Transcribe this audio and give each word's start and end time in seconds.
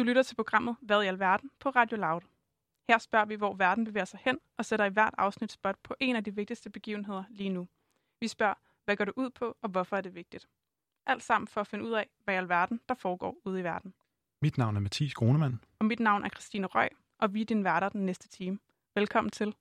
Du 0.00 0.04
lytter 0.04 0.22
til 0.22 0.34
programmet 0.34 0.76
Hvad 0.80 1.02
i 1.02 1.06
alverden 1.06 1.50
på 1.58 1.70
Radio 1.70 1.96
Loud. 1.96 2.20
Her 2.88 2.98
spørger 2.98 3.26
vi, 3.26 3.34
hvor 3.34 3.54
verden 3.54 3.84
bevæger 3.84 4.04
sig 4.04 4.20
hen, 4.24 4.38
og 4.58 4.64
sætter 4.64 4.84
i 4.84 4.88
hvert 4.88 5.14
afsnit 5.18 5.52
spot 5.52 5.76
på 5.82 5.94
en 6.00 6.16
af 6.16 6.24
de 6.24 6.34
vigtigste 6.34 6.70
begivenheder 6.70 7.24
lige 7.30 7.48
nu. 7.48 7.68
Vi 8.20 8.28
spørger, 8.28 8.54
hvad 8.84 8.96
går 8.96 9.04
det 9.04 9.14
ud 9.16 9.30
på, 9.30 9.56
og 9.62 9.68
hvorfor 9.68 9.96
er 9.96 10.00
det 10.00 10.14
vigtigt? 10.14 10.48
Alt 11.06 11.22
sammen 11.22 11.48
for 11.48 11.60
at 11.60 11.66
finde 11.66 11.84
ud 11.84 11.92
af, 11.92 12.08
hvad 12.24 12.34
i 12.34 12.36
alverden 12.36 12.80
der 12.88 12.94
foregår 12.94 13.36
ude 13.44 13.60
i 13.60 13.64
verden. 13.64 13.94
Mit 14.42 14.58
navn 14.58 14.76
er 14.76 14.80
Mathis 14.80 15.14
Grunemann. 15.14 15.60
Og 15.78 15.86
mit 15.86 16.00
navn 16.00 16.24
er 16.24 16.28
Christine 16.28 16.66
Røg, 16.66 16.88
og 17.18 17.34
vi 17.34 17.40
er 17.40 17.46
din 17.46 17.64
værter 17.64 17.88
den 17.88 18.06
næste 18.06 18.28
time. 18.28 18.58
Velkommen 18.94 19.30
til. 19.30 19.54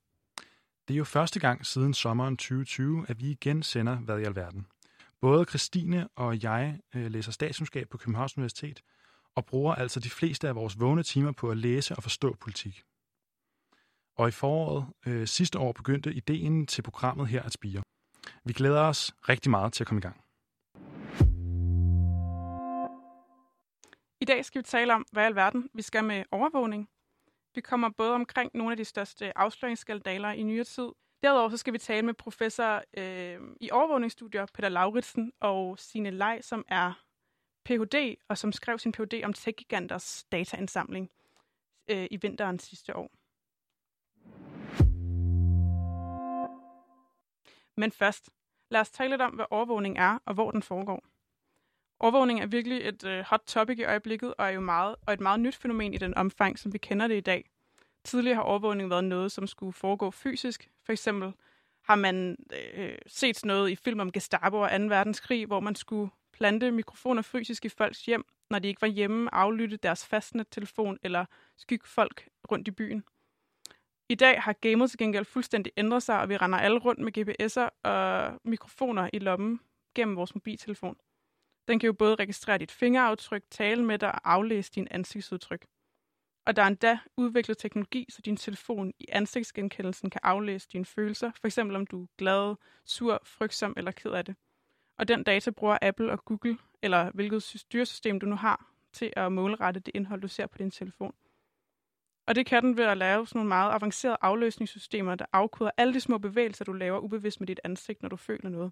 Det 0.88 0.94
er 0.94 0.98
jo 0.98 1.04
første 1.06 1.40
gang 1.40 1.66
siden 1.66 1.94
sommeren 1.94 2.38
2020, 2.38 3.06
at 3.08 3.20
vi 3.20 3.32
igen 3.32 3.64
sender 3.64 3.96
Hvad 3.96 4.20
i 4.20 4.24
alverden. 4.24 4.68
Både 5.22 5.46
Christine 5.46 6.08
og 6.16 6.44
jeg 6.44 6.80
øh, 6.96 7.12
læser 7.12 7.32
statskundskab 7.32 7.90
på 7.90 7.98
Københavns 7.98 8.38
Universitet, 8.38 8.82
og 9.40 9.46
bruger 9.46 9.76
altså 9.76 10.00
de 10.00 10.10
fleste 10.10 10.48
af 10.48 10.56
vores 10.56 10.80
vågne 10.80 11.04
timer 11.04 11.32
på 11.32 11.50
at 11.50 11.58
læse 11.58 11.96
og 11.96 12.04
forstå 12.04 12.36
politik. 12.40 12.84
Og 14.18 14.28
i 14.28 14.32
foråret 14.32 14.86
øh, 15.08 15.28
sidste 15.28 15.60
år 15.60 15.72
begyndte 15.72 16.14
ideen 16.14 16.68
til 16.68 16.82
programmet 16.82 17.28
her 17.28 17.44
at 17.44 17.54
spire. 17.54 17.82
Vi 18.44 18.54
glæder 18.54 18.82
os 18.82 19.16
rigtig 19.30 19.52
meget 19.52 19.74
til 19.74 19.84
at 19.84 19.88
komme 19.88 20.00
i 20.00 20.08
gang. 20.08 20.18
I 24.22 24.26
dag 24.26 24.46
skal 24.46 24.60
vi 24.60 24.64
tale 24.64 24.94
om, 24.94 25.06
hvad 25.12 25.24
i 25.24 25.26
alverden 25.26 25.70
vi 25.74 25.82
skal 25.82 26.04
med 26.04 26.24
overvågning. 26.32 26.90
Vi 27.56 27.62
kommer 27.62 27.90
både 27.98 28.14
omkring 28.14 28.52
nogle 28.54 28.72
af 28.72 28.78
de 28.78 28.86
største 28.86 29.38
afsløringsskandaler 29.38 30.32
i 30.32 30.44
nyere 30.44 30.64
tid. 30.64 30.90
Derudover 31.24 31.50
så 31.50 31.58
skal 31.58 31.74
vi 31.74 31.78
tale 31.78 32.06
med 32.06 32.14
professor 32.14 32.84
øh, 32.98 33.40
i 33.62 33.72
overvågningsstudier, 33.72 34.46
Peter 34.54 34.70
Lauritsen, 34.70 35.32
og 35.42 35.80
Sine 35.80 36.12
Lej, 36.12 36.42
som 36.42 36.66
er 36.68 37.09
Ph.D., 37.66 38.18
og 38.28 38.38
som 38.38 38.52
skrev 38.52 38.80
sin 38.80 38.92
Ph.D. 38.92 39.22
om 39.24 39.34
tech-giganters 39.34 40.26
dataindsamling 40.32 41.10
øh, 41.88 42.08
i 42.12 42.18
vinteren 42.22 42.60
sidste 42.60 42.96
år. 42.96 43.12
Men 47.78 47.92
først, 47.92 48.30
lad 48.70 48.82
os 48.82 48.90
tale 48.90 49.10
lidt 49.10 49.22
om, 49.22 49.34
hvad 49.34 49.46
overvågning 49.50 49.98
er, 49.98 50.20
og 50.26 50.34
hvor 50.34 50.52
den 50.52 50.64
foregår. 50.64 51.04
Overvågning 52.00 52.42
er 52.42 52.46
virkelig 52.46 52.88
et 52.88 53.04
øh, 53.04 53.24
hot 53.28 53.42
topic 53.48 53.80
i 53.80 53.84
øjeblikket, 53.84 54.34
og 54.38 54.46
er 54.46 54.50
jo 54.50 54.62
meget, 54.62 54.96
og 55.06 55.14
et 55.14 55.20
meget 55.20 55.40
nyt 55.40 55.56
fænomen 55.56 55.94
i 55.94 55.98
den 55.98 56.16
omfang, 56.16 56.60
som 56.60 56.74
vi 56.74 56.78
kender 56.78 57.08
det 57.08 57.18
i 57.18 57.22
dag. 57.22 57.50
Tidligere 58.04 58.36
har 58.36 58.44
overvågning 58.44 58.90
været 58.90 59.04
noget, 59.04 59.32
som 59.32 59.48
skulle 59.48 59.74
foregå 59.74 60.12
fysisk. 60.12 60.70
For 60.86 60.92
eksempel 60.92 61.34
har 61.84 61.96
man 61.96 62.38
øh, 62.74 62.98
set 63.08 63.46
noget 63.46 63.70
i 63.70 63.76
film 63.76 64.00
om 64.00 64.12
Gestapo 64.12 64.58
og 64.58 64.70
2. 64.70 64.76
verdenskrig, 64.78 65.46
hvor 65.46 65.60
man 65.60 65.76
skulle 65.76 66.12
plante 66.40 66.72
mikrofoner 66.72 67.22
fysisk 67.22 67.66
i 67.66 67.70
folks 67.70 68.06
hjem, 68.06 68.26
når 68.50 68.60
de 68.60 68.68
ikke 68.68 68.82
var 68.82 68.88
hjemme, 68.88 69.36
aflytte 69.36 69.78
deres 69.78 70.08
fastnet-telefon 70.08 70.98
eller 71.04 71.26
skygge 71.58 71.88
folk 71.88 72.30
rundt 72.52 72.68
i 72.68 72.72
byen. 72.72 73.04
I 74.10 74.16
dag 74.16 74.42
har 74.42 74.54
gamet 74.54 74.90
til 74.90 75.00
gengæld 75.00 75.26
fuldstændig 75.26 75.74
ændret 75.78 76.04
sig, 76.04 76.20
og 76.20 76.30
vi 76.30 76.38
render 76.38 76.58
alle 76.58 76.80
rundt 76.80 77.02
med 77.02 77.18
GPS'er 77.18 77.90
og 77.90 78.40
mikrofoner 78.44 79.10
i 79.14 79.20
lommen 79.20 79.60
gennem 79.96 80.16
vores 80.16 80.36
mobiltelefon. 80.36 80.98
Den 81.68 81.80
kan 81.80 81.88
jo 81.88 81.94
både 81.94 82.16
registrere 82.16 82.58
dit 82.58 82.72
fingeraftryk, 82.72 83.44
tale 83.52 83.86
med 83.86 84.00
dig 84.00 84.12
og 84.12 84.32
aflæse 84.34 84.72
din 84.72 84.88
ansigtsudtryk. 84.92 85.66
Og 86.46 86.56
der 86.56 86.62
er 86.62 86.68
endda 86.68 87.00
udviklet 87.18 87.58
teknologi, 87.58 88.06
så 88.10 88.22
din 88.22 88.38
telefon 88.38 88.94
i 89.00 89.06
ansigtsgenkendelsen 89.10 90.10
kan 90.10 90.22
aflæse 90.24 90.68
dine 90.74 90.86
følelser, 90.86 91.32
f.eks. 91.42 91.58
om 91.58 91.88
du 91.88 92.04
er 92.04 92.08
glad, 92.18 92.56
sur, 92.86 93.22
frygtsom 93.24 93.74
eller 93.78 93.92
ked 93.92 94.12
af 94.12 94.26
det. 94.26 94.36
Og 95.00 95.08
den 95.08 95.24
data 95.24 95.52
bruger 95.52 95.78
Apple 95.82 96.12
og 96.12 96.26
Google, 96.26 96.58
eller 96.82 97.12
hvilket 97.12 97.44
styresystem 97.44 98.20
du 98.20 98.26
nu 98.26 98.36
har, 98.36 98.72
til 98.94 99.14
at 99.16 99.32
målrette 99.32 99.80
det 99.80 99.92
indhold, 99.96 100.22
du 100.22 100.28
ser 100.28 100.48
på 100.48 100.58
din 100.58 100.72
telefon. 100.72 101.14
Og 102.28 102.36
det 102.36 102.46
kan 102.46 102.64
den 102.64 102.78
ved 102.78 102.84
at 102.84 102.98
lave 102.98 103.28
sådan 103.28 103.40
nogle 103.40 103.48
meget 103.48 103.74
avancerede 103.74 104.18
afløsningssystemer, 104.22 105.16
der 105.16 105.26
afkoder 105.34 105.72
alle 105.78 105.94
de 105.94 106.00
små 106.00 106.18
bevægelser, 106.18 106.66
du 106.66 106.74
laver 106.74 107.00
ubevidst 107.00 107.40
med 107.40 107.48
dit 107.48 107.60
ansigt, 107.64 108.02
når 108.02 108.10
du 108.10 108.16
føler 108.16 108.50
noget. 108.50 108.72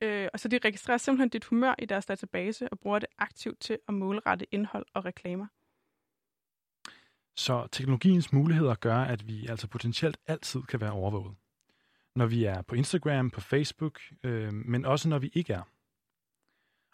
Øh, 0.00 0.28
og 0.32 0.40
så 0.40 0.48
de 0.48 0.58
registrerer 0.64 0.98
simpelthen 0.98 1.28
dit 1.28 1.44
humør 1.44 1.74
i 1.78 1.86
deres 1.86 2.06
database 2.06 2.68
og 2.68 2.78
bruger 2.78 2.98
det 2.98 3.08
aktivt 3.18 3.60
til 3.60 3.78
at 3.88 3.94
målrette 3.94 4.46
indhold 4.50 4.86
og 4.94 5.04
reklamer. 5.04 5.46
Så 7.36 7.66
teknologiens 7.72 8.32
muligheder 8.32 8.74
gør, 8.74 8.96
at 8.96 9.28
vi 9.28 9.46
altså 9.46 9.68
potentielt 9.68 10.18
altid 10.26 10.62
kan 10.62 10.80
være 10.80 10.92
overvåget. 10.92 11.36
Når 12.16 12.26
vi 12.26 12.44
er 12.44 12.62
på 12.62 12.74
Instagram, 12.74 13.30
på 13.30 13.40
Facebook, 13.40 14.00
øh, 14.24 14.52
men 14.52 14.84
også 14.84 15.08
når 15.08 15.18
vi 15.18 15.30
ikke 15.34 15.52
er. 15.52 15.62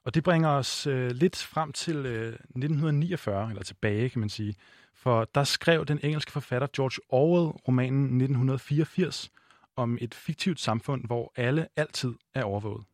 Og 0.05 0.15
det 0.15 0.25
bringer 0.25 0.49
os 0.49 0.87
øh, 0.87 1.11
lidt 1.11 1.37
frem 1.37 1.73
til 1.73 1.97
øh, 1.97 2.33
1949, 2.33 3.51
eller 3.51 3.63
tilbage 3.63 4.09
kan 4.09 4.21
man 4.21 4.29
sige. 4.29 4.55
For 4.95 5.25
der 5.25 5.45
skrev 5.45 5.85
den 5.85 6.01
engelske 6.03 6.33
forfatter 6.33 6.69
George 6.77 7.01
Orwell 7.09 7.49
romanen 7.69 8.05
1984 8.05 9.31
om 9.77 9.99
et 10.01 10.15
fiktivt 10.15 10.61
samfund, 10.61 11.07
hvor 11.07 11.33
alle 11.37 11.69
altid 11.77 12.15
er 12.35 12.45
overvåget. 12.45 12.85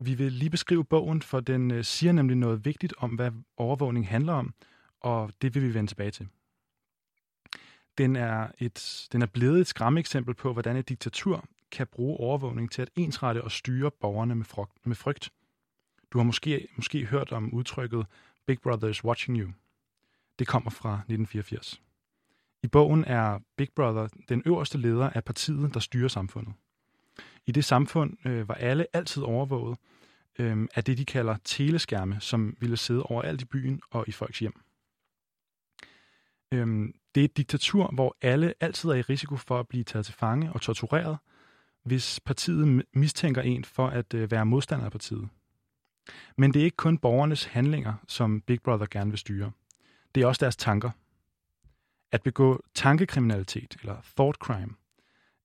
Vi 0.00 0.14
vil 0.14 0.32
lige 0.32 0.50
beskrive 0.50 0.84
bogen, 0.84 1.22
for 1.22 1.40
den 1.40 1.70
øh, 1.70 1.84
siger 1.84 2.12
nemlig 2.12 2.36
noget 2.36 2.64
vigtigt 2.64 2.94
om, 2.98 3.10
hvad 3.10 3.30
overvågning 3.56 4.08
handler 4.08 4.32
om, 4.32 4.54
og 5.00 5.32
det 5.42 5.54
vil 5.54 5.62
vi 5.62 5.74
vende 5.74 5.90
tilbage 5.90 6.10
til. 6.10 6.28
Den 7.98 8.16
er, 8.16 8.48
et, 8.58 9.08
den 9.12 9.22
er 9.22 9.26
blevet 9.26 9.60
et 9.60 9.66
skræmmeeksempel 9.66 10.34
på, 10.34 10.52
hvordan 10.52 10.76
et 10.76 10.88
diktatur 10.88 11.44
kan 11.70 11.86
bruge 11.86 12.16
overvågning 12.20 12.70
til 12.70 12.82
at 12.82 12.90
ensrette 12.96 13.44
og 13.44 13.52
styre 13.52 13.90
borgerne 13.90 14.34
med, 14.34 14.44
frygt. 14.44 14.86
Med 14.86 14.96
frygt. 14.96 15.30
Du 16.12 16.18
har 16.18 16.24
måske, 16.24 16.68
måske 16.76 17.06
hørt 17.06 17.32
om 17.32 17.54
udtrykket 17.54 18.06
Big 18.46 18.60
Brother 18.60 18.88
is 18.88 19.04
watching 19.04 19.38
you. 19.38 19.52
Det 20.38 20.46
kommer 20.46 20.70
fra 20.70 20.92
1984. 20.94 21.80
I 22.62 22.66
bogen 22.66 23.04
er 23.04 23.38
Big 23.56 23.68
Brother 23.76 24.08
den 24.28 24.42
øverste 24.46 24.78
leder 24.78 25.10
af 25.10 25.24
partiet, 25.24 25.74
der 25.74 25.80
styrer 25.80 26.08
samfundet. 26.08 26.54
I 27.46 27.52
det 27.52 27.64
samfund 27.64 28.26
øh, 28.26 28.48
var 28.48 28.54
alle 28.54 28.86
altid 28.92 29.22
overvåget 29.22 29.78
øh, 30.38 30.68
af 30.74 30.84
det, 30.84 30.98
de 30.98 31.04
kalder 31.04 31.36
teleskærme, 31.44 32.20
som 32.20 32.56
ville 32.60 32.76
sidde 32.76 33.02
overalt 33.02 33.42
i 33.42 33.44
byen 33.44 33.80
og 33.90 34.08
i 34.08 34.12
folks 34.12 34.38
hjem. 34.38 34.60
Øh, 36.52 36.88
det 37.14 37.20
er 37.20 37.24
et 37.24 37.36
diktatur, 37.36 37.90
hvor 37.92 38.16
alle 38.22 38.54
altid 38.60 38.90
er 38.90 38.94
i 38.94 39.02
risiko 39.02 39.36
for 39.36 39.60
at 39.60 39.68
blive 39.68 39.84
taget 39.84 40.06
til 40.06 40.14
fange 40.14 40.52
og 40.52 40.60
tortureret, 40.60 41.18
hvis 41.84 42.20
partiet 42.20 42.84
mistænker 42.94 43.42
en 43.42 43.64
for 43.64 43.86
at 43.88 44.14
øh, 44.14 44.30
være 44.30 44.46
modstander 44.46 44.84
af 44.84 44.92
partiet. 44.92 45.28
Men 46.36 46.54
det 46.54 46.60
er 46.60 46.64
ikke 46.64 46.76
kun 46.76 46.98
borgernes 46.98 47.44
handlinger, 47.44 47.94
som 48.08 48.40
Big 48.40 48.62
Brother 48.62 48.86
gerne 48.90 49.10
vil 49.10 49.18
styre. 49.18 49.52
Det 50.14 50.22
er 50.22 50.26
også 50.26 50.40
deres 50.40 50.56
tanker. 50.56 50.90
At 52.12 52.22
begå 52.22 52.62
tankekriminalitet, 52.74 53.76
eller 53.80 53.96
thought 54.16 54.38
crime, 54.38 54.74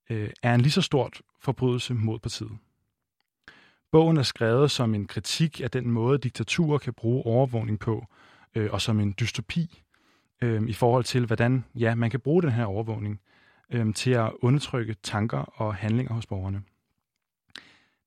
øh, 0.09 0.29
er 0.43 0.55
en 0.55 0.61
lige 0.61 0.71
så 0.71 0.81
stort 0.81 1.21
forbrydelse 1.39 1.93
mod 1.93 2.19
partiet. 2.19 2.57
Bogen 3.91 4.17
er 4.17 4.23
skrevet 4.23 4.71
som 4.71 4.95
en 4.95 5.07
kritik 5.07 5.61
af 5.61 5.71
den 5.71 5.91
måde, 5.91 6.17
diktaturer 6.17 6.77
kan 6.77 6.93
bruge 6.93 7.25
overvågning 7.25 7.79
på, 7.79 8.05
øh, 8.55 8.71
og 8.71 8.81
som 8.81 8.99
en 8.99 9.15
dystopi 9.19 9.83
øh, 10.41 10.63
i 10.67 10.73
forhold 10.73 11.03
til, 11.03 11.25
hvordan 11.25 11.65
ja, 11.75 11.95
man 11.95 12.09
kan 12.09 12.19
bruge 12.19 12.43
den 12.43 12.51
her 12.51 12.65
overvågning 12.65 13.19
øh, 13.69 13.93
til 13.93 14.11
at 14.11 14.31
undertrykke 14.41 14.95
tanker 15.03 15.37
og 15.37 15.75
handlinger 15.75 16.13
hos 16.13 16.25
borgerne. 16.25 16.61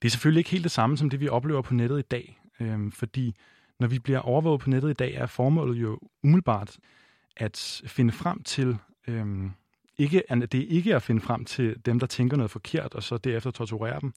Det 0.02 0.08
er 0.08 0.10
selvfølgelig 0.10 0.40
ikke 0.40 0.50
helt 0.50 0.64
det 0.64 0.72
samme 0.72 0.96
som 0.96 1.10
det, 1.10 1.20
vi 1.20 1.28
oplever 1.28 1.62
på 1.62 1.74
nettet 1.74 1.98
i 1.98 2.02
dag, 2.02 2.40
øh, 2.60 2.92
fordi 2.92 3.36
når 3.80 3.88
vi 3.88 3.98
bliver 3.98 4.18
overvåget 4.18 4.60
på 4.60 4.70
nettet 4.70 4.90
i 4.90 4.94
dag, 4.94 5.14
er 5.14 5.26
formålet 5.26 5.76
jo 5.76 5.98
umiddelbart 6.22 6.76
at 7.36 7.82
finde 7.86 8.12
frem 8.12 8.42
til, 8.42 8.76
øh, 9.06 9.50
ikke, 9.98 10.22
det 10.30 10.54
er 10.54 10.66
ikke 10.68 10.94
at 10.96 11.02
finde 11.02 11.20
frem 11.20 11.44
til 11.44 11.76
dem, 11.86 11.98
der 11.98 12.06
tænker 12.06 12.36
noget 12.36 12.50
forkert, 12.50 12.94
og 12.94 13.02
så 13.02 13.16
derefter 13.16 13.50
torturere 13.50 14.00
dem 14.00 14.14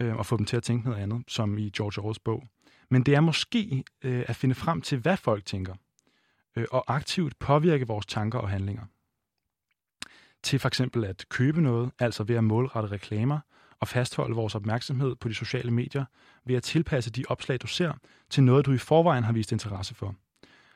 øh, 0.00 0.16
og 0.16 0.26
få 0.26 0.36
dem 0.36 0.46
til 0.46 0.56
at 0.56 0.62
tænke 0.62 0.88
noget 0.88 1.02
andet, 1.02 1.22
som 1.28 1.58
i 1.58 1.70
George 1.76 2.00
Orwells 2.00 2.18
bog. 2.18 2.44
Men 2.88 3.02
det 3.02 3.14
er 3.14 3.20
måske 3.20 3.84
øh, 4.02 4.24
at 4.26 4.36
finde 4.36 4.54
frem 4.54 4.80
til, 4.80 4.98
hvad 4.98 5.16
folk 5.16 5.44
tænker, 5.44 5.74
øh, 6.56 6.66
og 6.70 6.94
aktivt 6.94 7.38
påvirke 7.38 7.86
vores 7.86 8.06
tanker 8.06 8.38
og 8.38 8.48
handlinger. 8.48 8.82
Til 10.42 10.58
for 10.58 10.68
eksempel 10.68 11.04
at 11.04 11.24
købe 11.28 11.60
noget, 11.60 11.90
altså 11.98 12.24
ved 12.24 12.36
at 12.36 12.44
målrette 12.44 12.90
reklamer, 12.90 13.40
og 13.82 13.88
fastholde 13.88 14.34
vores 14.34 14.54
opmærksomhed 14.54 15.14
på 15.14 15.28
de 15.28 15.34
sociale 15.34 15.70
medier 15.70 16.04
ved 16.44 16.56
at 16.56 16.62
tilpasse 16.62 17.10
de 17.10 17.24
opslag, 17.28 17.62
du 17.62 17.66
ser, 17.66 17.92
til 18.30 18.42
noget, 18.42 18.66
du 18.66 18.72
i 18.72 18.78
forvejen 18.78 19.24
har 19.24 19.32
vist 19.32 19.52
interesse 19.52 19.94
for. 19.94 20.14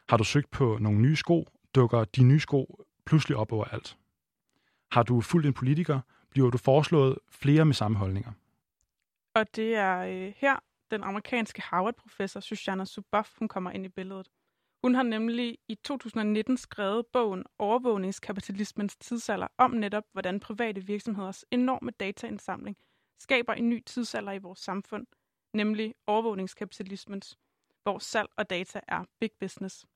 Har 0.09 0.17
du 0.17 0.25
søgt 0.25 0.51
på 0.51 0.79
nogle 0.81 1.01
nye 1.01 1.17
sko, 1.17 1.49
dukker 1.75 2.05
de 2.05 2.25
nye 2.25 2.41
sko 2.41 2.85
pludselig 3.05 3.37
op 3.37 3.53
overalt. 3.53 3.97
Har 4.93 5.03
du 5.03 5.21
fulgt 5.21 5.47
en 5.47 5.53
politiker, 5.53 6.01
bliver 6.31 6.51
du 6.51 6.59
foreslået 6.59 7.19
flere 7.31 7.65
med 7.65 7.75
samme 7.75 7.97
holdninger. 7.97 8.33
Og 9.35 9.57
det 9.57 9.75
er 9.75 9.99
øh, 9.99 10.33
her, 10.37 10.57
den 10.91 11.03
amerikanske 11.03 11.63
Harvard-professor 11.63 12.41
Susanna 12.41 12.85
Zuboff, 12.85 13.39
hun 13.39 13.49
kommer 13.49 13.71
ind 13.71 13.85
i 13.85 13.89
billedet. 13.89 14.29
Hun 14.85 14.95
har 14.95 15.03
nemlig 15.03 15.59
i 15.69 15.75
2019 15.75 16.57
skrevet 16.57 17.07
bogen 17.07 17.45
Overvågningskapitalismens 17.59 18.97
tidsalder 18.97 19.47
om 19.59 19.71
netop, 19.71 20.05
hvordan 20.13 20.41
private 20.41 20.81
virksomheders 20.81 21.45
enorme 21.51 21.91
dataindsamling 21.91 22.77
skaber 23.19 23.53
en 23.53 23.69
ny 23.69 23.83
tidsalder 23.87 24.33
i 24.33 24.39
vores 24.39 24.59
samfund, 24.59 25.07
nemlig 25.55 25.95
overvågningskapitalismens, 26.07 27.39
hvor 27.83 27.99
salg 27.99 28.29
og 28.37 28.51
data 28.51 28.81
er 28.89 29.05
big 29.21 29.31
business. 29.41 29.87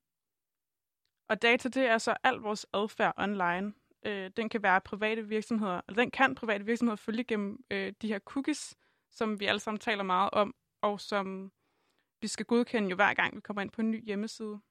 Og 1.29 1.41
data, 1.41 1.69
det 1.69 1.85
er 1.85 1.97
så 1.97 2.15
al 2.23 2.35
vores 2.35 2.65
adfærd 2.73 3.13
online. 3.17 3.73
Øh, 4.05 4.31
den 4.37 4.49
kan 4.49 4.63
være 4.63 4.81
private 4.81 5.27
virksomheder, 5.27 5.81
eller 5.87 6.03
den 6.03 6.11
kan 6.11 6.35
private 6.35 6.65
virksomheder 6.65 6.95
følge 6.95 7.23
gennem 7.23 7.63
øh, 7.71 7.93
de 8.01 8.07
her 8.07 8.19
cookies, 8.19 8.75
som 9.11 9.39
vi 9.39 9.45
alle 9.45 9.59
sammen 9.59 9.79
taler 9.79 10.03
meget 10.03 10.29
om, 10.31 10.55
og 10.81 10.99
som 11.01 11.51
vi 12.21 12.27
skal 12.27 12.45
godkende 12.45 12.89
jo 12.89 12.95
hver 12.95 13.13
gang, 13.13 13.35
vi 13.35 13.41
kommer 13.41 13.61
ind 13.61 13.71
på 13.71 13.81
en 13.81 13.91
ny 13.91 14.05
hjemmeside. 14.05 14.61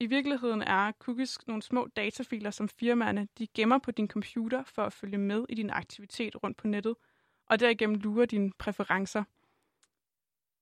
I 0.00 0.06
virkeligheden 0.06 0.62
er 0.62 0.92
cookies 0.92 1.46
nogle 1.46 1.62
små 1.62 1.86
datafiler, 1.96 2.50
som 2.50 2.68
firmaerne 2.68 3.28
de 3.38 3.46
gemmer 3.46 3.78
på 3.78 3.90
din 3.90 4.08
computer 4.08 4.64
for 4.64 4.82
at 4.82 4.92
følge 4.92 5.18
med 5.18 5.46
i 5.48 5.54
din 5.54 5.70
aktivitet 5.70 6.42
rundt 6.42 6.56
på 6.56 6.66
nettet, 6.66 6.96
og 7.46 7.60
derigennem 7.60 7.98
lurer 7.98 8.26
dine 8.26 8.52
præferencer. 8.58 9.24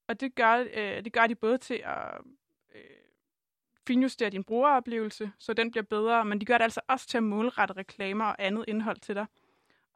Og 0.08 0.20
det 0.20 0.34
gør, 0.34 0.64
øh, 0.75 1.04
det 1.04 1.12
gør 1.12 1.26
de 1.26 1.34
både 1.34 1.58
til 1.58 1.82
at 1.84 2.20
øh, 2.75 2.81
finjustere 3.86 4.31
din 4.31 4.44
brugeroplevelse, 4.44 5.32
så 5.38 5.52
den 5.52 5.70
bliver 5.70 5.84
bedre, 5.84 6.25
men 6.25 6.40
de 6.40 6.46
gør 6.46 6.58
det 6.58 6.64
altså 6.64 6.80
også 6.88 7.06
til 7.06 7.16
at 7.16 7.22
målrette 7.22 7.75
reklamer 7.76 8.25
og 8.25 8.37
andet 8.38 8.64
indhold 8.69 9.00
til 9.00 9.14
dig. 9.14 9.26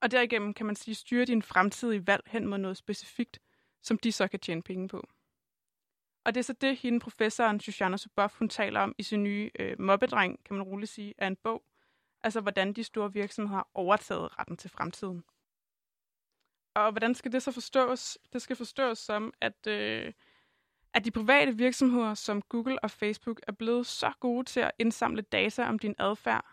Og 0.00 0.10
derigennem 0.10 0.54
kan 0.54 0.66
man 0.66 0.76
sige 0.76 0.94
styre 0.94 1.24
din 1.24 1.42
fremtidige 1.42 2.06
valg 2.06 2.22
hen 2.26 2.46
mod 2.46 2.58
noget 2.58 2.76
specifikt, 2.76 3.38
som 3.82 3.98
de 3.98 4.12
så 4.12 4.28
kan 4.28 4.40
tjene 4.40 4.62
penge 4.62 4.88
på. 4.88 5.08
Og 6.28 6.34
det 6.34 6.40
er 6.40 6.44
så 6.44 6.52
det, 6.52 6.76
hende 6.76 7.00
professoren 7.00 7.60
Shoshana 7.60 7.96
Zuboff, 7.96 8.38
hun 8.38 8.48
taler 8.48 8.80
om 8.80 8.94
i 8.98 9.02
sin 9.02 9.22
nye 9.22 9.50
øh, 9.58 9.80
mobbedreng, 9.80 10.44
kan 10.44 10.56
man 10.56 10.62
roligt 10.62 10.90
sige, 10.90 11.14
af 11.18 11.26
en 11.26 11.36
bog. 11.36 11.62
Altså, 12.20 12.40
hvordan 12.40 12.72
de 12.72 12.84
store 12.84 13.12
virksomheder 13.12 13.56
har 13.56 13.68
overtaget 13.74 14.38
retten 14.38 14.56
til 14.56 14.70
fremtiden. 14.70 15.24
Og 16.74 16.90
hvordan 16.90 17.14
skal 17.14 17.32
det 17.32 17.42
så 17.42 17.52
forstås? 17.52 18.18
Det 18.32 18.42
skal 18.42 18.56
forstås 18.56 18.98
som, 18.98 19.32
at, 19.40 19.66
øh, 19.66 20.12
at 20.94 21.04
de 21.04 21.10
private 21.10 21.56
virksomheder 21.56 22.14
som 22.14 22.42
Google 22.42 22.84
og 22.84 22.90
Facebook 22.90 23.40
er 23.46 23.52
blevet 23.52 23.86
så 23.86 24.12
gode 24.20 24.44
til 24.44 24.60
at 24.60 24.72
indsamle 24.78 25.22
data 25.22 25.64
om 25.64 25.78
din 25.78 25.94
adfærd, 25.98 26.46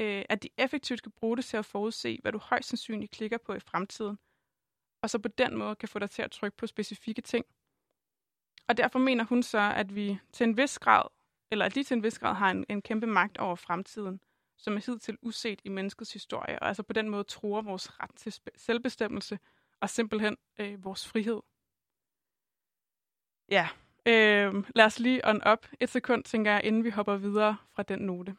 øh, 0.00 0.24
at 0.28 0.42
de 0.42 0.48
effektivt 0.58 1.02
kan 1.02 1.12
bruge 1.12 1.36
det 1.36 1.44
til 1.44 1.56
at 1.56 1.64
forudse, 1.64 2.18
hvad 2.22 2.32
du 2.32 2.38
højst 2.38 2.68
sandsynligt 2.68 3.12
klikker 3.12 3.38
på 3.38 3.54
i 3.54 3.60
fremtiden, 3.60 4.18
og 5.02 5.10
så 5.10 5.18
på 5.18 5.28
den 5.28 5.56
måde 5.56 5.76
kan 5.76 5.88
få 5.88 5.98
dig 5.98 6.10
til 6.10 6.22
at 6.22 6.30
trykke 6.30 6.56
på 6.56 6.66
specifikke 6.66 7.22
ting. 7.22 7.46
Og 8.68 8.76
derfor 8.76 8.98
mener 8.98 9.24
hun 9.24 9.42
så, 9.42 9.72
at 9.76 9.94
vi 9.94 10.18
til 10.32 10.44
en 10.44 10.56
vis 10.56 10.78
grad, 10.78 11.02
eller 11.50 11.64
at 11.64 11.74
de 11.74 11.82
til 11.82 11.96
en 11.96 12.02
vis 12.02 12.18
grad 12.18 12.34
har 12.34 12.50
en, 12.50 12.64
en 12.68 12.82
kæmpe 12.82 13.06
magt 13.06 13.38
over 13.38 13.54
fremtiden, 13.54 14.20
som 14.56 14.76
er 14.76 14.80
hidtil 14.86 15.18
uset 15.22 15.60
i 15.64 15.68
menneskets 15.68 16.12
historie, 16.12 16.58
og 16.58 16.68
altså 16.68 16.82
på 16.82 16.92
den 16.92 17.08
måde 17.08 17.24
tror 17.24 17.62
vores 17.62 18.00
ret 18.00 18.10
til 18.16 18.34
selvbestemmelse 18.56 19.38
og 19.80 19.90
simpelthen 19.90 20.36
øh, 20.58 20.84
vores 20.84 21.08
frihed. 21.08 21.40
Ja, 23.48 23.68
øh, 24.06 24.64
lad 24.74 24.84
os 24.84 24.98
lige 24.98 25.28
on 25.28 25.42
op 25.42 25.66
et 25.80 25.88
sekund, 25.88 26.24
tænker 26.24 26.52
jeg, 26.52 26.64
inden 26.64 26.84
vi 26.84 26.90
hopper 26.90 27.16
videre 27.16 27.56
fra 27.74 27.82
den 27.82 27.98
note. 27.98 28.36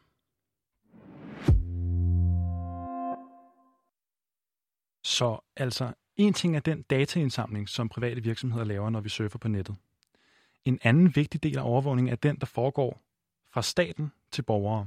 Så 5.04 5.40
altså, 5.56 5.92
en 6.16 6.32
ting 6.32 6.56
er 6.56 6.60
den 6.60 6.82
dataindsamling, 6.82 7.68
som 7.68 7.88
private 7.88 8.22
virksomheder 8.22 8.64
laver, 8.64 8.90
når 8.90 9.00
vi 9.00 9.08
surfer 9.08 9.38
på 9.38 9.48
nettet. 9.48 9.76
En 10.68 10.78
anden 10.82 11.16
vigtig 11.16 11.42
del 11.42 11.58
af 11.58 11.62
overvågningen 11.62 12.12
er 12.12 12.16
den, 12.16 12.36
der 12.36 12.46
foregår 12.46 13.02
fra 13.52 13.62
staten 13.62 14.12
til 14.32 14.42
borgere. 14.42 14.86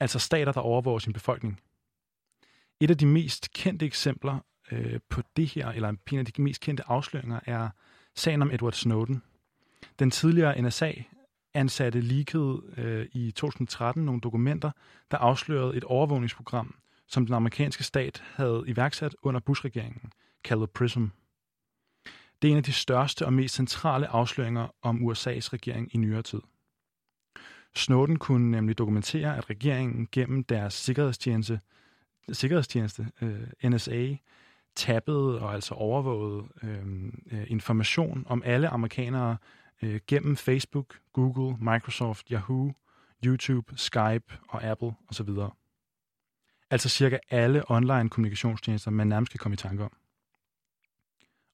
Altså 0.00 0.18
stater, 0.18 0.52
der 0.52 0.60
overvåger 0.60 0.98
sin 0.98 1.12
befolkning. 1.12 1.60
Et 2.80 2.90
af 2.90 2.98
de 2.98 3.06
mest 3.06 3.52
kendte 3.52 3.86
eksempler 3.86 4.38
øh, 4.72 5.00
på 5.08 5.22
det 5.36 5.46
her, 5.46 5.68
eller 5.68 5.88
en 6.12 6.18
af 6.18 6.26
de 6.26 6.42
mest 6.42 6.60
kendte 6.60 6.88
afsløringer, 6.88 7.40
er 7.46 7.68
sagen 8.14 8.42
om 8.42 8.50
Edward 8.50 8.72
Snowden. 8.72 9.22
Den 9.98 10.10
tidligere 10.10 10.62
NSA 10.62 10.92
ansatte 11.54 12.00
leakede 12.00 12.62
øh, 12.76 13.06
i 13.12 13.30
2013 13.30 14.04
nogle 14.04 14.20
dokumenter, 14.20 14.70
der 15.10 15.18
afslørede 15.18 15.76
et 15.76 15.84
overvågningsprogram, 15.84 16.74
som 17.06 17.26
den 17.26 17.34
amerikanske 17.34 17.84
stat 17.84 18.22
havde 18.34 18.64
iværksat 18.66 19.16
under 19.22 19.40
Bush-regeringen, 19.40 20.12
kaldet 20.44 20.70
PRISM. 20.70 21.04
Det 22.44 22.50
er 22.50 22.52
en 22.52 22.58
af 22.58 22.64
de 22.64 22.72
største 22.72 23.26
og 23.26 23.32
mest 23.32 23.54
centrale 23.54 24.06
afsløringer 24.06 24.68
om 24.82 24.96
USA's 24.96 25.52
regering 25.52 25.94
i 25.94 25.96
nyere 25.98 26.22
tid. 26.22 26.40
Snowden 27.74 28.18
kunne 28.18 28.50
nemlig 28.50 28.78
dokumentere, 28.78 29.36
at 29.36 29.50
regeringen 29.50 30.08
gennem 30.12 30.44
deres 30.44 30.74
sikkerhedstjeneste, 30.74 31.60
sikkerhedstjeneste 32.32 33.06
øh, 33.22 33.70
NSA, 33.70 34.14
tappede 34.74 35.40
og 35.40 35.54
altså 35.54 35.74
overvågede 35.74 36.48
øh, 36.62 37.12
øh, 37.32 37.46
information 37.46 38.24
om 38.26 38.42
alle 38.44 38.68
amerikanere 38.68 39.36
øh, 39.82 40.00
gennem 40.06 40.36
Facebook, 40.36 40.98
Google, 41.12 41.56
Microsoft, 41.60 42.28
Yahoo, 42.28 42.72
YouTube, 43.24 43.72
Skype 43.76 44.38
og 44.48 44.64
Apple 44.64 44.92
osv. 45.08 45.28
Altså 46.70 46.88
cirka 46.88 47.18
alle 47.30 47.70
online 47.70 48.08
kommunikationstjenester, 48.08 48.90
man 48.90 49.06
nærmest 49.06 49.32
kan 49.32 49.38
komme 49.38 49.54
i 49.54 49.56
tanke 49.56 49.84
om. 49.84 49.92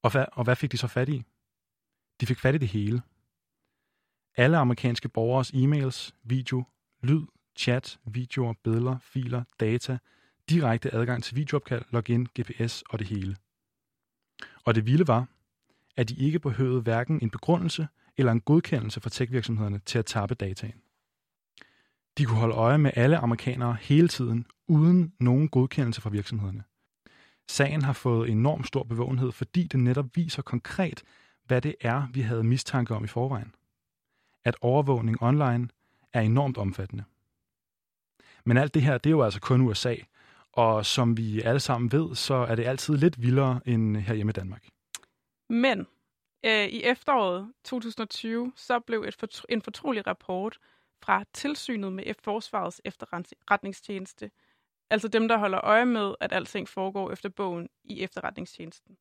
Og 0.02 0.10
hvad, 0.10 0.24
og 0.32 0.44
hvad 0.44 0.56
fik 0.56 0.72
de 0.72 0.76
så 0.76 0.86
fat 0.86 1.08
i? 1.08 1.22
De 2.20 2.26
fik 2.26 2.38
fat 2.38 2.54
i 2.54 2.58
det 2.58 2.68
hele. 2.68 3.02
Alle 4.36 4.56
amerikanske 4.56 5.08
borgers 5.08 5.50
e-mails, 5.50 6.14
video, 6.22 6.64
lyd, 7.02 7.22
chat, 7.56 7.98
videoer, 8.04 8.54
billeder, 8.64 8.98
filer, 8.98 9.44
data, 9.60 9.98
direkte 10.48 10.94
adgang 10.94 11.24
til 11.24 11.36
videoopkald, 11.36 11.84
login, 11.90 12.28
GPS 12.40 12.82
og 12.90 12.98
det 12.98 13.06
hele. 13.06 13.36
Og 14.64 14.74
det 14.74 14.86
vilde 14.86 15.08
var, 15.08 15.26
at 15.96 16.08
de 16.08 16.14
ikke 16.14 16.38
behøvede 16.38 16.82
hverken 16.82 17.18
en 17.22 17.30
begrundelse 17.30 17.88
eller 18.16 18.32
en 18.32 18.40
godkendelse 18.40 19.00
fra 19.00 19.10
tech-virksomhederne 19.10 19.78
til 19.78 19.98
at 19.98 20.06
tappe 20.06 20.34
dataen. 20.34 20.82
De 22.18 22.24
kunne 22.24 22.38
holde 22.38 22.54
øje 22.54 22.78
med 22.78 22.90
alle 22.94 23.18
amerikanere 23.18 23.76
hele 23.80 24.08
tiden, 24.08 24.46
uden 24.68 25.12
nogen 25.20 25.48
godkendelse 25.48 26.00
fra 26.00 26.10
virksomhederne. 26.10 26.64
Sagen 27.50 27.82
har 27.82 27.92
fået 27.92 28.30
enormt 28.30 28.66
stor 28.66 28.82
bevågenhed, 28.82 29.32
fordi 29.32 29.62
det 29.62 29.80
netop 29.80 30.06
viser 30.14 30.42
konkret, 30.42 31.02
hvad 31.44 31.60
det 31.60 31.74
er, 31.80 32.06
vi 32.12 32.20
havde 32.20 32.44
mistanke 32.44 32.94
om 32.94 33.04
i 33.04 33.06
forvejen. 33.06 33.54
At 34.44 34.56
overvågning 34.60 35.22
online 35.22 35.68
er 36.12 36.20
enormt 36.20 36.58
omfattende. 36.58 37.04
Men 38.44 38.56
alt 38.56 38.74
det 38.74 38.82
her, 38.82 38.98
det 38.98 39.10
er 39.10 39.10
jo 39.10 39.22
altså 39.22 39.40
kun 39.40 39.60
USA, 39.60 39.94
og 40.52 40.86
som 40.86 41.16
vi 41.16 41.42
alle 41.42 41.60
sammen 41.60 41.92
ved, 41.92 42.14
så 42.14 42.34
er 42.34 42.54
det 42.54 42.66
altid 42.66 42.96
lidt 42.96 43.22
vildere 43.22 43.60
end 43.66 43.96
herhjemme 43.96 44.30
i 44.30 44.32
Danmark. 44.32 44.68
Men 45.48 45.86
øh, 46.44 46.64
i 46.64 46.82
efteråret 46.82 47.52
2020, 47.64 48.52
så 48.56 48.80
blev 48.80 49.04
et 49.08 49.16
fortro- 49.24 49.44
en 49.48 49.62
fortrolig 49.62 50.06
rapport 50.06 50.58
fra 51.02 51.24
tilsynet 51.32 51.92
med 51.92 52.14
Forsvarets 52.24 52.80
efterretningstjeneste 52.84 54.30
Altså 54.90 55.08
dem, 55.08 55.28
der 55.28 55.38
holder 55.38 55.64
øje 55.64 55.86
med, 55.86 56.14
at 56.20 56.32
alting 56.32 56.68
foregår 56.68 57.10
efter 57.10 57.28
bogen 57.28 57.68
i 57.84 58.02
efterretningstjenesten. 58.02 58.96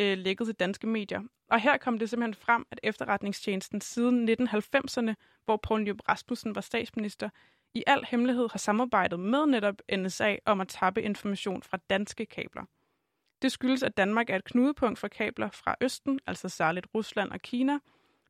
Øh, 0.00 0.18
lækket 0.18 0.46
til 0.46 0.54
danske 0.54 0.86
medier. 0.86 1.20
Og 1.50 1.60
her 1.60 1.76
kom 1.76 1.98
det 1.98 2.10
simpelthen 2.10 2.34
frem, 2.34 2.66
at 2.70 2.80
efterretningstjenesten 2.82 3.80
siden 3.80 4.28
1990'erne, 4.28 5.14
hvor 5.44 5.56
Poul 5.56 5.82
Nyrup 5.82 6.08
Rasmussen 6.08 6.54
var 6.54 6.60
statsminister, 6.60 7.28
i 7.74 7.84
al 7.86 8.04
hemmelighed 8.08 8.48
har 8.50 8.58
samarbejdet 8.58 9.20
med 9.20 9.46
netop 9.46 9.74
NSA 9.96 10.36
om 10.44 10.60
at 10.60 10.68
tappe 10.68 11.02
information 11.02 11.62
fra 11.62 11.78
danske 11.90 12.26
kabler. 12.26 12.64
Det 13.42 13.52
skyldes, 13.52 13.82
at 13.82 13.96
Danmark 13.96 14.30
er 14.30 14.36
et 14.36 14.44
knudepunkt 14.44 14.98
for 14.98 15.08
kabler 15.08 15.50
fra 15.50 15.76
Østen, 15.80 16.20
altså 16.26 16.48
særligt 16.48 16.86
Rusland 16.94 17.30
og 17.30 17.40
Kina, 17.40 17.78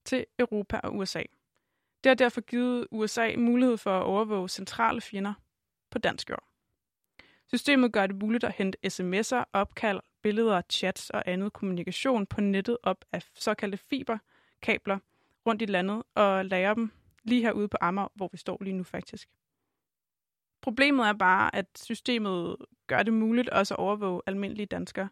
til 0.04 0.26
Europa 0.38 0.80
og 0.82 0.96
USA. 0.96 1.22
Det 2.04 2.10
har 2.10 2.14
derfor 2.14 2.40
givet 2.40 2.86
USA 2.90 3.30
mulighed 3.36 3.76
for 3.76 3.98
at 3.98 4.02
overvåge 4.02 4.48
centrale 4.48 5.00
fjender 5.00 5.34
på 5.90 5.98
dansk 5.98 6.30
jord. 6.30 6.51
Systemet 7.54 7.92
gør 7.92 8.06
det 8.06 8.16
muligt 8.16 8.44
at 8.44 8.54
hente 8.54 8.78
sms'er, 8.86 9.44
opkald, 9.52 10.00
billeder, 10.22 10.62
chats 10.70 11.10
og 11.10 11.22
andet 11.26 11.52
kommunikation 11.52 12.26
på 12.26 12.40
nettet 12.40 12.78
op 12.82 13.04
af 13.12 13.22
såkaldte 13.34 13.78
fiberkabler 13.78 14.98
rundt 15.46 15.62
i 15.62 15.66
landet 15.66 16.02
og 16.14 16.44
lagre 16.44 16.74
dem 16.74 16.90
lige 17.22 17.42
herude 17.42 17.68
på 17.68 17.76
Amager, 17.80 18.08
hvor 18.14 18.28
vi 18.32 18.36
står 18.36 18.58
lige 18.60 18.76
nu 18.76 18.84
faktisk. 18.84 19.28
Problemet 20.60 21.06
er 21.06 21.12
bare, 21.12 21.54
at 21.54 21.66
systemet 21.78 22.56
gør 22.86 23.02
det 23.02 23.12
muligt 23.12 23.48
også 23.48 23.74
at 23.74 23.78
overvåge 23.78 24.22
almindelige 24.26 24.66
danskere 24.66 25.08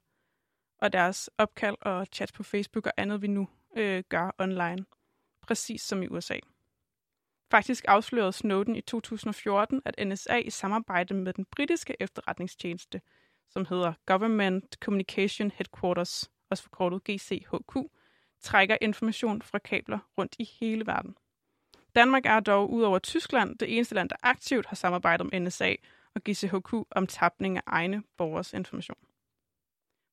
og 0.78 0.92
deres 0.92 1.30
opkald 1.38 1.76
og 1.80 2.06
chat 2.12 2.32
på 2.35 2.42
Facebook 2.42 2.87
og 2.87 2.92
andet, 2.97 3.23
vi 3.23 3.26
nu 3.26 3.49
øh, 3.76 4.02
gør 4.09 4.35
online. 4.38 4.85
Præcis 5.42 5.82
som 5.82 6.02
i 6.02 6.09
USA. 6.09 6.38
Faktisk 7.50 7.85
afslørede 7.88 8.33
Snowden 8.33 8.76
i 8.76 8.80
2014, 8.80 9.83
at 9.85 10.07
NSA 10.07 10.37
i 10.37 10.50
samarbejde 10.50 11.14
med 11.14 11.33
den 11.33 11.45
britiske 11.45 11.97
efterretningstjeneste, 12.00 13.00
som 13.49 13.66
hedder 13.66 13.92
Government 14.07 14.76
Communication 14.80 15.50
Headquarters, 15.50 16.30
også 16.50 16.62
forkortet 16.62 17.04
GCHQ, 17.04 17.76
trækker 18.40 18.76
information 18.80 19.42
fra 19.42 19.59
kabler 19.59 19.99
rundt 20.19 20.37
i 20.38 20.50
hele 20.61 20.87
verden. 20.87 21.16
Danmark 21.95 22.26
er 22.26 22.40
dog 22.40 22.71
udover 22.73 22.99
Tyskland 22.99 23.59
det 23.59 23.76
eneste 23.76 23.95
land, 23.95 24.09
der 24.09 24.16
aktivt 24.23 24.66
har 24.66 24.76
samarbejdet 24.76 25.33
med 25.33 25.40
NSA 25.40 25.75
og 26.14 26.23
GCHQ 26.28 26.75
om 26.90 27.07
tapning 27.07 27.57
af 27.57 27.62
egne 27.66 28.02
borgers 28.16 28.52
information. 28.52 28.99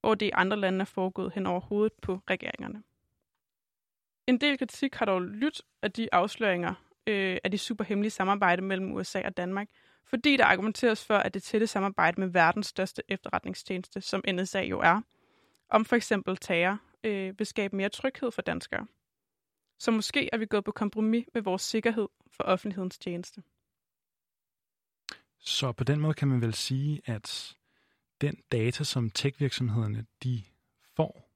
Hvor 0.01 0.15
det 0.15 0.25
i 0.25 0.31
andre 0.33 0.57
lande 0.57 0.79
er 0.79 0.85
foregået 0.85 1.33
hen 1.33 1.45
over 1.45 1.59
hovedet 1.59 1.93
på 2.01 2.21
regeringerne. 2.29 2.83
En 4.27 4.41
del 4.41 4.57
kritik 4.57 4.95
har 4.95 5.05
dog 5.05 5.21
lyttet 5.21 5.65
af 5.81 5.91
de 5.91 6.13
afsløringer 6.13 6.86
øh, 7.07 7.37
af 7.43 7.51
det 7.51 7.59
superhemmelige 7.59 8.11
samarbejde 8.11 8.61
mellem 8.61 8.91
USA 8.91 9.21
og 9.25 9.37
Danmark, 9.37 9.67
fordi 10.05 10.37
der 10.37 10.45
argumenteres 10.45 11.05
for, 11.05 11.15
at 11.17 11.33
det 11.33 11.43
tætte 11.43 11.67
samarbejde 11.67 12.21
med 12.21 12.27
verdens 12.27 12.67
største 12.67 13.01
efterretningstjeneste, 13.07 14.01
som 14.01 14.23
NSA 14.33 14.61
jo 14.61 14.79
er, 14.79 15.01
om 15.69 15.85
for 15.85 15.95
eksempel 15.95 16.37
tager, 16.37 16.77
øh, 17.03 17.39
vil 17.39 17.47
skabe 17.47 17.75
mere 17.75 17.89
tryghed 17.89 18.31
for 18.31 18.41
danskere. 18.41 18.87
Så 19.79 19.91
måske 19.91 20.29
er 20.33 20.37
vi 20.37 20.45
gået 20.45 20.63
på 20.63 20.71
kompromis 20.71 21.25
med 21.33 21.41
vores 21.41 21.61
sikkerhed 21.61 22.07
for 22.31 22.43
offentlighedens 22.43 22.97
tjeneste. 22.97 23.43
Så 25.39 25.71
på 25.71 25.83
den 25.83 25.99
måde 25.99 26.13
kan 26.13 26.27
man 26.27 26.41
vel 26.41 26.53
sige, 26.53 27.01
at 27.05 27.57
den 28.21 28.37
data, 28.51 28.83
som 28.83 29.09
tech-virksomhederne 29.09 30.05
de 30.23 30.43
får 30.95 31.31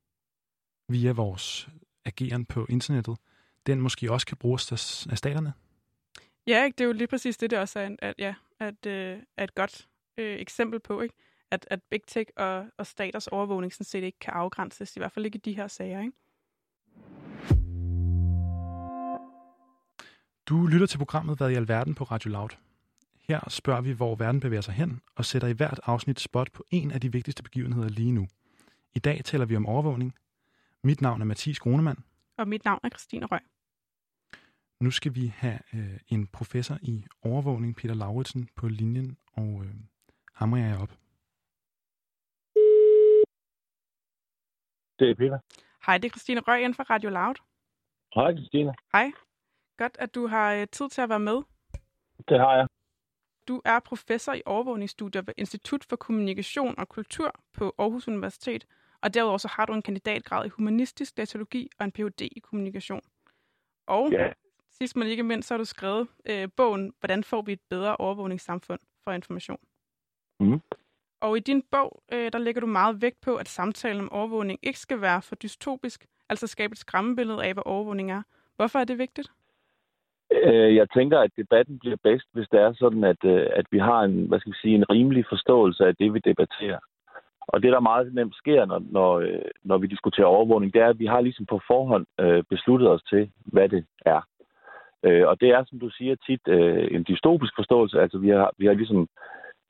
via 0.88 1.12
vores 1.12 1.70
ageren 2.06 2.46
på 2.46 2.66
internettet, 2.70 3.18
den 3.68 3.82
måske 3.82 4.12
også 4.12 4.28
kan 4.28 4.38
bruges 4.38 5.08
af 5.12 5.18
staterne? 5.18 5.54
Ja, 6.48 6.64
ikke? 6.66 6.76
det 6.78 6.84
er 6.84 6.88
jo 6.88 6.94
lige 6.94 7.08
præcis 7.08 7.38
det, 7.38 7.52
det 7.52 7.60
også 7.60 7.80
er, 7.80 7.96
at, 8.00 8.16
ja, 8.18 8.34
at, 8.60 8.86
øh, 8.86 9.20
er 9.38 9.44
et 9.44 9.56
godt 9.56 9.88
øh, 10.18 10.40
eksempel 10.40 10.80
på, 10.80 11.02
ikke? 11.02 11.16
At, 11.52 11.68
at 11.70 11.80
big 11.90 12.02
tech 12.08 12.32
og, 12.38 12.66
og 12.78 12.88
staters 12.88 13.28
overvågning 13.28 13.74
sådan 13.74 13.86
set 13.86 14.04
ikke 14.04 14.20
kan 14.20 14.34
afgrænses, 14.34 14.96
i 14.96 15.00
hvert 15.00 15.12
fald 15.12 15.26
ikke 15.26 15.36
i 15.36 15.42
de 15.46 15.54
her 15.54 15.68
sager. 15.68 16.02
Ikke? 16.02 16.14
Du 20.46 20.68
lytter 20.68 20.88
til 20.88 20.98
programmet 20.98 21.38
Hvad 21.38 21.50
i 21.50 21.56
alverden 21.56 21.96
på 21.96 22.04
Radio 22.04 22.32
Loud. 22.32 22.50
Her 23.28 23.50
spørger 23.50 23.82
vi, 23.82 23.92
hvor 23.92 24.16
verden 24.16 24.40
bevæger 24.40 24.62
sig 24.62 24.74
hen, 24.74 25.02
og 25.16 25.26
sætter 25.26 25.48
i 25.48 25.54
hvert 25.54 25.80
afsnit 25.86 26.20
spot 26.20 26.52
på 26.52 26.66
en 26.72 26.92
af 26.92 27.02
de 27.02 27.12
vigtigste 27.12 27.44
begivenheder 27.44 27.90
lige 27.90 28.12
nu. 28.12 28.28
I 28.96 29.00
dag 29.00 29.22
taler 29.26 29.46
vi 29.46 29.56
om 29.56 29.66
overvågning. 29.66 30.14
Mit 30.84 31.02
navn 31.02 31.22
er 31.22 31.26
Mathis 31.26 31.60
Grunemann. 31.60 32.04
Og 32.42 32.48
mit 32.48 32.66
navn 32.66 32.80
er 32.84 32.90
Christine 32.90 33.26
Røg. 33.26 33.42
Nu 34.80 34.92
skal 34.92 35.16
vi 35.16 35.28
have 35.28 35.60
øh, 35.74 36.00
en 36.08 36.28
professor 36.28 36.78
i 36.82 37.06
overvågning, 37.24 37.76
Peter 37.76 37.96
Lauritsen, 37.96 38.50
på 38.56 38.68
linjen, 38.68 39.18
og 39.34 39.64
øh, 39.66 39.74
ham 40.34 40.56
jeg 40.56 40.78
op. 40.82 40.90
Det 45.00 45.10
er 45.10 45.16
Peter. 45.16 45.40
Hej, 45.86 45.98
det 45.98 46.06
er 46.06 46.10
Christine 46.10 46.42
Røg 46.42 46.64
ind 46.64 46.74
fra 46.74 46.84
Radio 46.84 47.10
Loud. 47.10 47.36
Hej, 48.16 48.36
Christine. 48.36 48.74
Hej. 48.92 49.12
Godt, 49.78 49.98
at 50.00 50.16
du 50.16 50.28
har 50.28 50.54
øh, 50.54 50.68
tid 50.68 50.90
til 50.90 51.02
at 51.02 51.10
være 51.10 51.20
med. 51.20 51.42
Det 52.30 52.40
har 52.40 52.56
jeg. 52.56 52.68
Du 53.48 53.62
er 53.66 53.80
professor 53.80 54.34
i 54.34 54.42
overvågningsstudier 54.46 55.22
ved 55.22 55.34
Institut 55.38 55.86
for 55.90 55.96
Kommunikation 55.96 56.76
og 56.78 56.90
Kultur 56.90 57.44
på 57.54 57.76
Aarhus 57.78 58.08
Universitet, 58.08 58.68
og 59.02 59.14
derudover 59.14 59.38
så 59.38 59.48
har 59.48 59.66
du 59.66 59.74
en 59.74 59.82
kandidatgrad 59.82 60.46
i 60.46 60.50
humanistisk 60.50 61.18
datalogi 61.18 61.70
og 61.80 61.86
en 61.86 61.92
Ph.D. 61.92 62.22
i 62.22 62.40
kommunikation. 62.40 63.02
Og 63.88 64.12
ja. 64.12 64.32
sidst 64.72 64.96
men 64.96 65.08
ikke 65.08 65.24
mindst, 65.24 65.48
så 65.48 65.54
har 65.54 65.58
du 65.58 65.66
skrevet 65.66 66.08
øh, 66.30 66.50
bogen 66.58 66.94
Hvordan 67.00 67.24
får 67.24 67.42
vi 67.42 67.54
et 67.54 67.62
bedre 67.70 67.98
overvågningssamfund 67.98 68.80
for 69.04 69.12
information? 69.12 69.60
Mm. 70.40 70.62
Og 71.22 71.38
i 71.38 71.40
din 71.40 71.64
bog, 71.72 72.04
øh, 72.14 72.32
der 72.32 72.40
lægger 72.40 72.62
du 72.62 72.68
meget 72.68 73.02
vægt 73.02 73.22
på, 73.22 73.36
at 73.36 73.48
samtalen 73.48 74.02
om 74.02 74.12
overvågning 74.12 74.60
ikke 74.64 74.80
skal 74.80 75.02
være 75.02 75.22
for 75.22 75.36
dystopisk, 75.36 76.06
altså 76.30 76.48
skabe 76.48 76.72
et 76.72 76.78
skræmmebillede 76.78 77.46
af, 77.46 77.54
hvad 77.54 77.64
overvågning 77.66 78.12
er. 78.12 78.22
Hvorfor 78.56 78.80
er 78.80 78.84
det 78.84 78.98
vigtigt? 78.98 79.32
Øh, 80.32 80.76
jeg 80.76 80.88
tænker, 80.90 81.20
at 81.20 81.32
debatten 81.38 81.80
bliver 81.80 81.98
bedst, 82.04 82.28
hvis 82.34 82.48
det 82.52 82.60
er 82.60 82.74
sådan, 82.74 83.04
at, 83.04 83.24
øh, 83.26 83.48
at 83.56 83.66
vi 83.72 83.80
har 83.80 84.02
en, 84.02 84.28
hvad 84.28 84.40
skal 84.40 84.52
vi 84.52 84.58
sige, 84.62 84.76
en 84.76 84.90
rimelig 84.90 85.26
forståelse 85.30 85.86
af 85.86 85.96
det, 85.96 86.14
vi 86.14 86.20
debatterer. 86.20 86.80
Og 87.54 87.64
det, 87.64 87.72
der 87.72 87.80
meget 87.80 88.14
nemt 88.14 88.36
sker, 88.36 88.66
når, 88.66 88.82
når, 88.92 89.20
øh, 89.20 89.50
når 89.64 89.78
vi 89.78 89.88
diskuterer 89.88 90.28
overvågning, 90.36 90.74
det 90.74 90.82
er, 90.82 90.90
at 90.90 91.00
vi 91.00 91.06
har 91.06 91.22
ligesom 91.22 91.46
på 91.46 91.62
forhånd 91.68 92.06
øh, 92.20 92.44
besluttet 92.50 92.90
os 92.90 93.04
til, 93.04 93.32
hvad 93.46 93.70
det 93.70 93.86
er. 94.06 94.22
Øh, 95.04 95.28
og 95.28 95.42
det 95.42 95.50
er, 95.50 95.64
som 95.68 95.80
du 95.80 95.90
siger, 95.90 96.16
tit 96.16 96.48
øh, 96.48 96.88
en 96.92 97.06
dystopisk 97.10 97.54
forståelse. 97.56 98.02
Altså, 98.02 98.18
vi 98.18 98.30
har, 98.30 98.52
vi 98.58 98.66
har 98.66 98.74
ligesom 98.74 99.08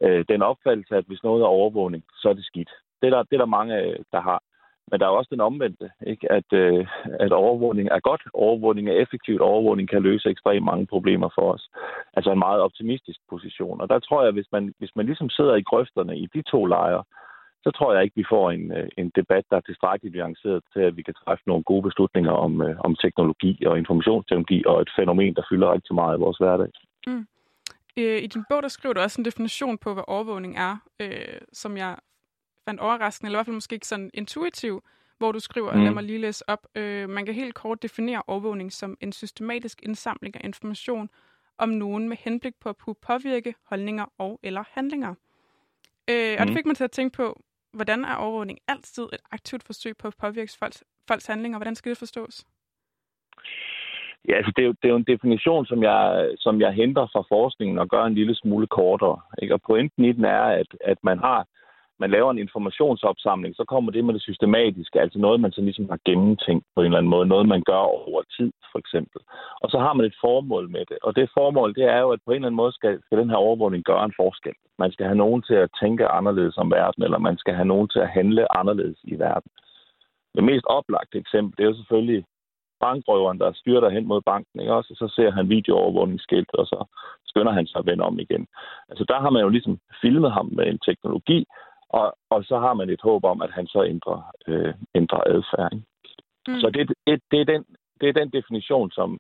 øh, 0.04 0.26
den 0.30 0.42
opfattelse, 0.42 0.96
at 0.96 1.06
hvis 1.08 1.24
noget 1.24 1.42
er 1.42 1.56
overvågning, 1.58 2.04
så 2.22 2.30
er 2.30 2.34
det 2.34 2.46
skidt. 2.46 2.70
Det 3.02 3.08
er 3.08 3.16
der, 3.16 3.24
det 3.24 3.34
er 3.34 3.38
der 3.38 3.58
mange, 3.58 3.82
øh, 3.82 4.00
der 4.12 4.22
har. 4.22 4.42
Men 4.88 5.00
der 5.00 5.06
er 5.06 5.10
også 5.10 5.30
den 5.32 5.42
omvendte, 5.42 5.90
ikke? 6.08 6.32
At, 6.32 6.54
øh, 6.54 6.88
at 7.20 7.32
overvågning 7.32 7.90
er 7.92 8.00
godt, 8.00 8.24
overvågning 8.34 8.90
er 8.90 8.94
effektivt, 8.94 9.42
overvågning 9.42 9.90
kan 9.90 10.02
løse 10.02 10.30
ekstremt 10.30 10.66
mange 10.66 10.88
problemer 10.88 11.30
for 11.36 11.54
os. 11.54 11.70
Altså 12.14 12.32
en 12.32 12.40
meget 12.40 12.62
optimistisk 12.62 13.20
position. 13.30 13.82
Og 13.82 13.90
der 13.90 14.00
tror 14.00 14.24
jeg, 14.24 14.32
hvis 14.32 14.48
man, 14.52 14.74
hvis 14.80 14.96
man 14.96 15.06
ligesom 15.06 15.30
sidder 15.30 15.56
i 15.56 15.62
grøfterne 15.62 16.18
i 16.18 16.28
de 16.34 16.42
to 16.42 16.66
lejre, 16.66 17.04
så 17.64 17.72
tror 17.72 17.94
jeg 17.94 18.04
ikke, 18.04 18.16
vi 18.16 18.26
får 18.30 18.52
en, 18.52 18.72
øh, 18.72 18.90
en 18.98 19.12
debat, 19.16 19.46
der 19.50 19.58
er 19.58 19.62
tilstrækkeligt 19.62 20.16
nuanceret 20.16 20.64
til, 20.74 20.80
at 20.80 20.98
vi 20.98 21.02
kan 21.02 21.14
træffe 21.14 21.44
nogle 21.48 21.64
gode 21.64 21.84
beslutninger 21.84 22.32
om, 22.32 22.62
øh, 22.62 22.80
om 22.80 22.96
teknologi 22.96 23.66
og 23.66 23.78
informationsteknologi 23.78 24.64
og 24.66 24.82
et 24.82 24.92
fænomen, 25.00 25.36
der 25.36 25.44
fylder 25.50 25.74
rigtig 25.74 25.96
meget 25.96 26.18
i 26.18 26.20
vores 26.20 26.38
hverdag. 26.38 26.72
Mm. 27.08 27.28
I 27.96 28.28
din 28.34 28.44
bog, 28.50 28.64
der 28.64 28.68
skriver 28.68 28.94
du 28.94 29.02
også 29.02 29.22
en 29.22 29.26
definition 29.26 29.78
på, 29.78 29.94
hvad 29.94 30.04
overvågning 30.08 30.58
er, 30.58 30.78
øh, 31.00 31.42
som 31.54 31.78
jeg 31.78 31.96
fandt 32.66 32.82
overraskende, 32.82 33.28
eller 33.28 33.38
i 33.38 33.40
hvert 33.40 33.46
fald 33.46 33.54
måske 33.54 33.74
ikke 33.74 33.88
sådan 33.88 34.12
intuitiv, 34.14 34.84
hvor 35.18 35.32
du 35.32 35.40
skriver, 35.40 35.74
mm. 35.74 35.84
lad 35.84 35.92
mig 35.92 36.04
lige 36.04 36.20
læse 36.20 36.50
op, 36.50 36.68
øh, 36.76 37.10
man 37.10 37.26
kan 37.26 37.36
helt 37.36 37.56
kort 37.56 37.84
definere 37.84 38.24
overvågning 38.28 38.72
som 38.72 38.98
en 39.02 39.12
systematisk 39.12 39.80
indsamling 39.84 40.36
af 40.36 40.42
information 40.44 41.10
om 41.58 41.70
nogen 41.70 42.10
med 42.10 42.18
henblik 42.20 42.54
på 42.62 42.70
at 42.70 42.78
kunne 42.78 42.96
påvirke 43.02 43.56
holdninger 43.70 44.06
og 44.18 44.40
eller 44.44 44.64
handlinger. 44.72 45.14
Øh, 46.10 46.36
og 46.40 46.48
det 46.48 46.50
mm. 46.50 46.56
fik 46.56 46.66
mig 46.66 46.78
til 46.78 46.84
at 46.84 46.92
tænke 46.92 47.16
på, 47.16 47.44
hvordan 47.74 48.06
er 48.06 48.16
overvågning 48.16 48.60
altid 48.68 49.04
et 49.04 49.24
aktivt 49.32 49.64
forsøg 49.64 49.98
på 49.98 50.08
at 50.08 50.16
påvirke 50.22 50.52
folks, 50.60 50.84
folks 51.08 51.26
handlinger? 51.26 51.58
Hvordan 51.58 51.76
skal 51.76 51.90
det 51.90 51.98
forstås? 51.98 52.46
Ja, 54.28 54.34
altså 54.36 54.52
det 54.56 54.62
er, 54.62 54.66
jo, 54.66 54.72
det 54.72 54.86
er 54.88 54.90
jo 54.90 54.96
en 54.96 55.12
definition, 55.14 55.66
som 55.66 55.84
jeg, 55.84 56.30
som 56.38 56.62
jeg 56.62 56.74
henter 56.74 57.08
fra 57.14 57.24
forskningen 57.30 57.80
og 57.80 57.90
gør 57.90 58.04
en 58.04 58.16
lille 58.16 58.36
smule 58.36 58.68
kortere. 58.68 59.20
Ikke? 59.42 59.54
Og 59.54 59.62
pointen 59.62 60.06
i 60.06 60.12
den 60.12 60.26
er, 60.26 60.44
at, 60.62 60.68
at 60.82 60.98
man 61.04 61.20
har 61.20 61.48
man 62.02 62.12
laver 62.16 62.32
en 62.32 62.44
informationsopsamling, 62.46 63.54
så 63.56 63.64
kommer 63.72 63.92
det 63.92 64.06
med 64.06 64.14
det 64.14 64.22
systematiske, 64.22 65.02
altså 65.02 65.20
noget, 65.20 65.40
man 65.40 65.52
så 65.52 65.62
ligesom 65.62 65.90
har 65.90 66.00
gennemtænkt 66.06 66.66
på 66.76 66.82
en 66.82 66.86
eller 66.86 66.98
anden 66.98 67.14
måde, 67.16 67.28
noget, 67.34 67.48
man 67.48 67.64
gør 67.72 67.84
over 68.08 68.22
tid, 68.38 68.52
for 68.72 68.80
eksempel. 68.80 69.22
Og 69.62 69.68
så 69.70 69.78
har 69.86 69.94
man 69.94 70.06
et 70.06 70.22
formål 70.22 70.66
med 70.76 70.84
det, 70.90 70.98
og 71.04 71.16
det 71.16 71.36
formål, 71.38 71.76
det 71.76 71.86
er 71.96 72.00
jo, 72.00 72.10
at 72.16 72.20
på 72.26 72.32
en 72.32 72.36
eller 72.36 72.48
anden 72.48 72.62
måde 72.64 72.74
skal, 72.80 72.94
skal 73.06 73.18
den 73.18 73.30
her 73.30 73.46
overvågning 73.46 73.84
gøre 73.84 74.06
en 74.06 74.18
forskel. 74.22 74.58
Man 74.84 74.92
skal 74.92 75.06
have 75.06 75.22
nogen 75.24 75.42
til 75.42 75.58
at 75.64 75.74
tænke 75.82 76.08
anderledes 76.08 76.58
om 76.58 76.72
verden, 76.72 77.04
eller 77.04 77.18
man 77.28 77.38
skal 77.38 77.54
have 77.54 77.72
nogen 77.74 77.88
til 77.88 78.00
at 78.00 78.14
handle 78.18 78.58
anderledes 78.60 79.00
i 79.04 79.16
verden. 79.20 79.52
Det 80.36 80.44
mest 80.44 80.66
oplagte 80.66 81.18
eksempel, 81.18 81.58
det 81.58 81.64
er 81.64 81.72
jo 81.72 81.82
selvfølgelig 81.82 82.24
bankrøveren, 82.86 83.40
der 83.40 83.60
styrter 83.62 83.90
hen 83.90 84.06
mod 84.12 84.22
banken, 84.32 84.60
ikke 84.60 84.74
også? 84.74 84.90
Og 84.94 84.98
så 85.02 85.08
ser 85.16 85.32
han 85.32 85.50
videoovervågningsskilt, 85.50 86.52
og 86.60 86.66
så 86.72 86.80
skynder 87.30 87.54
han 87.58 87.68
sig 87.68 87.80
at 87.80 87.86
vende 87.90 88.04
om 88.10 88.20
igen. 88.20 88.44
Altså 88.90 89.04
der 89.12 89.18
har 89.24 89.30
man 89.30 89.42
jo 89.46 89.50
ligesom 89.50 89.80
filmet 90.02 90.32
ham 90.38 90.48
med 90.58 90.66
en 90.68 90.80
teknologi, 90.88 91.40
og, 92.00 92.16
og 92.30 92.44
så 92.44 92.60
har 92.60 92.74
man 92.74 92.90
et 92.90 93.02
håb 93.02 93.24
om, 93.24 93.42
at 93.42 93.52
han 93.52 93.68
så 93.68 93.84
ændrer, 93.84 94.20
øh, 94.48 94.74
ændrer 94.96 95.22
adfærd. 95.34 95.72
Mm. 96.48 96.60
Så 96.62 96.70
det, 96.76 96.84
det, 97.08 97.22
det, 97.32 97.40
er 97.42 97.46
den, 97.54 97.66
det 98.02 98.10
er 98.10 98.14
den 98.14 98.30
definition, 98.30 98.92
som, 98.92 99.20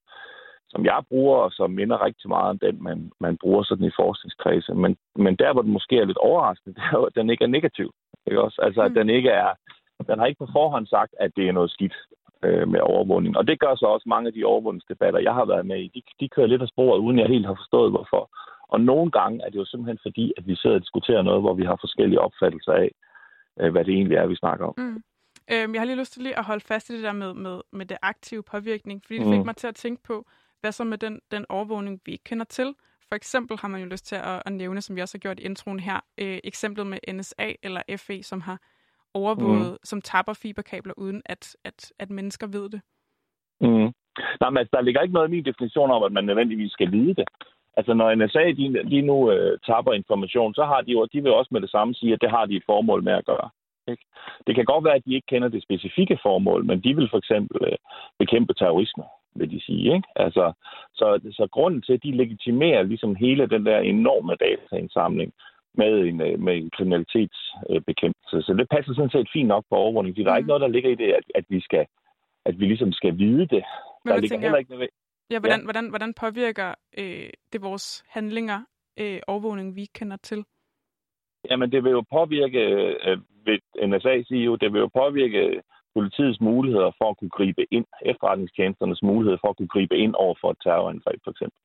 som 0.70 0.86
jeg 0.86 1.01
bruger, 1.10 1.38
og 1.38 1.51
som 1.51 1.72
minder 1.72 2.06
rigtig 2.06 2.30
meget 2.30 2.50
om 2.50 2.60
den, 2.60 2.84
man, 2.84 3.12
man 3.20 3.38
bruger 3.38 3.63
sådan 3.63 3.88
i 3.88 3.98
forskningskredse. 4.00 4.74
Men, 4.74 4.98
men 5.16 5.36
der, 5.36 5.54
hvor 5.54 5.62
den 5.62 5.72
måske 5.72 5.98
er 5.98 6.06
lidt 6.06 6.18
overraskende, 6.18 6.75
det 6.78 6.84
er 6.84 6.98
jo, 6.98 7.04
at 7.04 7.16
den 7.16 7.30
ikke 7.30 7.44
er 7.44 7.56
negativ. 7.58 7.92
Ikke 8.28 8.42
også? 8.42 8.62
Altså, 8.62 8.82
at 8.82 8.92
mm. 8.92 8.96
den 8.96 9.10
ikke 9.10 9.30
er... 9.30 9.50
Den 10.08 10.20
har 10.20 10.25
ikke 10.25 10.40
på 10.40 10.51
forhånd 10.51 10.88
sagt, 10.88 11.13
at 11.20 11.32
det 11.36 11.48
er 11.48 11.51
noget 11.51 11.72
skidt 11.72 11.96
øh, 12.44 12.68
med 12.68 12.80
overvågning. 12.80 13.38
Og 13.38 13.48
det 13.48 13.60
gør 13.60 13.75
så 13.75 13.86
også 13.86 14.10
mange 14.10 14.28
af 14.28 14.34
de 14.34 14.46
overvågningsdebatter, 14.46 15.20
jeg 15.20 15.34
har 15.34 15.46
været 15.46 15.66
med 15.66 15.80
i. 15.80 15.88
De, 15.96 16.01
de 16.20 16.30
kører 16.30 16.48
lidt 16.48 16.62
af 16.62 16.68
sporet, 16.68 17.00
uden 17.00 17.20
jeg 17.20 17.28
helt 17.28 17.46
har 17.46 17.56
forstået, 17.56 17.92
hvorfor. 17.92 18.30
Og 18.72 18.82
nogle 18.82 19.12
gange 19.12 19.46
er 19.46 19.50
det 19.50 19.56
jo 19.56 19.66
simpelthen 19.66 20.00
fordi, 20.01 20.34
at 20.38 20.48
vi 20.48 20.56
sidder 20.56 20.75
og 20.75 20.82
diskuterer 20.82 21.22
noget, 21.22 21.42
hvor 21.42 21.54
vi 21.54 21.63
har 21.63 21.78
forskellige 21.82 22.22
opfattelser 22.22 22.74
af, 22.74 22.92
øh, 23.60 23.72
hvad 23.72 23.86
det 23.86 23.94
egentlig 23.94 24.18
er, 24.18 24.28
vi 24.28 24.36
snakker 24.36 24.66
om. 24.66 24.74
Mm. 24.78 25.04
Øhm, 25.51 25.74
jeg 25.74 25.82
har 25.82 25.86
lige 25.86 26.00
lyst 26.00 26.13
til 26.13 26.22
lige 26.24 26.38
at 26.38 26.46
holde 26.46 26.66
fast 26.66 26.90
i 26.90 26.96
det 26.96 27.04
der 27.04 27.12
med, 27.12 27.34
med, 27.34 27.62
med 27.72 27.86
det 27.86 27.98
aktive 28.01 28.44
påvirkning, 28.44 29.01
fordi 29.06 29.20
det 29.20 29.28
fik 29.28 29.40
mm. 29.40 29.46
mig 29.46 29.56
til 29.56 29.68
at 29.68 29.75
tænke 29.75 30.04
på, 30.04 30.25
hvad 30.62 30.72
så 30.72 30.84
med 30.84 30.98
den, 30.98 31.20
den 31.32 31.46
overvågning, 31.50 32.01
vi 32.06 32.12
ikke 32.12 32.24
kender 32.24 32.46
til. 32.46 32.75
For 33.08 33.16
eksempel 33.16 33.58
har 33.58 33.68
man 33.68 33.82
jo 33.82 33.88
lyst 33.88 34.06
til 34.06 34.16
at, 34.16 34.44
at 34.46 34.54
nævne, 34.54 34.82
som 34.82 34.96
vi 34.96 35.01
også 35.01 35.18
har 35.18 35.20
gjort 35.20 35.40
i 35.40 35.44
introen 35.44 35.80
her, 35.80 36.00
øh, 36.18 36.40
eksemplet 36.44 36.88
med 36.88 36.98
NSA 37.13 37.54
eller 37.63 37.82
FE, 37.98 38.24
som 38.24 38.42
har 38.42 38.58
overvåget, 39.13 39.72
mm. 39.72 39.78
som 39.84 40.01
tapper 40.01 40.34
fiberkabler, 40.34 40.94
uden 40.98 41.22
at, 41.25 41.56
at, 41.63 41.94
at 42.00 42.10
mennesker 42.10 42.48
ved 42.48 42.70
det. 42.70 42.82
Mm. 43.62 43.92
Nej, 44.42 44.50
men 44.50 44.58
altså, 44.58 44.70
der 44.74 44.82
ligger 44.82 45.01
ikke 45.01 45.13
noget 45.13 45.28
i 45.28 45.32
min 45.32 45.46
definition 45.46 45.92
om, 45.92 46.04
at 46.04 46.12
man 46.12 46.25
nødvendigvis 46.25 46.72
skal 46.72 46.92
vide 46.92 47.16
det. 47.16 47.28
Altså 47.78 47.94
når 47.94 48.16
NSA 48.16 48.44
de, 48.60 48.90
de 48.90 49.01
nu 49.01 49.32
øh, 49.32 49.60
tapper 49.68 49.94
information, 49.94 50.54
så 50.54 50.63
har 50.66 50.82
de 50.82 50.92
jo, 50.92 51.06
de 51.13 51.24
vil 51.24 51.34
også 51.34 51.50
med 51.51 51.62
det 51.62 51.72
samme 51.72 51.94
sige, 51.94 52.13
at 52.13 52.22
det 52.22 52.30
har 52.30 52.46
de 52.46 52.56
et 52.56 52.63
formål 52.66 53.04
med 53.04 53.13
at 53.13 53.25
gøre. 53.25 53.50
Ikke? 53.88 54.04
Det 54.48 54.56
kan 54.56 54.66
godt 54.66 54.84
være, 54.86 54.96
at 54.96 55.06
de 55.06 55.16
ikke 55.16 55.28
kender 55.28 55.48
det 55.48 55.63
specifikke 55.63 56.18
formål, 56.22 56.66
men 56.66 56.84
de 56.84 56.96
vil 56.96 57.10
for 57.10 57.18
eksempel 57.18 57.58
øh, 57.68 57.78
bekæmpe 58.20 58.54
terrorisme, 58.54 59.04
vil 59.36 59.51
de 59.51 59.62
sige. 59.66 59.96
Ikke? 59.96 60.08
Altså, 60.16 60.54
så, 60.94 61.20
så 61.32 61.48
grunden 61.51 61.82
til, 61.82 61.94
at 61.94 62.04
de 62.04 62.12
legitimerer 62.12 62.84
ligesom 62.84 63.16
hele 63.16 63.48
den 63.48 63.66
der 63.66 63.80
enorme 63.80 64.36
dataindsamling 64.36 65.34
med 65.74 66.00
en, 66.00 66.22
øh, 66.22 66.40
med 66.40 66.58
en 66.58 66.70
kriminalitetsbekæmpelse. 66.78 68.42
Så 68.42 68.54
det 68.54 68.70
passer 68.70 68.94
sådan 68.94 69.16
set 69.16 69.30
fint 69.34 69.48
nok 69.48 69.66
på 69.70 69.75
overvågning. 69.75 70.16
Der 70.16 70.32
er 70.32 70.38
ikke 70.38 70.48
noget, 70.48 70.62
der 70.62 70.75
ligger 70.75 70.90
i 70.90 70.96
det, 70.96 71.12
at, 71.13 71.24
at 71.36 71.46
vi 71.50 71.62
skal 71.62 71.86
at 72.46 72.60
vi 72.60 72.66
ligesom 72.66 72.92
skal 72.92 73.18
vide 73.18 73.46
det. 73.48 73.63
Men 74.06 74.13
hvad 74.13 74.30
tænker, 74.30 74.56
ikke 74.56 74.90
ja, 75.31 75.39
hvordan, 75.39 75.59
ja. 75.59 75.63
hvordan, 75.63 75.89
hvordan 75.89 76.13
påvirker 76.13 76.75
øh, 76.97 77.29
det 77.53 77.61
vores 77.61 78.03
handlinger, 78.09 78.59
øh, 79.00 79.19
overvågning, 79.27 79.75
vi 79.75 79.85
kender 79.85 80.17
til? 80.17 80.45
Jamen, 81.50 81.71
det 81.71 81.83
vil 81.83 81.91
jo 81.91 82.03
påvirke, 82.11 82.59
øh, 83.07 83.17
ved 83.45 83.59
NSA 83.88 84.23
siger 84.27 84.45
jo, 84.45 84.55
det 84.55 84.73
vil 84.73 84.79
jo 84.79 84.88
påvirke 84.88 85.61
politiets 85.93 86.41
muligheder 86.41 86.91
for 86.97 87.09
at 87.09 87.17
kunne 87.17 87.35
gribe 87.39 87.65
ind, 87.71 87.85
efterretningstjenesternes 88.01 89.03
mulighed 89.03 89.38
for 89.41 89.50
at 89.50 89.57
kunne 89.57 89.73
gribe 89.75 89.97
ind 89.97 90.15
over 90.15 90.35
for 90.41 90.51
et 90.51 90.57
terrorangreb, 90.63 91.19
for 91.23 91.31
eksempel. 91.31 91.59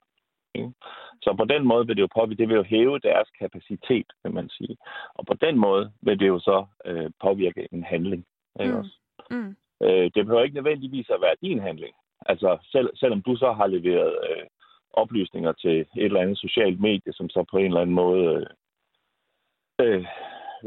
Så 1.23 1.35
på 1.38 1.44
den 1.44 1.64
måde 1.64 1.87
vil 1.87 1.96
det 1.96 2.02
jo 2.02 2.08
påvirke, 2.18 2.38
det 2.38 2.49
vil 2.49 2.56
jo 2.56 2.62
hæve 2.62 2.99
deres 2.99 3.28
kapacitet, 3.38 4.06
kan 4.23 4.35
man 4.35 4.49
sige. 4.49 4.76
Og 5.14 5.26
på 5.26 5.35
den 5.35 5.58
måde 5.58 5.92
vil 6.02 6.20
det 6.20 6.28
jo 6.28 6.38
så 6.38 6.66
øh, 6.85 7.11
påvirke 7.23 7.68
en 7.73 7.85
handling. 7.85 8.25
Ikke 8.61 8.73
mm. 8.73 8.78
også? 8.78 8.94
Mm. 9.30 9.56
Øh, 9.82 10.11
det 10.14 10.26
behøver 10.26 10.42
ikke 10.42 10.54
nødvendigvis 10.54 11.11
at 11.11 11.20
være 11.20 11.37
din 11.42 11.61
handling. 11.61 11.94
Altså 12.28 12.59
selv, 12.73 12.88
selvom 12.97 13.23
du 13.23 13.37
så 13.37 13.52
har 13.52 13.66
leveret 13.66 14.14
øh, 14.30 14.47
oplysninger 14.92 15.52
til 15.52 15.80
et 15.80 15.88
eller 15.97 16.21
andet 16.21 16.38
socialt 16.38 16.80
medie, 16.80 17.12
som 17.12 17.28
så 17.28 17.45
på 17.50 17.56
en 17.56 17.66
eller 17.66 17.80
anden 17.80 17.95
måde 17.95 18.25
øh, 18.35 18.47
øh, 19.80 20.04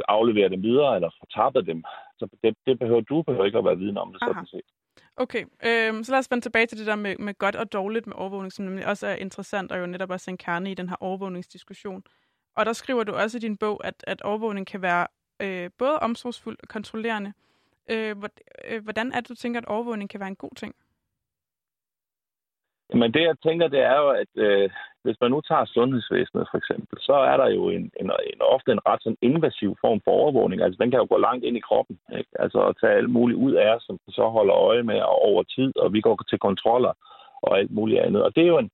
afleverer 0.08 0.50
dem 0.50 0.64
videre 0.64 0.96
eller 0.96 1.10
fortappet 1.20 1.66
dem, 1.66 1.84
så 2.20 2.28
det, 2.44 2.56
det 2.66 2.80
behøver 2.80 3.02
du 3.02 3.22
behøver 3.22 3.46
ikke 3.46 3.58
at 3.58 3.66
være 3.66 3.78
viden 3.78 3.98
om 3.98 4.12
det, 4.14 4.22
sådan 4.22 4.46
set. 4.46 4.70
Okay, 5.18 5.46
øhm, 5.66 6.04
så 6.04 6.12
lad 6.12 6.20
os 6.20 6.32
vende 6.32 6.46
tilbage 6.46 6.66
til 6.66 6.78
det 6.78 6.88
der 6.88 6.96
med, 6.96 7.16
med 7.18 7.34
godt 7.34 7.56
og 7.56 7.74
dårligt 7.74 8.08
med 8.08 8.16
overvågning, 8.16 8.52
som 8.52 8.66
nemlig 8.66 8.88
også 8.88 9.08
er 9.08 9.16
interessant, 9.16 9.72
og 9.72 9.80
jo 9.80 9.86
netop 9.86 10.12
også 10.12 10.32
en 10.32 10.38
kerne 10.38 10.72
i 10.72 10.74
den 10.74 10.90
her 10.90 10.96
overvågningsdiskussion. 11.00 12.04
Og 12.56 12.66
der 12.66 12.74
skriver 12.74 13.04
du 13.04 13.14
også 13.14 13.38
i 13.38 13.42
din 13.42 13.58
bog, 13.58 13.86
at, 13.86 14.04
at 14.08 14.22
overvågning 14.22 14.68
kan 14.68 14.82
være 14.82 15.08
øh, 15.40 15.70
både 15.78 16.00
omsorgsfuld 16.00 16.58
og 16.64 16.68
kontrollerende. 16.68 17.34
Øh, 17.90 18.16
øh, 18.68 18.84
hvordan 18.84 19.12
er 19.12 19.20
det, 19.20 19.30
du 19.30 19.36
tænker, 19.36 19.62
at 19.62 19.66
overvågning 19.66 20.10
kan 20.10 20.20
være 20.20 20.30
en 20.30 20.36
god 20.36 20.56
ting? 20.56 20.76
Men 22.94 23.14
det, 23.14 23.22
jeg 23.22 23.36
tænker, 23.44 23.68
det 23.68 23.80
er 23.80 23.98
jo, 23.98 24.10
at 24.10 24.34
øh, 24.36 24.70
hvis 25.04 25.18
man 25.22 25.32
nu 25.32 25.42
tager 25.42 25.66
sundhedsvæsenet 25.66 26.48
for 26.52 26.58
eksempel, 26.58 26.98
så 27.02 27.14
er 27.14 27.38
der 27.38 27.50
jo 27.50 27.70
en, 27.70 27.92
en, 28.02 28.12
en, 28.32 28.42
ofte 28.42 28.72
en 28.72 28.86
ret 28.88 29.04
sådan 29.04 29.18
invasiv 29.22 29.78
form 29.82 30.02
for 30.04 30.12
overvågning. 30.12 30.62
Altså, 30.62 30.78
den 30.82 30.92
kan 30.92 31.00
jo 31.00 31.08
gå 31.10 31.18
langt 31.18 31.46
ind 31.46 31.58
i 31.58 31.68
kroppen. 31.68 32.00
Ikke? 32.18 32.30
Altså, 32.40 32.60
at 32.62 32.78
tage 32.82 32.94
alt 32.94 33.10
muligt 33.10 33.40
ud 33.40 33.54
af 33.54 33.76
os, 33.76 33.84
som 33.84 34.00
så 34.10 34.30
holder 34.30 34.56
øje 34.56 34.84
med 34.84 35.02
over 35.02 35.44
tid, 35.44 35.78
og 35.78 35.94
vi 35.94 36.02
går 36.02 36.20
til 36.30 36.40
kontroller 36.40 36.94
og 37.42 37.58
alt 37.60 37.72
muligt 37.72 38.00
andet. 38.00 38.24
Og 38.24 38.36
det 38.36 38.44
er 38.44 38.48
jo 38.48 38.58
en, 38.58 38.70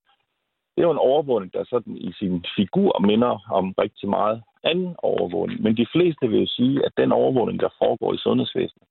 det 0.74 0.82
er 0.82 0.88
jo 0.88 0.96
en 0.96 1.08
overvågning, 1.10 1.52
der 1.52 1.64
sådan 1.64 1.96
i 1.96 2.12
sin 2.12 2.44
figur 2.56 3.06
minder 3.06 3.34
om 3.50 3.74
rigtig 3.78 4.08
meget 4.08 4.42
anden 4.64 4.96
overvågning. 4.98 5.62
Men 5.62 5.76
de 5.76 5.86
fleste 5.92 6.28
vil 6.28 6.40
jo 6.40 6.46
sige, 6.46 6.86
at 6.86 6.92
den 6.96 7.12
overvågning, 7.12 7.60
der 7.60 7.68
foregår 7.78 8.14
i 8.14 8.18
sundhedsvæsenet, 8.18 8.88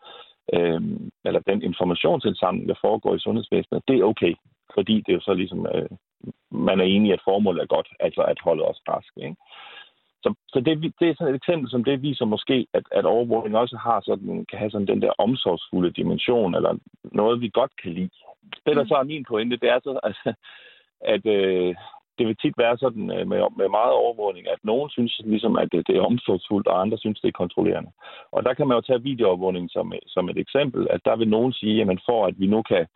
øh, 0.53 0.81
eller 1.25 1.39
den 1.39 1.61
informationsindsamling, 1.61 2.69
der 2.69 2.75
foregår 2.81 3.15
i 3.15 3.19
sundhedsvæsenet, 3.19 3.83
det 3.87 3.99
er 3.99 4.03
okay. 4.03 4.33
Fordi 4.73 5.03
det 5.05 5.13
jo 5.13 5.21
så 5.21 5.33
ligesom, 5.33 5.67
øh, 5.75 5.89
man 6.51 6.79
er 6.79 6.83
enig 6.83 7.09
i, 7.09 7.13
at 7.13 7.21
formålet 7.23 7.61
er 7.61 7.65
godt, 7.75 7.87
altså 7.99 8.21
at 8.21 8.39
holde 8.43 8.63
os 8.63 8.81
raske. 8.87 9.21
Ikke? 9.21 9.35
Så, 10.23 10.33
så 10.47 10.59
det, 10.59 10.93
det 10.99 11.09
er 11.09 11.15
sådan 11.15 11.33
et 11.33 11.41
eksempel, 11.41 11.69
som 11.69 11.83
det 11.83 12.01
viser 12.01 12.25
måske, 12.25 12.67
at, 12.73 12.83
at 12.91 13.05
overvågning 13.05 13.57
også 13.57 13.77
har 13.77 14.01
sådan, 14.01 14.45
kan 14.49 14.59
have 14.59 14.71
sådan 14.71 14.87
den 14.87 15.01
der 15.01 15.11
omsorgsfulde 15.17 15.91
dimension, 15.91 16.55
eller 16.55 16.77
noget, 17.03 17.41
vi 17.41 17.49
godt 17.49 17.71
kan 17.81 17.91
lide. 17.91 18.09
Det, 18.65 18.75
der 18.75 18.83
mm. 18.83 18.87
så 18.87 18.95
er 18.95 19.03
min 19.03 19.25
pointe, 19.27 19.57
det 19.57 19.69
er 19.69 19.79
så, 19.83 19.99
altså, 20.03 20.33
at 21.01 21.25
øh, 21.25 21.75
det 22.17 22.27
vil 22.27 22.37
tit 22.37 22.57
være 22.57 22.77
sådan 22.77 23.11
øh, 23.15 23.27
med, 23.27 23.39
med 23.57 23.69
meget 23.69 23.93
overvågning, 24.03 24.47
at 24.47 24.59
nogen 24.63 24.89
synes 24.89 25.21
ligesom, 25.25 25.55
at 25.55 25.67
det, 25.71 25.87
det 25.87 25.95
er 25.95 26.09
omsorgsfuldt, 26.11 26.67
og 26.67 26.81
andre 26.81 26.97
synes, 26.97 27.19
det 27.19 27.27
er 27.27 27.41
kontrollerende. 27.43 27.91
Og 28.31 28.43
der 28.43 28.53
kan 28.53 28.67
man 28.67 28.75
jo 28.77 28.81
tage 28.81 29.01
videoovervågning 29.01 29.71
som, 29.71 29.93
som 30.07 30.29
et 30.29 30.37
eksempel, 30.37 30.87
at 30.89 31.01
der 31.05 31.15
vil 31.15 31.27
nogen 31.27 31.53
sige, 31.53 31.81
at 31.81 31.99
for 32.05 32.27
at 32.27 32.35
vi 32.37 32.47
nu 32.47 32.61
kan 32.61 32.87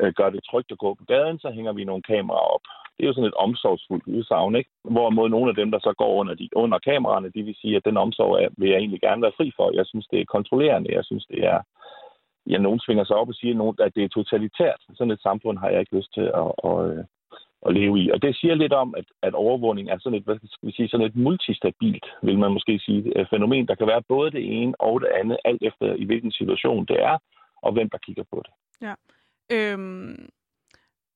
øh, 0.00 0.12
gøre 0.12 0.30
det 0.30 0.44
trygt 0.50 0.72
at 0.72 0.78
gå 0.78 0.94
på 0.94 1.04
gaden, 1.04 1.38
så 1.38 1.50
hænger 1.50 1.72
vi 1.72 1.84
nogle 1.84 2.02
kameraer 2.02 2.48
op. 2.54 2.64
Det 2.96 3.02
er 3.02 3.08
jo 3.08 3.14
sådan 3.14 3.28
et 3.28 3.40
omsorgsfuldt 3.46 4.06
udsagn, 4.06 4.56
ikke? 4.56 4.70
Hvorimod 4.84 5.28
nogle 5.28 5.48
af 5.48 5.56
dem, 5.56 5.70
der 5.70 5.78
så 5.78 5.92
går 5.98 6.12
under, 6.20 6.34
de, 6.34 6.48
under 6.56 6.78
kameraerne, 6.78 7.30
de 7.34 7.42
vil 7.42 7.56
sige, 7.60 7.76
at 7.76 7.84
den 7.84 7.96
omsorg 7.96 8.42
er, 8.42 8.48
vil 8.58 8.70
jeg 8.70 8.78
egentlig 8.78 9.00
gerne 9.00 9.22
være 9.22 9.36
fri 9.36 9.52
for. 9.56 9.70
Jeg 9.74 9.86
synes, 9.86 10.06
det 10.06 10.20
er 10.20 10.34
kontrollerende. 10.36 10.94
Jeg 10.94 11.04
synes, 11.04 11.26
det 11.26 11.44
er... 11.44 11.60
Ja, 12.50 12.58
nogen 12.58 12.80
svinger 12.80 13.04
sig 13.04 13.16
op 13.16 13.28
og 13.28 13.34
siger, 13.34 13.74
at 13.80 13.94
det 13.94 14.04
er 14.04 14.08
totalitært. 14.08 14.80
Sådan 14.94 15.10
et 15.10 15.22
samfund 15.22 15.58
har 15.58 15.68
jeg 15.68 15.80
ikke 15.80 15.96
lyst 15.96 16.14
til 16.14 16.26
at, 16.42 16.50
at, 16.64 16.78
øh, 16.90 17.04
at, 17.66 17.74
leve 17.74 18.00
i. 18.02 18.10
Og 18.10 18.22
det 18.22 18.36
siger 18.36 18.54
lidt 18.54 18.72
om, 18.72 18.94
at, 18.96 19.04
at 19.22 19.34
overvågning 19.34 19.90
er 19.90 19.98
sådan 19.98 20.18
et, 20.18 20.24
hvad 20.24 20.36
skal 20.36 20.68
vi 20.68 20.72
sige, 20.72 20.88
sådan 20.88 21.06
et 21.06 21.16
multistabilt, 21.16 22.06
vil 22.22 22.38
man 22.38 22.52
måske 22.52 22.78
sige, 22.78 23.18
øh, 23.18 23.26
fænomen, 23.30 23.68
der 23.68 23.74
kan 23.74 23.86
være 23.86 24.02
både 24.08 24.30
det 24.30 24.44
ene 24.62 24.80
og 24.80 25.00
det 25.00 25.08
andet, 25.20 25.36
alt 25.44 25.62
efter 25.62 25.94
i 25.94 26.04
hvilken 26.04 26.32
situation 26.32 26.86
det 26.86 27.02
er, 27.02 27.18
og 27.62 27.72
hvem 27.72 27.90
der 27.90 27.98
kigger 27.98 28.24
på 28.32 28.42
det. 28.44 28.52
Ja. 28.88 28.94
Øhm, 29.52 30.28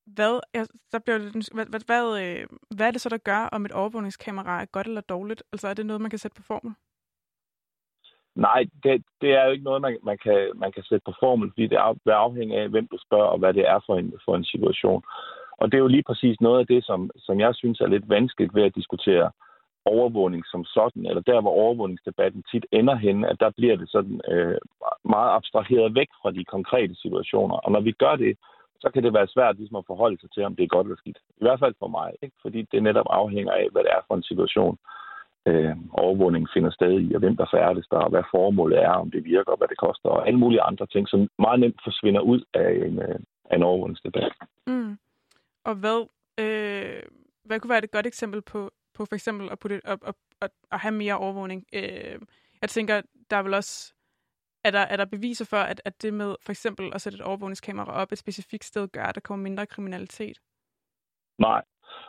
hvad, 0.05 0.39
ja, 0.53 0.63
så 0.91 0.99
bliver 0.99 1.17
det, 1.17 1.49
hvad, 1.53 1.65
hvad, 1.65 1.81
hvad, 1.85 2.05
øh, 2.23 2.47
hvad 2.75 2.87
er 2.87 2.91
det 2.91 3.01
så, 3.01 3.09
der 3.09 3.17
gør, 3.17 3.49
om 3.51 3.65
et 3.65 3.71
overvågningskamera 3.71 4.61
er 4.61 4.65
godt 4.65 4.87
eller 4.87 5.01
dårligt? 5.01 5.43
Altså 5.51 5.67
er 5.67 5.73
det 5.73 5.85
noget, 5.85 6.01
man 6.01 6.09
kan 6.09 6.19
sætte 6.19 6.35
på 6.35 6.43
formel? 6.47 6.73
Nej, 8.35 8.65
det, 8.83 9.03
det 9.21 9.31
er 9.33 9.45
jo 9.45 9.51
ikke 9.51 9.63
noget, 9.63 9.81
man, 9.81 9.97
man, 10.03 10.17
kan, 10.17 10.51
man 10.55 10.71
kan 10.71 10.83
sætte 10.83 11.03
på 11.05 11.13
formel, 11.19 11.51
fordi 11.51 11.67
det 11.67 11.77
er, 11.77 11.95
er 12.05 12.15
afhængig 12.15 12.57
af, 12.57 12.69
hvem 12.69 12.87
du 12.87 12.97
spørger, 13.05 13.25
og 13.25 13.39
hvad 13.39 13.53
det 13.53 13.67
er 13.67 13.79
for 13.85 13.95
en, 13.97 14.13
for 14.25 14.35
en 14.35 14.45
situation. 14.45 15.03
Og 15.57 15.71
det 15.71 15.77
er 15.77 15.85
jo 15.85 15.87
lige 15.87 16.03
præcis 16.03 16.41
noget 16.41 16.59
af 16.59 16.67
det, 16.67 16.85
som, 16.85 17.09
som 17.15 17.39
jeg 17.39 17.55
synes 17.55 17.81
er 17.81 17.87
lidt 17.87 18.09
vanskeligt 18.09 18.55
ved 18.55 18.63
at 18.63 18.75
diskutere 18.75 19.31
overvågning 19.85 20.43
som 20.45 20.65
sådan, 20.65 21.05
eller 21.05 21.21
der, 21.21 21.41
hvor 21.41 21.51
overvågningsdebatten 21.51 22.43
tit 22.51 22.65
ender 22.71 22.95
hen, 22.95 23.25
at 23.25 23.37
der 23.39 23.51
bliver 23.57 23.75
det 23.75 23.89
sådan 23.89 24.21
øh, 24.31 24.57
meget 25.05 25.31
abstraheret 25.37 25.95
væk 25.95 26.09
fra 26.21 26.31
de 26.31 26.45
konkrete 26.45 26.95
situationer. 26.95 27.55
Og 27.55 27.71
når 27.71 27.81
vi 27.81 27.91
gør 27.91 28.15
det, 28.15 28.37
så 28.79 28.89
kan 28.93 29.03
det 29.03 29.13
være 29.13 29.27
svært 29.27 29.57
ligesom 29.57 29.75
at 29.75 29.87
forholde 29.87 30.17
sig 30.21 30.31
til, 30.31 30.43
om 30.43 30.55
det 30.55 30.63
er 30.63 30.75
godt 30.75 30.87
eller 30.87 30.97
skidt. 30.97 31.19
I 31.41 31.43
hvert 31.45 31.59
fald 31.59 31.75
for 31.79 31.87
mig, 31.87 32.09
ikke? 32.21 32.35
fordi 32.41 32.61
det 32.71 32.83
netop 32.83 33.05
afhænger 33.09 33.53
af, 33.53 33.67
hvad 33.71 33.83
det 33.83 33.91
er 33.91 34.01
for 34.07 34.15
en 34.15 34.29
situation, 34.31 34.77
øh, 35.49 35.75
overvågningen 35.91 36.49
finder 36.53 36.71
sted 36.71 36.93
i, 37.01 37.13
og 37.13 37.19
hvem 37.19 37.37
der 37.37 37.45
færdes 37.53 37.87
der, 37.91 37.97
og 37.97 38.09
hvad 38.09 38.23
formålet 38.31 38.77
er, 38.83 38.95
om 39.03 39.11
det 39.11 39.23
virker, 39.23 39.51
og 39.51 39.57
hvad 39.57 39.67
det 39.67 39.77
koster, 39.77 40.09
og 40.09 40.27
alle 40.27 40.39
mulige 40.39 40.61
andre 40.61 40.87
ting, 40.87 41.07
som 41.07 41.29
meget 41.39 41.59
nemt 41.59 41.81
forsvinder 41.83 42.21
ud 42.21 42.41
af 42.53 42.69
en, 42.87 43.01
øh, 43.01 43.19
af 43.49 43.55
en 43.55 43.63
overvågningsdebat. 43.63 44.33
Mm. 44.67 44.97
Og 45.65 45.75
hvad, 45.75 45.99
øh, 46.43 47.01
hvad 47.45 47.59
kunne 47.59 47.69
være 47.69 47.83
et 47.83 47.91
godt 47.91 48.07
eksempel 48.07 48.41
på, 48.41 48.71
på 48.93 49.05
for 49.05 49.15
eksempel 49.15 49.49
at, 49.51 49.59
putte, 49.59 49.81
at, 49.83 49.99
at, 50.05 50.15
at, 50.41 50.51
at 50.71 50.79
have 50.79 50.91
mere 50.91 51.17
overvågning? 51.17 51.65
Øh, 51.73 52.19
jeg 52.61 52.69
tænker, 52.69 53.01
der 53.29 53.37
er 53.37 53.43
vel 53.43 53.53
også 53.53 53.93
er 54.63 54.71
der, 54.71 54.79
er 54.79 54.97
der 54.97 55.05
beviser 55.05 55.45
for, 55.45 55.57
at, 55.57 55.81
at 55.85 56.01
det 56.01 56.13
med 56.13 56.35
for 56.45 56.51
eksempel 56.51 56.91
at 56.95 57.01
sætte 57.01 57.15
et 57.15 57.21
overvågningskamera 57.21 58.01
op 58.01 58.11
et 58.11 58.17
specifikt 58.17 58.65
sted, 58.65 58.87
gør, 58.87 59.03
at 59.03 59.15
der 59.15 59.21
kommer 59.21 59.43
mindre 59.43 59.65
kriminalitet? 59.65 60.37
Nej, 61.39 61.61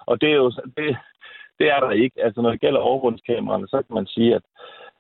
og 0.07 0.21
det 0.21 0.29
er 0.31 0.37
jo 0.37 0.51
det, 0.51 0.97
det 1.59 1.71
er 1.71 1.81
der 1.81 1.91
ikke. 1.91 2.25
Altså 2.25 2.43
når 2.43 2.51
det 2.51 2.61
gælder 2.61 2.81
overvågningskameraerne, 2.81 3.69
så 3.69 3.83
kan 3.87 3.95
man 3.95 4.07
sige, 4.07 4.35
at, 4.35 4.43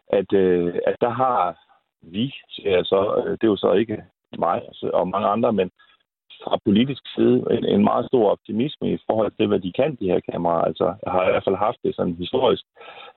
at, 0.08 0.32
øh, 0.32 0.74
at 0.86 0.96
der 1.00 1.10
har 1.10 1.58
vi, 2.02 2.34
så, 2.90 3.22
øh, 3.26 3.32
det 3.32 3.44
er 3.44 3.52
jo 3.54 3.56
så 3.56 3.72
ikke 3.72 4.04
mig 4.38 4.62
og 4.82 5.08
mange 5.08 5.28
andre, 5.28 5.52
men 5.52 5.70
fra 6.44 6.58
politisk 6.64 7.02
side 7.14 7.36
en, 7.50 7.64
en 7.64 7.84
meget 7.84 8.04
stor 8.06 8.30
optimisme 8.30 8.92
i 8.92 8.98
forhold 9.08 9.32
til, 9.38 9.46
hvad 9.48 9.60
de 9.60 9.72
kan, 9.72 9.96
de 10.00 10.10
her 10.12 10.20
kameraer. 10.30 10.64
Altså, 10.70 10.86
jeg 11.04 11.12
har 11.12 11.22
i 11.26 11.30
hvert 11.30 11.46
fald 11.46 11.64
haft 11.66 11.80
det 11.84 11.94
sådan 11.94 12.22
historisk. 12.24 12.64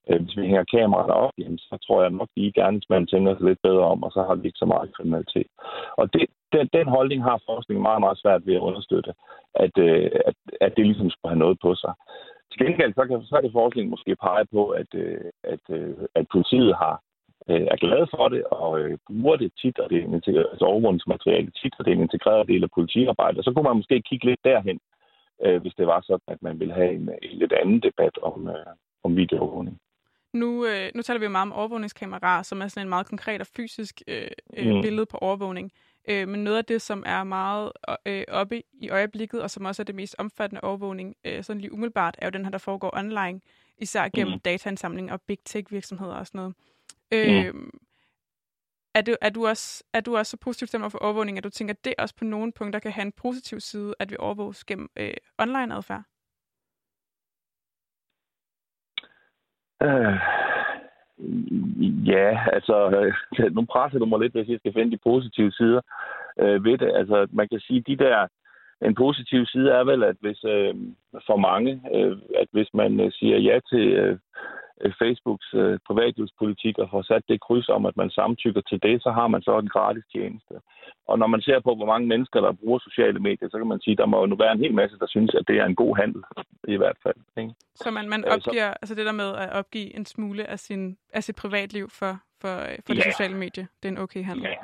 Øh, 0.10 0.22
hvis 0.22 0.38
vi 0.38 0.42
hænger 0.42 0.74
kameraerne 0.76 1.14
op, 1.14 1.34
jamen, 1.38 1.58
så 1.58 1.78
tror 1.86 2.02
jeg 2.02 2.12
nok, 2.12 2.30
at 2.58 2.90
man 2.90 3.08
tænker 3.08 3.32
sig 3.36 3.46
lidt 3.48 3.62
bedre 3.64 3.86
om, 3.94 4.04
og 4.04 4.12
så 4.12 4.22
har 4.28 4.36
vi 4.36 4.48
ikke 4.48 4.64
så 4.64 4.66
meget 4.66 4.94
kriminalitet. 4.96 5.50
Og 5.98 6.14
det, 6.14 6.26
den, 6.54 6.70
den 6.78 6.88
holdning 6.88 7.24
har 7.24 7.42
forskningen 7.50 7.84
meget, 7.90 8.02
meget 8.06 8.18
svært 8.24 8.46
ved 8.48 8.56
at 8.56 8.66
understøtte, 8.70 9.12
at, 9.56 9.78
øh, 9.78 10.12
at, 10.30 10.36
at 10.62 10.72
det 10.78 10.86
ligesom 10.86 11.10
skulle 11.10 11.32
have 11.34 11.44
noget 11.46 11.58
på 11.62 11.76
sig. 11.76 11.94
Til 12.52 12.60
gengæld 12.66 12.94
så 12.94 13.04
kan, 13.08 13.24
så 13.24 13.50
forskningen 13.52 13.90
måske 13.90 14.16
pege 14.16 14.46
på, 14.56 14.64
at, 14.82 14.90
øh, 14.94 15.32
at, 15.44 15.64
at 16.16 16.26
politiet 16.32 16.76
har 16.76 16.96
øh, 17.50 17.68
er 17.74 17.76
glade 17.76 18.08
for 18.16 18.28
det 18.28 18.44
og 18.44 18.80
øh, 18.80 18.98
bruger 19.08 19.36
det 19.36 19.52
tit, 19.62 19.80
og 19.80 19.90
det 19.90 19.98
er 19.98 20.04
en 20.04 20.14
altså 20.52 20.66
overvågningsmateriale 20.66 21.52
tit, 21.52 21.74
og 21.80 21.86
det 21.86 21.92
er 21.92 21.96
en 21.96 22.08
integreret 22.10 22.48
del 22.48 22.64
af 22.64 22.72
politiarbejdet. 22.72 23.46
Så 23.46 23.52
kunne 23.52 23.68
man 23.70 23.76
måske 23.76 24.02
kigge 24.02 24.26
lidt 24.26 24.44
derhen, 24.44 24.80
øh, 25.46 25.62
hvis 25.62 25.74
det 25.74 25.88
var 25.88 26.02
sådan, 26.02 26.28
at 26.28 26.42
man 26.42 26.60
ville 26.60 26.74
have 26.74 26.92
en, 26.92 27.10
en 27.22 27.38
lidt 27.42 27.54
anden 27.54 27.80
debat 27.80 28.18
om, 28.22 28.48
øh, 28.48 28.72
om 29.04 29.16
videoovervågning. 29.16 29.80
Nu, 30.34 30.66
øh, 30.66 30.92
nu 30.96 31.02
taler 31.02 31.20
vi 31.20 31.26
jo 31.26 31.32
meget 31.32 31.48
om 31.52 31.54
overvågningskameraer, 31.54 32.44
som 32.44 32.62
er 32.62 32.68
sådan 32.68 32.86
en 32.86 32.90
meget 32.90 33.08
konkret 33.08 33.42
og 33.42 33.48
fysisk 33.48 34.02
øh, 34.08 34.28
øh, 34.58 34.76
mm. 34.76 34.82
billede 34.82 35.06
på 35.06 35.18
overvågning. 35.18 35.72
Øh, 36.10 36.28
men 36.28 36.44
noget 36.44 36.58
af 36.58 36.66
det, 36.66 36.82
som 36.82 37.04
er 37.06 37.24
meget 37.24 37.72
øh, 38.06 38.24
oppe 38.28 38.62
i 38.74 38.90
øjeblikket, 38.90 39.42
og 39.42 39.52
som 39.52 39.66
også 39.66 39.82
er 39.82 39.84
det 39.84 39.96
mest 39.96 40.16
omfattende 40.18 40.62
overvågning, 40.62 41.16
øh, 41.26 41.44
sådan 41.44 41.62
lige 41.62 41.74
umiddelbart, 41.74 42.16
er 42.18 42.26
jo 42.26 42.30
den 42.30 42.46
her, 42.46 42.52
der 42.52 42.58
foregår 42.58 42.98
online, 42.98 43.42
især 43.78 44.08
gennem 44.16 44.34
mm. 44.34 44.40
dataindsamling 44.40 45.12
og 45.12 45.22
big 45.28 45.38
tech 45.46 45.72
virksomheder 45.72 46.14
og 46.14 46.28
sådan 46.28 46.40
noget. 46.40 46.56
Øh, 47.14 47.54
mm. 47.54 47.72
er, 48.96 49.02
du, 49.02 49.16
er, 49.22 49.30
du 49.30 49.48
også, 49.48 49.84
er 49.94 50.02
du 50.02 50.18
også 50.18 50.30
så 50.30 50.38
positiv 50.38 50.68
til 50.68 50.80
for 50.90 50.98
overvågning, 50.98 51.38
at 51.38 51.44
du 51.44 51.50
tænker, 51.50 51.74
at 51.74 51.86
det 51.86 51.94
også 51.98 52.16
på 52.16 52.26
nogle 52.26 52.52
punkter 52.52 52.80
kan 52.80 52.92
have 52.92 53.06
en 53.06 53.12
positiv 53.12 53.60
side, 53.60 53.94
at 54.00 54.12
vi 54.12 54.16
overvåges 54.20 54.66
gennem 54.66 54.90
øh, 54.98 55.14
online-adfærd? 55.38 56.04
Øh, 59.84 60.20
ja, 62.14 62.40
altså, 62.54 62.90
øh, 63.40 63.56
nu 63.56 63.66
presser 63.66 64.00
du 64.00 64.06
mig 64.06 64.20
lidt, 64.20 64.34
hvis 64.34 64.48
jeg 64.48 64.60
skal 64.60 64.74
finde 64.74 64.92
de 64.92 64.98
positive 65.04 65.52
sider 65.52 65.82
øh, 66.40 66.64
ved 66.64 66.78
det. 66.78 66.92
Altså, 66.96 67.28
man 67.32 67.48
kan 67.50 67.60
sige, 67.60 67.82
de 67.82 67.98
der 67.98 68.28
en 68.82 68.96
positiv 68.96 69.46
side 69.46 69.70
er 69.72 69.84
vel, 69.84 70.04
at 70.04 70.16
hvis 70.20 70.44
øh, 70.44 70.76
for 71.28 71.38
mange, 71.38 71.82
øh, 71.96 72.18
at 72.42 72.48
hvis 72.52 72.70
man 72.74 73.00
øh, 73.00 73.12
siger 73.12 73.38
ja 73.38 73.60
til 73.70 73.94
øh, 73.94 74.20
Facebooks 75.02 75.54
øh, 75.54 75.80
privatlivspolitik 75.88 76.78
og 76.78 76.88
får 76.92 77.02
sat 77.02 77.24
det 77.30 77.42
kryds 77.42 77.70
om, 77.70 77.86
at 77.86 77.98
man 77.98 78.10
samtykker 78.10 78.62
til 78.62 78.80
det, 78.84 79.04
så 79.04 79.12
har 79.12 79.28
man 79.28 79.42
så 79.42 79.58
en 79.58 79.68
gratis 79.68 80.04
tjeneste. 80.14 80.54
Og 81.08 81.20
når 81.20 81.28
man 81.28 81.42
ser 81.42 81.60
på, 81.60 81.76
hvor 81.76 81.86
mange 81.86 82.08
mennesker, 82.08 82.42
der 82.42 82.52
bruger 82.52 82.80
sociale 82.80 83.20
medier, 83.20 83.50
så 83.50 83.58
kan 83.58 83.68
man 83.68 83.82
sige, 83.82 83.92
at 83.92 83.98
der 83.98 84.06
må 84.06 84.20
jo 84.20 84.26
nu 84.26 84.36
være 84.36 84.52
en 84.52 84.60
hel 84.60 84.74
masse, 84.74 85.00
der 85.00 85.08
synes, 85.08 85.36
at 85.36 85.48
det 85.48 85.58
er 85.58 85.66
en 85.66 85.76
god 85.76 85.98
handel, 85.98 86.24
i 86.68 86.78
hvert 86.78 86.98
fald. 87.04 87.20
Ikke? 87.38 87.54
Så 87.76 87.92
man, 87.92 88.10
man 88.10 88.26
opgiver, 88.26 88.70
så, 88.72 88.78
altså 88.82 88.96
det 88.96 89.06
der 89.06 89.12
med 89.12 89.36
at 89.36 89.50
opgive 89.50 89.96
en 89.96 90.06
smule 90.06 90.50
af, 90.50 90.60
sin, 90.60 90.98
af 91.14 91.24
sit 91.24 91.36
privatliv 91.36 91.90
for, 91.90 92.14
for, 92.42 92.56
for 92.86 92.94
ja. 92.94 92.94
det 92.94 93.04
sociale 93.04 93.38
medie, 93.38 93.68
det 93.84 93.86
er 93.90 93.94
en 93.94 93.98
okay 93.98 94.24
handel? 94.24 94.44
Ja, 94.44 94.56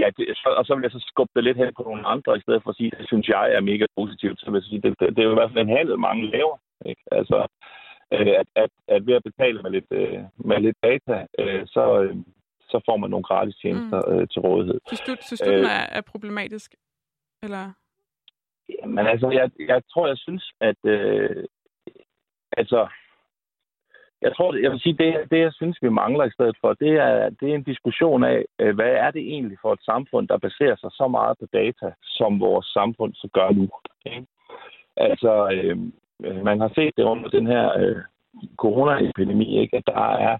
Ja, 0.00 0.08
det, 0.16 0.24
så, 0.36 0.48
og 0.58 0.64
så 0.64 0.74
vil 0.74 0.82
jeg 0.82 0.90
så 0.90 1.04
skubbe 1.10 1.32
det 1.36 1.44
lidt 1.44 1.56
hen 1.56 1.74
på 1.76 1.82
nogle 1.82 2.06
andre, 2.06 2.36
i 2.36 2.40
stedet 2.40 2.62
for 2.62 2.70
at 2.70 2.76
sige, 2.76 2.90
det 2.98 3.06
synes 3.06 3.28
jeg 3.28 3.44
er 3.56 3.60
mega 3.60 3.86
positivt. 3.96 4.40
Så 4.40 4.50
vil 4.50 4.58
jeg 4.60 4.68
sige, 4.68 4.82
det, 4.82 4.90
det, 5.00 5.08
det 5.14 5.18
er 5.18 5.28
jo 5.28 5.34
i 5.36 5.40
hvert 5.40 5.50
fald 5.50 5.64
en 5.64 5.76
handel, 5.76 5.98
mange 5.98 6.30
laver. 6.30 6.56
Ikke? 6.90 7.02
Altså, 7.12 7.46
øh, 8.12 8.34
at, 8.40 8.46
at, 8.56 8.70
at 8.88 9.06
ved 9.06 9.14
at 9.14 9.22
betale 9.22 9.62
med 9.62 9.70
lidt, 9.70 9.90
øh, 9.90 10.20
med 10.36 10.60
lidt 10.60 10.76
data, 10.82 11.26
øh, 11.38 11.66
så, 11.66 12.02
øh, 12.02 12.16
så 12.68 12.80
får 12.86 12.96
man 12.96 13.10
nogle 13.10 13.24
gratis 13.24 13.56
tjenester 13.56 14.00
mm. 14.06 14.12
øh, 14.12 14.28
til 14.28 14.40
rådighed. 14.40 14.80
Synes 14.86 15.00
du, 15.00 15.16
synes 15.20 15.40
du 15.40 15.50
den 15.50 15.64
er, 15.64 15.86
er 15.98 16.00
problematisk? 16.00 16.74
Eller? 17.42 17.72
Jamen 18.68 19.06
altså, 19.06 19.30
jeg, 19.30 19.50
jeg 19.58 19.82
tror, 19.92 20.06
jeg 20.06 20.18
synes, 20.18 20.52
at 20.60 20.80
øh, 20.84 21.44
altså, 22.56 22.88
jeg 24.22 24.36
tror, 24.36 24.54
jeg 24.54 24.70
vil 24.70 24.80
sige, 24.80 24.96
det, 25.02 25.30
det 25.30 25.38
jeg 25.38 25.52
synes, 25.52 25.78
vi 25.82 25.88
mangler 25.88 26.24
i 26.24 26.30
stedet 26.36 26.56
for, 26.60 26.74
det 26.74 26.92
er, 26.92 27.30
det 27.40 27.50
er 27.50 27.54
en 27.54 27.62
diskussion 27.62 28.24
af, 28.24 28.44
hvad 28.58 28.92
er 29.04 29.10
det 29.10 29.22
egentlig 29.22 29.58
for 29.62 29.72
et 29.72 29.84
samfund, 29.84 30.28
der 30.28 30.38
baserer 30.38 30.76
sig 30.76 30.90
så 30.92 31.08
meget 31.08 31.38
på 31.38 31.46
data, 31.52 31.92
som 32.02 32.40
vores 32.40 32.66
samfund 32.66 33.14
så 33.14 33.28
gør 33.32 33.50
nu. 33.50 33.68
Ikke? 34.06 34.26
Altså, 34.96 35.50
øh, 35.54 35.78
man 36.20 36.60
har 36.60 36.70
set 36.74 36.92
det 36.96 37.02
under 37.02 37.28
den 37.28 37.46
her 37.46 37.78
øh, 37.78 38.02
coronaepidemi, 38.56 39.58
ikke? 39.58 39.76
at 39.76 39.86
der 39.86 40.16
er, 40.28 40.38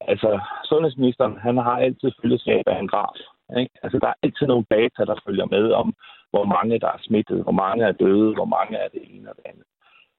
altså, 0.00 0.40
sundhedsministeren, 0.64 1.36
han 1.38 1.56
har 1.56 1.76
altid 1.78 2.10
følgeskab 2.22 2.62
af 2.66 2.78
en 2.78 2.88
graf. 2.88 3.18
Ikke? 3.58 3.74
Altså, 3.82 3.98
der 3.98 4.08
er 4.08 4.20
altid 4.22 4.46
nogle 4.46 4.66
data, 4.70 5.04
der 5.04 5.22
følger 5.26 5.46
med 5.46 5.72
om, 5.72 5.94
hvor 6.30 6.44
mange 6.44 6.80
der 6.80 6.86
er 6.86 7.00
smittet, 7.00 7.42
hvor 7.42 7.52
mange 7.52 7.84
er 7.84 7.92
døde, 7.92 8.34
hvor 8.34 8.44
mange 8.44 8.76
er 8.76 8.88
det 8.88 9.02
ene 9.04 9.30
og 9.30 9.36
det 9.36 9.44
andet. 9.46 9.64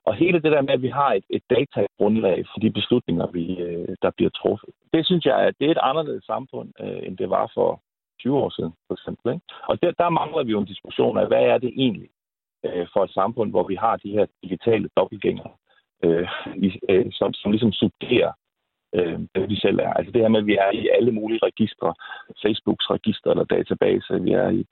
Og 0.06 0.15
hele 0.15 0.42
det 0.42 0.52
der 0.52 0.62
med, 0.62 0.74
at 0.74 0.82
vi 0.82 0.88
har 0.88 1.13
et, 1.13 1.26
et 1.30 1.44
datagrundlag 1.50 2.46
for 2.52 2.60
de 2.60 2.72
beslutninger, 2.72 3.28
vi, 3.28 3.58
øh, 3.58 3.96
der 4.02 4.12
bliver 4.18 4.30
truffet, 4.30 4.70
det 4.94 5.06
synes 5.06 5.26
jeg, 5.26 5.38
at 5.48 5.54
det 5.60 5.68
er 5.68 5.72
et 5.72 5.88
anderledes 5.89 6.26
samfund, 6.26 6.70
øh, 6.80 7.00
end 7.08 7.18
det 7.18 7.30
var 7.30 7.52
for 7.54 7.82
20 8.20 8.38
år 8.38 8.50
siden, 8.50 8.74
for 8.88 8.94
eksempel. 8.94 9.34
Ikke? 9.34 9.46
Og 9.70 9.82
der, 9.82 9.92
der 9.92 10.10
mangler 10.10 10.44
vi 10.44 10.52
jo 10.52 10.60
en 10.60 10.74
diskussion 10.74 11.18
af, 11.18 11.28
hvad 11.28 11.44
er 11.44 11.58
det 11.58 11.72
egentlig 11.76 12.10
øh, 12.65 12.88
for 12.93 13.04
et 13.04 13.13
samfund, 13.13 13.50
hvor 13.52 13.67
vi 13.67 13.76
har 13.76 13.95
de 13.95 14.12
her 14.12 14.26
digitale 14.43 14.89
dobbeltgængere, 14.98 15.52
øh, 16.04 16.28
i, 16.56 16.80
øh, 16.89 17.06
som, 17.12 17.34
som 17.34 17.52
ligesom 17.52 17.72
supplerer 17.72 18.32
øh, 18.95 19.19
det, 19.36 19.50
vi 19.50 19.56
selv 19.56 19.80
er. 19.80 19.93
Altså 19.93 20.12
det 20.12 20.22
her 20.22 20.30
med, 20.30 20.39
at 20.39 20.45
vi 20.45 20.56
er 20.56 20.72
i 20.72 20.89
alle 20.98 21.12
mulige 21.12 21.39
registre, 21.43 21.93
Facebooks 22.43 22.89
register 22.89 23.30
eller 23.32 23.43
database, 23.43 24.22
vi 24.22 24.32
er 24.32 24.50
i 24.50 24.65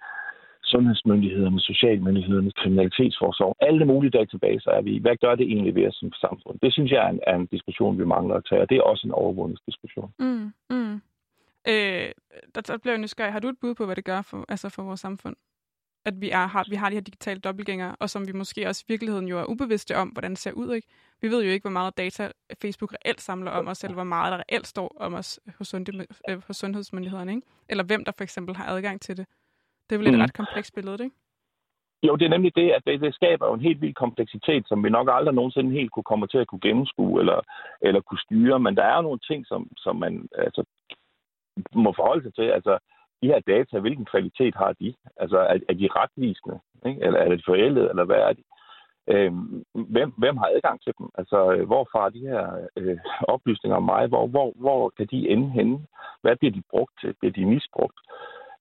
sundhedsmyndighederne, 0.64 1.60
socialmyndighederne, 1.60 2.52
kriminalitetsforsorg, 2.52 3.56
alle 3.60 3.86
mulige 3.86 4.18
databaser 4.20 4.72
er 4.72 4.82
vi 4.82 4.98
Hvad 4.98 5.16
gør 5.24 5.36
det 5.36 5.46
egentlig 5.46 5.76
ved 5.76 5.88
os 5.88 5.96
som 5.96 6.12
samfund? 6.14 6.60
Det 6.64 6.74
synes 6.74 6.92
jeg 6.92 7.06
er 7.06 7.10
en, 7.10 7.20
er 7.28 7.36
en 7.36 7.46
diskussion, 7.46 8.00
vi 8.00 8.06
mangler 8.06 8.36
at 8.36 8.46
tage, 8.50 8.62
og 8.62 8.70
det 8.70 8.78
er 8.78 8.82
også 8.82 9.08
en 9.08 9.12
overvågningsdiskussion. 9.12 10.12
Mm, 10.20 10.54
mm. 10.70 10.96
Øh, 11.72 12.10
der, 12.56 12.62
der 12.62 12.78
bliver 12.78 12.94
jeg 12.94 13.02
nysgerrig. 13.02 13.34
Har 13.34 13.40
du 13.40 13.48
et 13.48 13.60
bud 13.62 13.76
på, 13.76 13.86
hvad 13.86 13.96
det 13.96 14.06
gør 14.06 14.22
for, 14.22 14.46
altså 14.50 14.70
for 14.70 14.84
vores 14.84 15.00
samfund? 15.00 15.36
At 16.10 16.22
vi, 16.22 16.30
er, 16.30 16.46
har, 16.54 16.66
vi 16.70 16.76
har 16.76 16.90
de 16.90 16.96
her 16.96 17.02
digitale 17.02 17.40
dobbeltgængere, 17.40 17.96
og 18.00 18.10
som 18.10 18.28
vi 18.28 18.32
måske 18.32 18.68
også 18.68 18.84
i 18.88 18.92
virkeligheden 18.92 19.28
jo 19.28 19.40
er 19.40 19.46
ubevidste 19.46 19.98
om, 19.98 20.08
hvordan 20.08 20.32
det 20.32 20.40
ser 20.40 20.52
ud. 20.52 20.74
Ikke? 20.74 20.88
Vi 21.22 21.28
ved 21.28 21.44
jo 21.44 21.52
ikke, 21.52 21.64
hvor 21.64 21.78
meget 21.80 21.98
data 21.98 22.32
Facebook 22.62 22.94
reelt 22.94 23.22
samler 23.22 23.52
om 23.52 23.68
os, 23.68 23.84
eller 23.84 23.94
hvor 23.94 24.04
meget 24.16 24.32
der 24.32 24.38
reelt 24.38 24.68
står 24.68 24.96
om 25.00 25.14
os 25.14 25.40
hos, 25.58 25.74
øh, 26.30 26.42
hos 26.48 26.58
sundhedsmyndighederne. 26.58 27.32
Ikke? 27.32 27.48
Eller 27.70 27.84
hvem 27.84 28.06
der 28.06 28.12
for 28.18 28.24
eksempel 28.24 28.56
har 28.56 28.66
adgang 28.76 29.02
til 29.02 29.18
det. 29.18 29.26
Det 29.90 29.96
er 29.96 30.00
vel 30.00 30.08
et 30.08 30.14
mm. 30.14 30.22
ret 30.22 30.34
komplekst 30.34 30.76
billede, 30.76 31.04
ikke? 31.04 31.16
Jo, 32.04 32.16
det 32.16 32.26
er 32.26 32.30
nemlig 32.30 32.56
det, 32.56 32.72
at 32.72 32.82
det, 32.86 33.02
det 33.02 33.16
skaber 33.16 33.48
jo 33.48 33.54
en 33.54 33.68
helt 33.68 33.82
vild 33.82 33.94
kompleksitet, 33.94 34.68
som 34.68 34.84
vi 34.84 34.90
nok 34.90 35.08
aldrig 35.12 35.36
nogensinde 35.36 35.72
helt 35.72 35.92
kunne 35.92 36.10
komme 36.12 36.28
til 36.28 36.38
at 36.38 36.48
kunne 36.48 36.66
gennemskue 36.68 37.20
eller, 37.20 37.40
eller 37.82 38.02
kunne 38.02 38.20
styre. 38.20 38.60
Men 38.60 38.76
der 38.76 38.84
er 38.84 38.96
jo 38.96 39.02
nogle 39.02 39.20
ting, 39.20 39.48
som, 39.48 39.70
som 39.78 39.96
man 39.96 40.28
altså, 40.38 40.64
må 41.76 41.94
forholde 41.96 42.24
sig 42.24 42.34
til. 42.34 42.48
Altså, 42.58 42.78
de 43.22 43.28
her 43.28 43.40
data, 43.40 43.80
hvilken 43.80 44.06
kvalitet 44.06 44.56
har 44.56 44.74
de? 44.74 44.94
Altså, 45.18 45.38
er, 45.38 45.58
er 45.70 45.74
de 45.74 45.90
retvisende? 46.00 46.60
Ikke? 46.86 47.02
Eller 47.06 47.20
er 47.20 47.30
det 47.30 47.46
forældet, 47.46 47.90
eller 47.90 48.04
hvad 48.04 48.16
er 48.16 48.34
de? 48.34 48.44
Øhm, 49.10 49.64
hvem, 49.74 50.14
hvem 50.18 50.38
har 50.38 50.52
adgang 50.56 50.82
til 50.82 50.94
dem? 50.98 51.10
Altså, 51.18 51.52
øh, 51.54 51.66
hvorfra 51.66 52.06
er 52.06 52.10
de 52.10 52.20
her 52.20 52.68
øh, 52.78 52.98
oplysninger 53.34 53.78
om 53.78 53.84
mig? 53.84 54.08
Hvor, 54.08 54.28
hvor, 54.28 54.54
hvor 54.56 54.90
kan 54.98 55.08
de 55.12 55.30
ende 55.30 55.50
henne? 55.50 55.80
Hvad 56.22 56.36
bliver 56.36 56.52
de 56.52 56.64
brugt 56.70 56.94
til? 57.02 57.14
Bliver 57.20 57.34
de 57.34 57.46
misbrugt? 57.46 58.00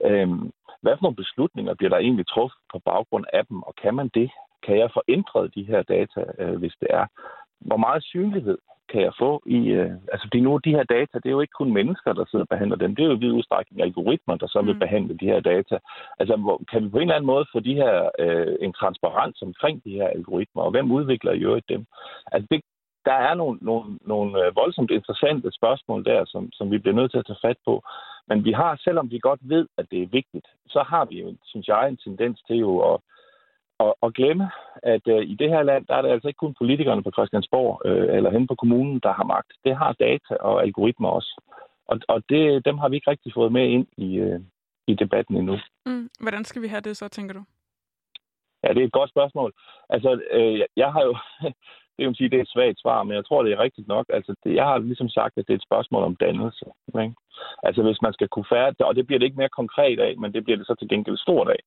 Øhm, 0.05 0.53
hvad 0.83 0.97
for 0.97 1.03
nogle 1.03 1.17
beslutninger 1.17 1.75
bliver 1.75 1.91
der 1.91 1.99
egentlig 1.99 2.27
truffet 2.27 2.59
på 2.73 2.79
baggrund 2.79 3.25
af 3.33 3.47
dem, 3.47 3.63
og 3.63 3.75
kan 3.83 3.95
man 3.95 4.09
det? 4.15 4.31
Kan 4.67 4.79
jeg 4.79 4.91
få 4.95 5.03
de 5.55 5.65
her 5.65 5.83
data, 5.83 6.25
øh, 6.39 6.57
hvis 6.59 6.75
det 6.81 6.89
er? 6.91 7.07
Hvor 7.61 7.77
meget 7.77 8.05
synlighed 8.05 8.59
kan 8.93 9.01
jeg 9.03 9.13
få 9.19 9.43
i... 9.47 9.59
Øh, 9.79 9.91
altså, 10.13 10.25
fordi 10.27 10.41
nu 10.41 10.59
de 10.65 10.77
her 10.77 10.85
data, 10.97 11.15
det 11.19 11.27
er 11.27 11.37
jo 11.37 11.41
ikke 11.41 11.59
kun 11.59 11.73
mennesker, 11.73 12.13
der 12.13 12.25
sidder 12.25 12.45
og 12.45 12.49
behandler 12.49 12.77
dem. 12.77 12.95
Det 12.95 13.03
er 13.03 13.07
jo 13.07 13.17
i 13.17 13.19
vid 13.19 13.33
udstrækning 13.33 13.83
algoritmer, 13.83 14.37
der 14.37 14.47
så 14.47 14.63
vil 14.63 14.75
mm. 14.75 14.79
behandle 14.79 15.15
de 15.21 15.27
her 15.27 15.41
data. 15.41 15.79
Altså, 16.21 16.37
hvor, 16.37 16.61
kan 16.71 16.85
vi 16.85 16.89
på 16.89 16.97
en 16.97 17.03
eller 17.03 17.15
anden 17.15 17.33
måde 17.35 17.47
få 17.53 17.61
de 17.61 17.75
her, 17.75 18.11
øh, 18.19 18.57
en 18.61 18.73
transparens 18.73 19.43
omkring 19.43 19.85
de 19.85 19.91
her 19.91 20.09
algoritmer, 20.09 20.63
og 20.63 20.71
hvem 20.71 20.93
udvikler 20.93 21.33
i 21.33 21.45
øvrigt 21.49 21.69
dem? 21.69 21.87
Altså, 22.33 22.47
det, 22.51 22.61
der 23.05 23.19
er 23.29 23.35
nogle, 23.35 23.59
nogle, 23.63 23.99
nogle 24.01 24.47
øh, 24.47 24.57
voldsomt 24.57 24.91
interessante 24.91 25.49
spørgsmål 25.53 26.05
der, 26.05 26.25
som, 26.25 26.53
som 26.53 26.71
vi 26.71 26.79
bliver 26.79 26.97
nødt 26.97 27.11
til 27.11 27.19
at 27.19 27.27
tage 27.27 27.45
fat 27.47 27.57
på. 27.65 27.83
Men 28.29 28.45
vi 28.45 28.53
har, 28.53 28.81
selvom 28.85 29.11
vi 29.11 29.19
godt 29.19 29.41
ved, 29.43 29.67
at 29.79 29.87
det 29.91 30.03
er 30.03 30.15
vigtigt, 30.19 30.47
så 30.69 30.81
har 30.83 31.05
vi 31.05 31.21
jo, 31.21 31.35
synes 31.45 31.69
jeg, 31.69 31.89
en 31.89 31.97
tendens 31.97 32.43
til 32.47 32.57
jo 32.57 32.73
at, 32.93 33.01
at, 33.81 33.93
at 34.03 34.15
glemme, 34.15 34.51
at 34.83 35.05
uh, 35.07 35.23
i 35.33 35.35
det 35.35 35.49
her 35.49 35.63
land, 35.63 35.87
der 35.87 35.95
er 35.95 36.03
det 36.03 36.11
altså 36.11 36.29
ikke 36.29 36.39
kun 36.39 36.55
politikerne 36.59 37.03
på 37.03 37.11
Christiansborg 37.11 37.83
uh, 37.85 38.17
eller 38.17 38.31
hen 38.31 38.47
på 38.47 38.55
kommunen, 38.55 39.01
der 39.01 39.13
har 39.13 39.25
magt. 39.25 39.53
Det 39.65 39.77
har 39.77 39.93
data 39.93 40.35
og 40.41 40.63
algoritmer 40.63 41.09
også. 41.09 41.41
Og, 41.87 42.01
og 42.09 42.23
det, 42.29 42.65
dem 42.65 42.79
har 42.79 42.89
vi 42.89 42.97
ikke 42.97 43.11
rigtig 43.11 43.33
fået 43.35 43.53
med 43.53 43.67
ind 43.69 43.87
i, 43.97 44.21
uh, 44.21 44.41
i 44.87 44.95
debatten 44.95 45.37
endnu. 45.37 45.59
Mm. 45.87 46.09
Hvordan 46.21 46.45
skal 46.45 46.63
vi 46.63 46.69
have 46.69 46.81
det 46.81 46.97
så, 46.97 47.09
tænker 47.09 47.35
du? 47.35 47.43
Ja, 48.65 48.69
det 48.75 48.83
er 48.83 48.87
et 48.87 48.99
godt 49.01 49.11
spørgsmål. 49.11 49.53
Altså, 49.91 50.21
øh, 50.33 50.61
jeg 50.77 50.93
har 50.93 51.03
jo 51.03 51.17
det 51.99 52.07
vil 52.07 52.17
sige, 52.17 52.31
det 52.31 52.39
er 52.39 52.43
et 52.43 52.55
svagt 52.55 52.81
svar, 52.81 53.03
men 53.03 53.15
jeg 53.17 53.25
tror, 53.25 53.43
det 53.43 53.53
er 53.53 53.65
rigtigt 53.67 53.89
nok. 53.89 54.07
Altså, 54.09 54.35
det, 54.45 54.55
jeg 54.55 54.65
har 54.65 54.79
ligesom 54.79 55.09
sagt, 55.09 55.39
at 55.39 55.47
det 55.47 55.53
er 55.53 55.59
et 55.59 55.69
spørgsmål 55.69 56.03
om 56.03 56.17
dannelse. 56.17 56.65
Ikke? 57.03 57.15
Altså, 57.63 57.83
hvis 57.83 58.03
man 58.03 58.13
skal 58.13 58.29
kunne 58.29 58.51
færdes, 58.55 58.81
og 58.81 58.95
det 58.97 59.07
bliver 59.07 59.19
det 59.19 59.27
ikke 59.27 59.43
mere 59.43 59.59
konkret 59.61 60.01
af, 60.01 60.17
men 60.19 60.33
det 60.35 60.45
bliver 60.45 60.57
det 60.57 60.67
så 60.67 60.75
til 60.75 60.89
gengæld 60.89 61.17
stort 61.17 61.49
af. 61.49 61.61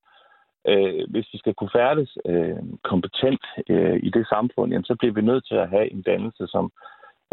Øh, 0.68 1.10
hvis 1.10 1.28
vi 1.34 1.38
skal 1.38 1.54
kunne 1.54 1.76
færdes 1.76 2.18
øh, 2.26 2.64
kompetent 2.84 3.46
øh, 3.70 4.00
i 4.04 4.10
det 4.10 4.28
samfund, 4.28 4.72
jamen, 4.72 4.86
så 4.86 4.96
bliver 5.00 5.14
vi 5.14 5.22
nødt 5.22 5.48
til 5.48 5.56
at 5.56 5.70
have 5.70 5.92
en 5.92 6.02
dannelse, 6.02 6.48
som, 6.48 6.72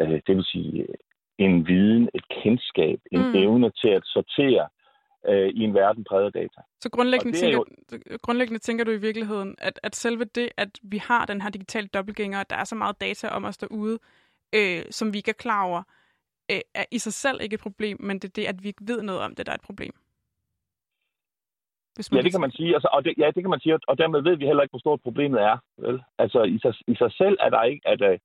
øh, 0.00 0.20
det 0.26 0.36
vil 0.36 0.44
sige, 0.44 0.86
en 1.38 1.66
viden, 1.66 2.08
et 2.14 2.28
kendskab, 2.28 3.00
en 3.12 3.20
mm. 3.20 3.34
evne 3.34 3.70
til 3.70 3.88
at 3.88 4.02
sortere 4.04 4.68
øh, 5.28 5.48
i 5.48 5.60
en 5.60 5.74
verden 5.74 6.04
præget 6.04 6.26
af 6.26 6.32
data. 6.32 6.60
Så 6.80 6.90
grundlæggende, 6.90 7.38
tænker, 7.38 7.58
jo... 7.58 7.64
grundlæggende 8.22 8.58
tænker 8.58 8.84
du 8.84 8.90
i 8.90 9.00
virkeligheden, 9.00 9.54
at, 9.58 9.80
at 9.82 9.96
selve 9.96 10.24
det, 10.24 10.48
at 10.56 10.68
vi 10.82 10.98
har 10.98 11.26
den 11.26 11.40
her 11.40 11.50
digitale 11.50 11.88
dobbeltgænger, 11.88 12.40
at 12.40 12.50
der 12.50 12.56
er 12.56 12.64
så 12.64 12.74
meget 12.74 13.00
data 13.00 13.28
om 13.28 13.44
os 13.44 13.58
derude, 13.58 13.98
øh, 14.54 14.82
som 14.90 15.12
vi 15.12 15.18
ikke 15.18 15.28
er 15.28 15.42
klar 15.44 15.64
over, 15.64 15.82
øh, 16.50 16.60
er 16.74 16.84
i 16.90 16.98
sig 16.98 17.12
selv 17.12 17.40
ikke 17.42 17.54
et 17.54 17.60
problem, 17.60 17.96
men 18.00 18.18
det 18.18 18.28
er 18.28 18.32
det, 18.34 18.46
at 18.46 18.62
vi 18.62 18.68
ikke 18.68 18.86
ved 18.86 19.02
noget 19.02 19.20
om 19.20 19.34
det, 19.34 19.46
der 19.46 19.52
er 19.52 19.56
et 19.56 19.60
problem. 19.60 19.92
Hvis 21.96 22.10
man 22.10 22.18
ja, 22.18 22.22
det 22.24 22.32
kan 22.32 22.40
man 22.40 22.50
sige. 22.58 22.74
Altså, 22.74 22.88
og 22.92 23.04
det, 23.04 23.14
ja, 23.18 23.26
det 23.34 23.42
kan 23.42 23.50
man 23.50 23.60
sige, 23.60 23.78
og 23.88 23.98
dermed 23.98 24.20
ved 24.22 24.36
vi 24.36 24.46
heller 24.46 24.62
ikke, 24.62 24.72
hvor 24.72 24.84
stort 24.86 25.00
problemet 25.02 25.40
er. 25.42 25.56
Vel? 25.78 26.02
Altså, 26.18 26.42
i 26.42 26.58
sig, 26.58 26.74
i 26.86 26.94
sig 26.94 27.12
selv 27.12 27.36
er 27.40 27.50
der 27.50 27.62
ikke, 27.62 27.88
at, 27.88 28.02
øh, 28.10 28.18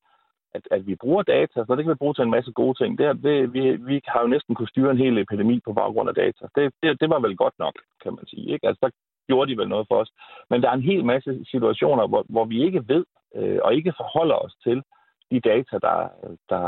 at, 0.56 0.64
at 0.72 0.88
vi 0.88 0.96
bruger 0.96 1.24
data, 1.24 1.60
så 1.66 1.76
det 1.76 1.84
kan 1.84 1.94
vi 1.94 2.04
bruge 2.04 2.14
til 2.14 2.24
en 2.24 2.36
masse 2.38 2.52
gode 2.52 2.84
ting. 2.84 2.98
Det, 2.98 3.24
det, 3.24 3.54
vi, 3.54 3.62
vi 3.76 4.02
har 4.08 4.22
jo 4.22 4.28
næsten 4.28 4.56
kunne 4.56 4.74
styre 4.74 4.92
en 4.92 5.04
hel 5.04 5.18
epidemi 5.18 5.60
på 5.66 5.74
baggrund 5.74 6.10
af 6.10 6.16
data. 6.16 6.44
Det, 6.56 6.74
det, 6.84 7.02
det 7.02 7.10
var 7.10 7.20
vel 7.20 7.36
godt 7.36 7.54
nok, 7.60 7.76
kan 8.04 8.14
man 8.18 8.28
sige. 8.28 8.54
Ikke? 8.54 8.68
Altså, 8.68 8.80
der 8.84 8.90
gjorde 9.28 9.52
de 9.52 9.58
vel 9.58 9.70
noget 9.70 9.88
for 9.88 9.96
os. 9.96 10.12
Men 10.50 10.62
der 10.62 10.70
er 10.70 10.74
en 10.74 10.90
hel 10.92 11.06
masse 11.06 11.46
situationer, 11.52 12.08
hvor, 12.08 12.26
hvor 12.30 12.46
vi 12.46 12.64
ikke 12.64 12.84
ved 12.88 13.06
øh, 13.36 13.60
og 13.64 13.76
ikke 13.76 13.94
forholder 13.98 14.36
os 14.36 14.56
til 14.64 14.84
de 15.32 15.40
data, 15.40 15.76
der, 15.88 15.98
der, 16.50 16.66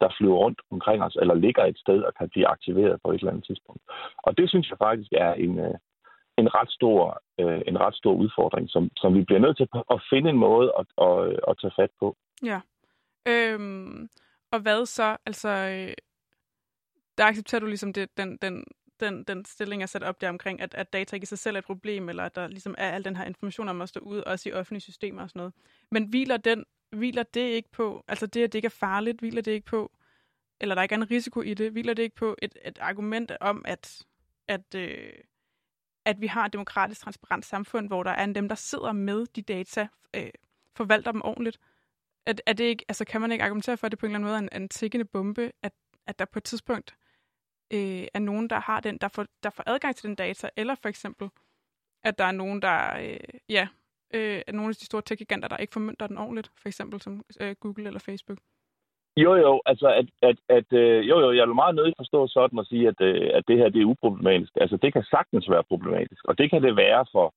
der 0.00 0.14
flyver 0.18 0.36
rundt 0.36 0.60
omkring 0.70 1.02
os, 1.02 1.16
eller 1.20 1.34
ligger 1.34 1.64
et 1.64 1.78
sted 1.78 2.02
og 2.02 2.12
kan 2.18 2.28
blive 2.28 2.46
aktiveret 2.46 3.00
på 3.04 3.10
et 3.10 3.18
eller 3.18 3.30
andet 3.30 3.44
tidspunkt. 3.44 3.82
Og 4.18 4.38
det 4.38 4.48
synes 4.48 4.70
jeg 4.70 4.78
faktisk 4.78 5.12
er 5.12 5.32
en, 5.32 5.58
øh, 5.58 5.74
en 6.38 6.54
ret 6.54 6.70
stor, 6.70 7.22
øh, 7.40 7.60
en 7.66 7.80
ret 7.80 7.94
stor 7.94 8.14
udfordring, 8.14 8.70
som, 8.70 8.90
som 8.96 9.14
vi 9.14 9.22
bliver 9.24 9.40
nødt 9.40 9.56
til 9.56 9.68
at 9.90 10.02
finde 10.10 10.30
en 10.30 10.38
måde 10.38 10.72
at, 10.78 10.86
at, 11.08 11.40
at 11.48 11.58
tage 11.60 11.72
fat 11.76 11.90
på. 12.00 12.16
Ja. 12.44 12.60
Øhm, 13.28 14.08
og 14.52 14.60
hvad 14.60 14.86
så? 14.86 15.16
Altså, 15.26 15.48
øh, 15.48 15.94
der 17.18 17.24
accepterer 17.24 17.60
du 17.60 17.66
ligesom 17.66 17.92
det, 17.92 18.16
den, 18.16 18.38
den, 18.42 18.64
den, 19.00 19.24
den 19.24 19.44
stilling 19.44 19.82
er 19.82 19.86
sat 19.86 20.02
op 20.02 20.20
der 20.20 20.28
omkring, 20.28 20.60
at, 20.60 20.74
at 20.74 20.92
data 20.92 21.16
ikke 21.16 21.24
i 21.24 21.26
sig 21.26 21.38
selv 21.38 21.56
er 21.56 21.58
et 21.58 21.64
problem, 21.64 22.08
eller 22.08 22.22
at 22.22 22.34
der 22.34 22.48
ligesom 22.48 22.74
er 22.78 22.90
al 22.90 23.04
den 23.04 23.16
her 23.16 23.24
information 23.24 23.68
om 23.68 23.82
at 23.82 23.88
stå 23.88 24.00
ud, 24.00 24.18
også 24.18 24.48
i 24.48 24.52
offentlige 24.52 24.80
systemer 24.80 25.22
og 25.22 25.28
sådan 25.28 25.40
noget. 25.40 25.54
Men 25.90 26.04
hviler, 26.04 26.36
den, 26.36 26.64
hviler 26.90 27.22
det 27.22 27.40
ikke 27.40 27.70
på, 27.72 28.04
altså 28.08 28.26
det, 28.26 28.44
at 28.44 28.52
det 28.52 28.58
ikke 28.58 28.66
er 28.66 28.80
farligt, 28.80 29.20
hviler 29.20 29.42
det 29.42 29.52
ikke 29.52 29.66
på, 29.66 29.92
eller 30.60 30.74
der 30.74 30.82
ikke 30.82 30.92
er 30.92 30.98
en 30.98 31.10
risiko 31.10 31.42
i 31.42 31.54
det, 31.54 31.72
hviler 31.72 31.94
det 31.94 32.02
ikke 32.02 32.16
på 32.16 32.36
et, 32.42 32.56
et 32.64 32.78
argument 32.78 33.32
om, 33.40 33.64
at, 33.68 34.02
at, 34.48 34.74
øh, 34.74 35.12
at 36.08 36.20
vi 36.20 36.26
har 36.26 36.44
et 36.44 36.52
demokratisk 36.52 37.00
transparent 37.00 37.44
samfund, 37.44 37.86
hvor 37.86 38.02
der 38.02 38.10
er 38.10 38.24
en 38.24 38.34
dem, 38.34 38.48
der 38.48 38.54
sidder 38.54 38.92
med 38.92 39.26
de 39.26 39.42
data, 39.42 39.88
øh, 40.16 40.30
forvalter 40.76 41.12
dem 41.12 41.22
ordentligt. 41.24 41.60
Er, 42.26 42.34
er 42.46 42.52
det 42.52 42.64
ikke, 42.64 42.84
altså 42.88 43.04
kan 43.04 43.20
man 43.20 43.32
ikke 43.32 43.44
argumentere 43.44 43.76
for, 43.76 43.86
at 43.86 43.90
det 43.90 43.98
på 43.98 44.06
en 44.06 44.10
eller 44.10 44.18
anden 44.18 44.28
måde 44.28 44.34
er 44.34 44.56
en, 44.56 44.62
en 44.62 44.68
tikkende 44.68 45.04
bombe, 45.04 45.52
at, 45.62 45.72
at 46.06 46.18
der 46.18 46.24
på 46.24 46.38
et 46.38 46.44
tidspunkt 46.44 46.96
øh, 47.72 48.06
er 48.14 48.18
nogen, 48.18 48.50
der 48.50 48.60
har 48.60 48.80
den, 48.80 48.98
der 48.98 49.08
får, 49.08 49.26
der 49.42 49.50
får 49.50 49.62
adgang 49.66 49.96
til 49.96 50.08
den 50.08 50.14
data, 50.14 50.48
eller 50.56 50.74
for 50.74 50.88
eksempel, 50.88 51.28
at 52.02 52.18
der 52.18 52.24
er 52.24 52.32
nogen, 52.32 52.62
der, 52.62 52.96
øh, 52.96 53.40
ja, 53.48 53.68
øh, 54.14 54.42
er 54.46 54.52
nogle 54.52 54.68
af 54.68 54.76
de 54.76 54.84
store 54.84 55.02
tech-giganter, 55.02 55.48
der 55.48 55.56
ikke 55.56 55.72
formynder 55.72 56.06
den 56.06 56.18
ordentligt, 56.18 56.50
for 56.56 56.68
eksempel 56.68 57.02
som 57.02 57.24
øh, 57.40 57.56
Google 57.60 57.86
eller 57.86 58.00
Facebook. 58.00 58.38
Jo, 59.24 59.34
jo, 59.34 59.60
altså, 59.66 59.88
at, 60.00 60.08
at, 60.22 60.36
at 60.48 60.72
øh, 60.72 61.08
jo, 61.08 61.20
jo, 61.20 61.32
jeg 61.32 61.46
vil 61.46 61.54
meget 61.54 61.74
nødig 61.74 61.94
forstå 61.96 62.26
sådan 62.26 62.58
at 62.58 62.66
sige, 62.66 62.88
at, 62.88 63.00
øh, 63.00 63.30
at 63.34 63.44
det 63.48 63.56
her, 63.58 63.68
det 63.68 63.80
er 63.82 63.92
uproblematisk. 63.92 64.52
Altså, 64.60 64.76
det 64.76 64.92
kan 64.92 65.02
sagtens 65.02 65.50
være 65.50 65.68
problematisk, 65.70 66.24
og 66.24 66.38
det 66.38 66.50
kan 66.50 66.62
det 66.62 66.76
være 66.76 67.04
for, 67.12 67.34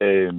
øh, 0.00 0.34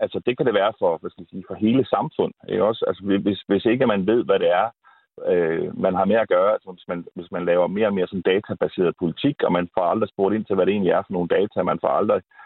altså, 0.00 0.20
det 0.26 0.36
kan 0.36 0.46
det 0.46 0.54
være 0.54 0.72
for, 0.78 0.98
hvad 0.98 1.10
skal 1.10 1.22
jeg 1.22 1.30
sige, 1.30 1.44
for 1.48 1.54
hele 1.54 1.86
samfund, 1.86 2.32
ikke 2.48 2.64
også? 2.64 2.84
Altså, 2.88 3.02
hvis, 3.26 3.40
hvis 3.48 3.64
ikke 3.64 3.86
man 3.86 4.06
ved, 4.06 4.24
hvad 4.24 4.38
det 4.38 4.50
er, 4.50 4.68
øh, 5.32 5.80
man 5.80 5.94
har 5.94 6.04
med 6.04 6.16
at 6.16 6.28
gøre, 6.28 6.52
altså, 6.52 6.70
hvis, 6.70 6.88
man, 6.88 7.06
hvis 7.14 7.30
man 7.30 7.44
laver 7.44 7.66
mere 7.66 7.86
og 7.86 7.94
mere 7.94 8.06
sådan 8.06 8.28
databaseret 8.32 8.94
politik, 8.98 9.42
og 9.42 9.52
man 9.52 9.68
får 9.74 9.84
aldrig 9.84 10.08
spurgt 10.08 10.34
ind 10.34 10.44
til, 10.44 10.54
hvad 10.54 10.66
det 10.66 10.72
egentlig 10.72 10.92
er 10.92 11.02
for 11.02 11.12
nogle 11.12 11.28
data, 11.28 11.62
man 11.62 11.80
får 11.80 11.88
aldrig 11.88 12.16
øh, 12.16 12.45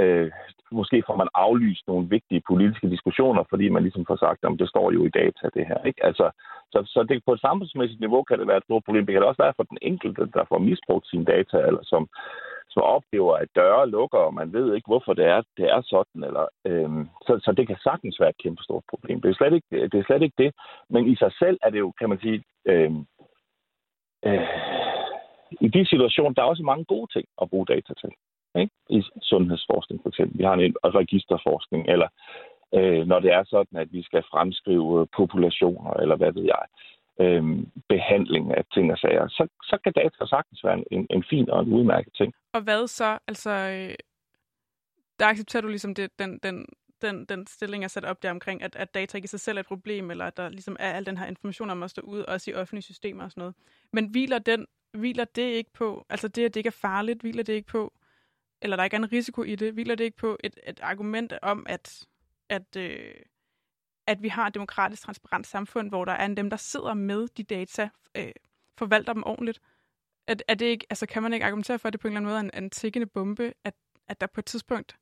Øh, 0.00 0.30
måske 0.72 1.02
får 1.06 1.16
man 1.16 1.28
aflyst 1.34 1.86
nogle 1.86 2.08
vigtige 2.08 2.42
politiske 2.48 2.90
diskussioner, 2.90 3.42
fordi 3.50 3.68
man 3.68 3.82
ligesom 3.82 4.06
får 4.06 4.16
sagt, 4.16 4.44
at 4.44 4.58
det 4.58 4.68
står 4.68 4.92
jo 4.92 5.04
i 5.04 5.08
data, 5.08 5.44
det 5.54 5.66
her. 5.66 5.80
Ikke? 5.84 6.04
Altså, 6.04 6.30
så, 6.72 6.78
så 6.86 7.02
det, 7.08 7.24
på 7.26 7.32
et 7.32 7.40
samfundsmæssigt 7.40 8.00
niveau 8.00 8.22
kan 8.22 8.38
det 8.38 8.46
være 8.46 8.56
et 8.56 8.68
stort 8.68 8.84
problem. 8.84 9.06
Det 9.06 9.12
kan 9.12 9.22
det 9.22 9.28
også 9.28 9.42
være 9.42 9.56
for 9.56 9.62
den 9.62 9.78
enkelte, 9.82 10.22
der 10.34 10.44
får 10.48 10.58
misbrugt 10.58 11.06
sine 11.08 11.24
data, 11.24 11.56
eller 11.68 11.82
som, 11.82 12.08
som 12.70 12.82
oplever, 12.82 13.34
at 13.36 13.48
døre 13.56 13.90
lukker, 13.90 14.18
og 14.18 14.34
man 14.34 14.52
ved 14.52 14.74
ikke, 14.74 14.86
hvorfor 14.86 15.12
det 15.12 15.26
er, 15.26 15.42
det 15.56 15.66
er 15.74 15.80
sådan. 15.82 16.24
Eller, 16.28 16.46
øhm, 16.64 17.08
så, 17.26 17.40
så 17.44 17.52
det 17.52 17.66
kan 17.66 17.76
sagtens 17.82 18.20
være 18.20 18.28
et 18.28 18.42
kæmpe 18.42 18.62
stort 18.62 18.84
problem. 18.90 19.20
Det 19.20 19.30
er, 19.30 19.34
slet 19.34 19.54
ikke, 19.54 19.88
det 19.92 19.98
er 19.98 20.04
slet 20.06 20.22
ikke 20.22 20.42
det. 20.44 20.54
Men 20.90 21.08
i 21.12 21.16
sig 21.16 21.32
selv 21.38 21.58
er 21.62 21.70
det 21.70 21.78
jo, 21.78 21.92
kan 21.98 22.08
man 22.08 22.20
sige, 22.20 22.44
øhm, 22.66 23.06
øh, 24.26 24.48
i 25.60 25.68
de 25.68 25.86
situationer, 25.86 26.32
der 26.32 26.42
er 26.42 26.46
også 26.46 26.62
mange 26.62 26.84
gode 26.84 27.12
ting 27.12 27.26
at 27.42 27.50
bruge 27.50 27.66
data 27.66 27.94
til 27.94 28.10
ikke? 28.56 28.72
i 28.90 29.02
sundhedsforskning 29.22 30.02
for 30.02 30.08
eksempel. 30.08 30.38
Vi 30.38 30.44
har 30.44 30.54
en 30.54 30.76
registerforskning, 30.84 31.88
eller 31.88 32.08
øh, 32.74 33.06
når 33.06 33.20
det 33.20 33.32
er 33.32 33.44
sådan, 33.44 33.78
at 33.78 33.92
vi 33.92 34.02
skal 34.02 34.22
fremskrive 34.30 35.06
populationer, 35.16 35.92
eller 35.92 36.16
hvad 36.16 36.32
ved 36.32 36.44
jeg, 36.44 36.64
øh, 37.20 37.44
behandling 37.88 38.56
af 38.56 38.64
ting 38.74 38.92
og 38.92 38.98
sager, 38.98 39.28
så, 39.28 39.48
så 39.62 39.78
kan 39.84 39.92
data 39.92 40.26
sagtens 40.26 40.64
være 40.64 40.84
en, 40.90 41.06
en 41.10 41.24
fin 41.30 41.50
og 41.50 41.60
en 41.62 41.72
udmærket 41.72 42.12
ting. 42.16 42.34
Og 42.52 42.60
hvad 42.60 42.86
så? 42.86 43.18
Altså, 43.26 43.50
øh, 43.50 43.94
der 45.18 45.26
accepterer 45.26 45.60
du 45.62 45.68
ligesom 45.68 45.94
det, 45.94 46.18
den, 46.18 46.38
den, 46.42 46.66
den, 47.02 47.24
den 47.24 47.46
stilling 47.46 47.84
er 47.84 47.88
sat 47.88 48.04
op 48.04 48.22
der 48.22 48.30
omkring, 48.30 48.62
at, 48.62 48.76
at 48.76 48.94
data 48.94 49.18
ikke 49.18 49.26
i 49.26 49.28
sig 49.28 49.40
selv 49.40 49.56
er 49.56 49.60
et 49.60 49.66
problem, 49.66 50.10
eller 50.10 50.24
at 50.24 50.36
der 50.36 50.48
ligesom 50.48 50.76
er 50.80 50.92
al 50.92 51.06
den 51.06 51.18
her 51.18 51.26
information 51.26 51.70
om 51.70 51.82
at 51.82 51.90
stå 51.90 52.02
ud, 52.02 52.20
også 52.20 52.50
i 52.50 52.54
offentlige 52.54 52.82
systemer 52.82 53.24
og 53.24 53.30
sådan 53.30 53.40
noget. 53.40 53.54
Men 53.92 54.06
hviler, 54.06 54.38
den, 54.38 54.66
hviler 54.92 55.24
det 55.24 55.42
ikke 55.42 55.72
på, 55.72 56.06
altså 56.10 56.28
det, 56.28 56.44
at 56.44 56.54
det 56.54 56.60
ikke 56.60 56.68
er 56.68 56.80
farligt, 56.88 57.20
hviler 57.20 57.42
det 57.42 57.52
ikke 57.52 57.68
på, 57.68 57.92
eller 58.62 58.76
der 58.76 58.84
ikke 58.84 58.94
er 58.94 59.00
en 59.00 59.12
risiko 59.12 59.42
i 59.42 59.54
det, 59.54 59.72
hviler 59.72 59.94
det 59.94 60.04
ikke 60.04 60.16
på 60.16 60.36
et, 60.44 60.58
et 60.66 60.80
argument 60.80 61.32
om, 61.42 61.66
at, 61.68 62.06
at, 62.48 62.76
øh, 62.76 63.14
at 64.06 64.22
vi 64.22 64.28
har 64.28 64.46
et 64.46 64.54
demokratisk 64.54 65.02
transparent 65.02 65.46
samfund, 65.46 65.88
hvor 65.88 66.04
der 66.04 66.12
er 66.12 66.24
en 66.24 66.36
dem, 66.36 66.50
der 66.50 66.56
sidder 66.56 66.94
med 66.94 67.28
de 67.28 67.42
data, 67.42 67.88
øh, 68.14 68.32
forvalter 68.78 69.12
dem 69.12 69.22
ordentligt. 69.26 69.60
At, 70.26 70.42
er 70.48 70.54
det 70.54 70.66
ikke, 70.66 70.86
altså 70.90 71.06
kan 71.06 71.22
man 71.22 71.32
ikke 71.32 71.46
argumentere 71.46 71.78
for, 71.78 71.88
at 71.88 71.92
det 71.92 72.00
på 72.00 72.08
en 72.08 72.12
eller 72.16 72.20
anden 72.20 72.30
måde 72.30 72.36
er 72.36 72.58
en, 72.58 72.64
en 72.64 72.70
tikkende 72.70 73.06
bombe, 73.06 73.54
at, 73.64 73.74
at 74.08 74.20
der 74.20 74.26
på 74.26 74.40
et 74.40 74.44
tidspunkt 74.44 74.96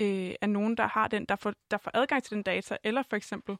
øh, 0.00 0.34
er 0.40 0.46
nogen, 0.46 0.76
der 0.76 0.86
har 0.86 1.08
den, 1.08 1.24
der 1.24 1.36
får, 1.36 1.54
der 1.70 1.78
får 1.78 1.90
adgang 1.94 2.22
til 2.22 2.34
den 2.34 2.42
data, 2.42 2.76
eller 2.84 3.02
for 3.02 3.16
eksempel, 3.16 3.56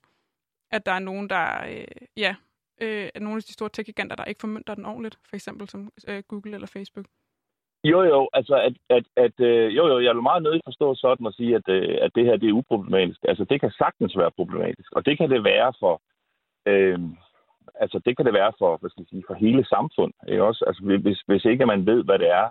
at 0.71 0.87
der 0.87 0.93
er 0.93 0.99
nogen, 0.99 1.31
der, 1.31 1.65
øh, 1.67 2.07
ja, 2.17 2.37
øh, 2.81 3.11
er 3.15 3.21
nogle 3.21 3.37
af 3.37 3.43
de 3.43 3.53
store 3.53 3.69
tech-giganter, 3.69 4.17
der 4.17 4.25
ikke 4.25 4.41
formønter 4.41 4.75
den 4.75 4.85
ordentligt, 4.85 5.19
for 5.25 5.37
eksempel 5.37 5.69
som 5.69 5.93
øh, 6.09 6.23
Google 6.29 6.55
eller 6.55 6.67
Facebook. 6.67 7.07
Jo, 7.85 8.03
jo, 8.03 8.29
altså 8.33 8.55
at, 8.69 8.75
at, 8.97 9.05
at 9.17 9.41
øh, 9.41 9.77
jo, 9.77 9.87
jo, 9.87 10.01
jeg 10.01 10.15
vil 10.15 10.23
meget 10.23 10.43
nødig 10.43 10.61
forstå 10.65 10.95
sådan 10.95 11.27
at 11.27 11.35
sige, 11.35 11.55
at, 11.57 11.69
øh, 11.69 11.99
at 12.01 12.11
det 12.15 12.25
her 12.25 12.37
det 12.37 12.49
er 12.49 12.59
uproblematisk. 12.61 13.21
Altså 13.29 13.45
det 13.45 13.61
kan 13.61 13.71
sagtens 13.71 14.17
være 14.17 14.31
problematisk, 14.31 14.93
og 14.93 15.07
det 15.07 15.19
kan 15.19 15.31
det 15.31 15.45
være 15.45 15.73
for, 15.81 16.01
øh, 16.67 16.99
altså 17.75 18.01
det 18.05 18.17
kan 18.17 18.27
det 18.27 18.35
være 18.35 18.53
for, 18.59 18.77
hvad 18.77 18.91
skal 18.91 19.01
jeg 19.01 19.11
sige, 19.11 19.25
for 19.27 19.35
hele 19.35 19.65
samfund. 19.65 20.13
Ikke 20.29 20.45
også? 20.45 20.65
Altså 20.67 20.83
hvis, 21.05 21.21
hvis 21.27 21.45
ikke 21.45 21.67
man 21.67 21.87
ved, 21.87 22.05
hvad 22.05 22.19
det 22.19 22.31
er, 22.31 22.47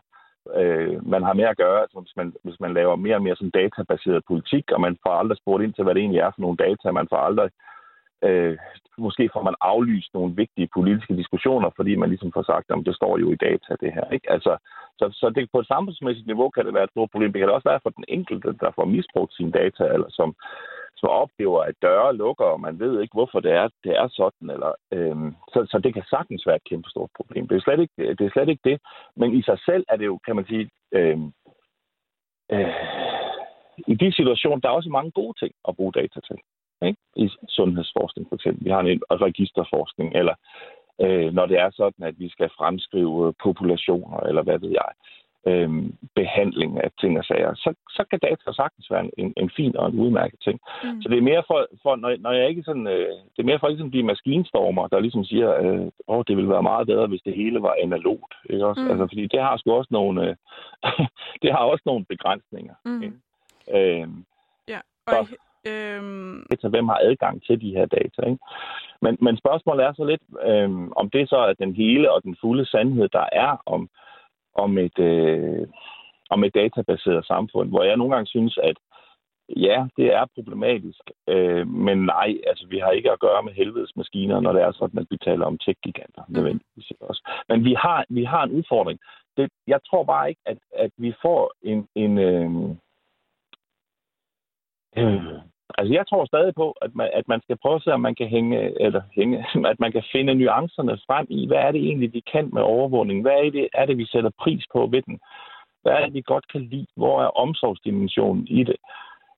øh, 0.60 1.08
man 1.08 1.24
har 1.24 1.34
med 1.34 1.46
at 1.46 1.58
gøre, 1.58 1.82
altså 1.82 2.00
hvis 2.00 2.16
man, 2.16 2.34
hvis 2.44 2.60
man 2.60 2.74
laver 2.74 2.96
mere 2.96 3.16
og 3.16 3.22
mere 3.22 3.36
sådan 3.36 3.58
databaseret 3.62 4.28
politik, 4.28 4.72
og 4.72 4.82
man 4.82 4.98
får 5.04 5.14
aldrig 5.22 5.38
spurgt 5.38 5.64
ind 5.64 5.74
til, 5.74 5.84
hvad 5.84 5.94
det 5.96 6.02
egentlig 6.02 6.20
er 6.20 6.32
for 6.32 6.42
nogle 6.42 6.58
data, 6.58 6.92
man 6.92 7.08
får 7.12 7.18
aldrig 7.18 7.50
øh, 8.24 8.58
måske 8.98 9.30
får 9.34 9.44
man 9.44 9.56
aflyst 9.62 10.14
nogle 10.14 10.36
vigtige 10.36 10.70
politiske 10.74 11.18
diskussioner, 11.18 11.70
fordi 11.76 11.96
man 11.96 12.10
ligesom 12.10 12.32
får 12.32 12.44
sagt, 12.44 12.72
at 12.72 12.86
det 12.86 12.96
står 12.96 13.18
jo 13.18 13.32
i 13.32 13.36
data, 13.36 13.76
det 13.82 13.94
her. 13.94 14.10
Ikke? 14.10 14.32
Altså, 14.32 14.58
så, 15.00 15.06
så 15.20 15.30
det, 15.30 15.50
på 15.52 15.60
et 15.60 15.68
samfundsmæssigt 15.68 16.28
niveau 16.28 16.50
kan 16.50 16.66
det 16.66 16.74
være 16.74 16.84
et 16.84 16.96
stort 16.96 17.12
problem. 17.12 17.32
Det 17.32 17.40
kan 17.40 17.48
det 17.48 17.56
også 17.56 17.70
være 17.70 17.84
for 17.84 17.90
den 17.90 18.06
enkelte, 18.08 18.50
der 18.64 18.72
får 18.76 18.86
misbrugt 18.86 19.34
sine 19.34 19.52
data, 19.52 19.84
eller 19.84 20.10
som, 20.10 20.36
som 20.96 21.10
oplever, 21.10 21.62
at 21.62 21.76
døre 21.82 22.16
lukker, 22.16 22.46
og 22.46 22.60
man 22.60 22.80
ved 22.80 23.02
ikke, 23.02 23.14
hvorfor 23.14 23.40
det 23.40 23.52
er, 23.52 23.68
det 23.84 23.94
er 24.02 24.08
sådan. 24.08 24.50
Eller, 24.56 24.72
øhm, 24.92 25.36
så, 25.54 25.60
så 25.72 25.80
det 25.84 25.94
kan 25.94 26.04
sagtens 26.10 26.48
være 26.48 26.56
et 26.56 26.70
kæmpe 26.70 26.90
stort 26.90 27.10
problem. 27.18 27.48
Det 27.48 27.56
er, 27.56 27.62
slet 27.62 27.80
ikke, 27.80 28.16
det 28.18 28.26
er 28.26 28.34
slet 28.34 28.50
ikke 28.50 28.70
det. 28.70 28.78
Men 29.16 29.34
i 29.40 29.42
sig 29.42 29.60
selv 29.66 29.84
er 29.90 29.96
det 29.96 30.06
jo, 30.06 30.20
kan 30.26 30.36
man 30.36 30.46
sige, 30.46 30.70
øhm, 30.92 31.32
øh, 32.52 32.74
i 33.88 33.96
de 33.96 34.14
situationer, 34.14 34.60
der 34.60 34.70
er 34.70 34.74
også 34.74 34.90
mange 34.90 35.12
gode 35.12 35.40
ting 35.40 35.54
at 35.68 35.76
bruge 35.76 35.94
data 35.94 36.20
til 36.20 36.38
ikke? 36.88 37.00
i 37.16 37.30
sundhedsforskning 37.50 38.28
for 38.30 38.36
eksempel. 38.36 38.66
Vi 38.66 38.70
har 38.70 38.80
en 38.80 39.02
registerforskning, 39.12 40.16
eller 40.16 40.36
øh, 41.02 41.34
når 41.34 41.46
det 41.46 41.60
er 41.60 41.70
sådan, 41.72 42.06
at 42.06 42.20
vi 42.20 42.30
skal 42.30 42.50
fremskrive 42.58 43.34
populationer, 43.44 44.20
eller 44.20 44.44
hvad 44.44 44.60
ved 44.60 44.70
jeg, 44.70 44.92
øh, 45.48 45.70
behandling 46.16 46.84
af 46.84 46.90
ting 47.00 47.20
og 47.20 47.26
sager, 47.26 47.54
så, 47.56 47.74
så 47.90 48.04
kan 48.10 48.20
data 48.20 48.52
sagtens 48.54 48.92
være 48.92 49.10
en, 49.18 49.34
en 49.38 49.50
fin 49.56 49.76
og 49.78 49.88
en 49.88 50.00
udmærket 50.00 50.40
ting. 50.44 50.60
Mm. 50.84 51.02
Så 51.02 51.10
det 51.10 51.18
er 51.18 51.30
mere 51.32 51.44
for, 51.48 51.68
for 51.84 51.96
når, 51.96 52.16
når 52.20 52.32
jeg 52.32 52.50
ikke 52.50 52.64
sådan, 52.64 52.88
øh, 52.88 53.10
det 53.34 53.40
er 53.40 53.50
mere 53.52 53.60
for 53.60 53.68
ligesom 53.68 53.92
de 53.92 54.04
maskinstormer, 54.04 54.88
der 54.88 55.00
ligesom 55.00 55.24
siger, 55.24 55.50
øh, 55.64 55.88
åh, 56.08 56.24
det 56.28 56.38
ville 56.38 56.50
være 56.50 56.64
meget 56.64 56.88
bedre, 56.88 57.08
hvis 57.08 57.22
det 57.26 57.36
hele 57.36 57.62
var 57.62 57.76
analogt. 57.84 58.34
Ikke 58.50 58.66
også? 58.66 58.82
Mm. 58.82 58.90
Altså, 58.90 59.08
fordi 59.08 59.28
det 59.28 59.42
har 59.42 59.58
sgu 59.58 59.72
også 59.72 59.92
nogle, 59.92 60.30
øh, 60.30 60.36
det 61.42 61.52
har 61.52 61.64
også 61.72 61.84
nogle 61.86 62.06
begrænsninger. 62.06 62.76
Mm. 62.86 63.04
Ikke? 63.04 63.16
Øh, 63.78 64.08
ja, 64.68 64.80
og 65.08 65.28
så, 65.28 65.36
Øhm... 65.68 66.46
Hvem 66.70 66.88
har 66.88 67.00
adgang 67.02 67.44
til 67.44 67.62
de 67.62 67.76
her 67.78 67.86
data? 67.86 68.22
Ikke? 68.32 68.44
Men, 69.02 69.18
men 69.22 69.38
spørgsmålet 69.38 69.86
er 69.86 69.94
så 69.94 70.04
lidt, 70.04 70.22
øhm, 70.50 70.92
om 70.92 71.10
det 71.10 71.30
så 71.30 71.38
er 71.38 71.54
den 71.54 71.76
hele 71.76 72.12
og 72.12 72.24
den 72.24 72.36
fulde 72.42 72.66
sandhed, 72.66 73.10
der 73.10 73.26
er 73.32 73.62
om, 73.66 73.90
om, 74.56 74.78
et, 74.78 75.00
øh, 75.00 75.68
om 76.30 76.44
et 76.44 76.54
databaseret 76.56 77.26
samfund, 77.26 77.70
hvor 77.70 77.84
jeg 77.84 77.98
nogle 77.98 78.14
gange 78.16 78.28
synes, 78.28 78.58
at 78.58 78.78
ja, 79.50 79.88
det 79.98 80.14
er 80.14 80.26
problematisk, 80.36 81.02
øh, 81.28 81.68
men 81.68 82.06
nej, 82.06 82.30
altså 82.48 82.68
vi 82.68 82.78
har 82.80 82.92
ikke 82.92 83.12
at 83.12 83.20
gøre 83.20 83.44
med 83.44 83.54
helvedes 83.54 83.96
maskiner, 83.96 84.40
når 84.40 84.54
det 84.54 84.62
er 84.62 84.72
sådan, 84.72 85.00
at 85.00 85.08
vi 85.10 85.18
taler 85.18 85.46
om 85.46 85.58
tech-giganter, 85.58 86.24
mm. 86.28 86.34
nødvendigvis 86.34 86.92
også. 87.00 87.30
Men 87.50 87.66
vi 87.66 87.74
har, 87.74 88.06
vi 88.10 88.24
har 88.24 88.44
en 88.44 88.52
udfordring. 88.52 89.00
Det, 89.38 89.50
jeg 89.68 89.80
tror 89.90 90.04
bare 90.04 90.30
ikke, 90.30 90.42
at, 90.46 90.58
at 90.76 90.92
vi 90.98 91.14
får 91.22 91.54
en, 91.62 91.88
en 91.96 92.18
øh, 92.18 92.50
øh, 94.98 95.53
Altså, 95.78 95.94
jeg 95.94 96.08
tror 96.08 96.26
stadig 96.26 96.56
på, 96.56 96.72
at 96.82 96.96
man, 96.96 97.10
at 97.14 97.28
man 97.28 97.42
skal 97.42 97.58
prøve 97.58 97.76
at 97.76 97.84
se, 97.84 97.94
om 97.94 98.00
man 98.00 98.16
kan 98.16 98.28
hænge, 98.28 98.82
eller 98.82 99.02
hænge, 99.16 99.46
at 99.72 99.80
man 99.80 99.92
kan 99.92 100.04
finde 100.12 100.36
nuancerne 100.36 100.98
frem 101.08 101.28
i, 101.30 101.48
hvad 101.48 101.58
er 101.58 101.72
det 101.72 101.82
egentlig, 101.82 102.14
vi 102.14 102.24
kan 102.34 102.50
med 102.54 102.62
overvågning? 102.62 103.22
Hvad 103.22 103.32
er 103.32 103.52
det, 103.52 103.68
er 103.74 103.86
det 103.86 103.98
vi 103.98 104.06
sætter 104.06 104.30
pris 104.40 104.64
på 104.74 104.88
ved 104.92 105.02
den? 105.02 105.20
Hvad 105.82 105.94
er 105.94 106.06
det, 106.06 106.14
vi 106.14 106.22
godt 106.22 106.48
kan 106.52 106.62
lide? 106.62 106.88
Hvor 106.96 107.22
er 107.22 107.28
omsorgsdimensionen 107.28 108.48
i 108.48 108.64
det? 108.64 108.76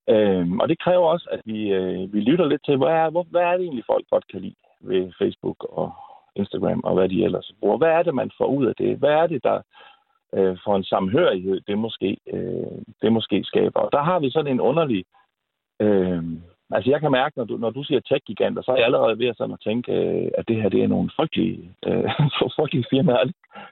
Øhm, 0.09 0.59
og 0.59 0.69
det 0.69 0.79
kræver 0.79 1.07
også, 1.07 1.27
at 1.31 1.41
vi, 1.45 1.67
øh, 1.71 2.13
vi 2.13 2.19
lytter 2.19 2.45
lidt 2.45 2.65
til, 2.65 2.77
hvad 2.77 2.87
er, 2.87 3.09
hvor, 3.09 3.23
hvad 3.29 3.41
er 3.41 3.51
det 3.51 3.61
egentlig, 3.61 3.85
folk 3.87 4.05
godt 4.09 4.27
kan 4.27 4.41
lide 4.41 4.55
ved 4.81 5.11
Facebook 5.19 5.63
og 5.69 5.91
Instagram 6.35 6.81
og 6.83 6.93
hvad 6.93 7.09
de 7.09 7.23
ellers 7.23 7.51
bruger? 7.59 7.77
Hvad 7.77 7.89
er 7.89 8.03
det, 8.03 8.15
man 8.15 8.31
får 8.37 8.45
ud 8.45 8.65
af 8.65 8.75
det? 8.75 8.97
Hvad 8.97 9.11
er 9.11 9.27
det, 9.27 9.43
der 9.43 9.61
øh, 10.33 10.57
for 10.63 10.75
en 10.75 10.83
samhørighed, 10.83 11.61
det 11.67 11.77
måske, 11.77 12.17
øh, 12.33 12.81
det 13.01 13.11
måske 13.13 13.43
skaber? 13.43 13.79
Og 13.79 13.89
der 13.91 14.03
har 14.03 14.19
vi 14.19 14.29
sådan 14.29 14.51
en 14.51 14.61
underlig 14.61 14.99
øh, 14.99 15.24
Altså, 16.71 16.91
jeg 16.91 16.99
kan 17.01 17.11
mærke, 17.11 17.37
når 17.37 17.45
du, 17.45 17.57
når 17.57 17.69
du 17.69 17.83
siger 17.83 17.99
tech-giganter, 17.99 18.61
så 18.61 18.71
er 18.71 18.75
jeg 18.75 18.85
allerede 18.85 19.19
ved 19.19 19.27
at, 19.27 19.37
sådan 19.37 19.53
at 19.53 19.63
tænke, 19.63 19.91
øh, 19.93 20.31
at 20.37 20.47
det 20.47 20.61
her 20.61 20.69
det 20.69 20.83
er 20.83 20.87
nogle 20.87 21.09
frygtelige, 21.15 21.71
øh, 21.87 22.03
frygtelige 22.57 22.85
firmaer. 22.89 23.31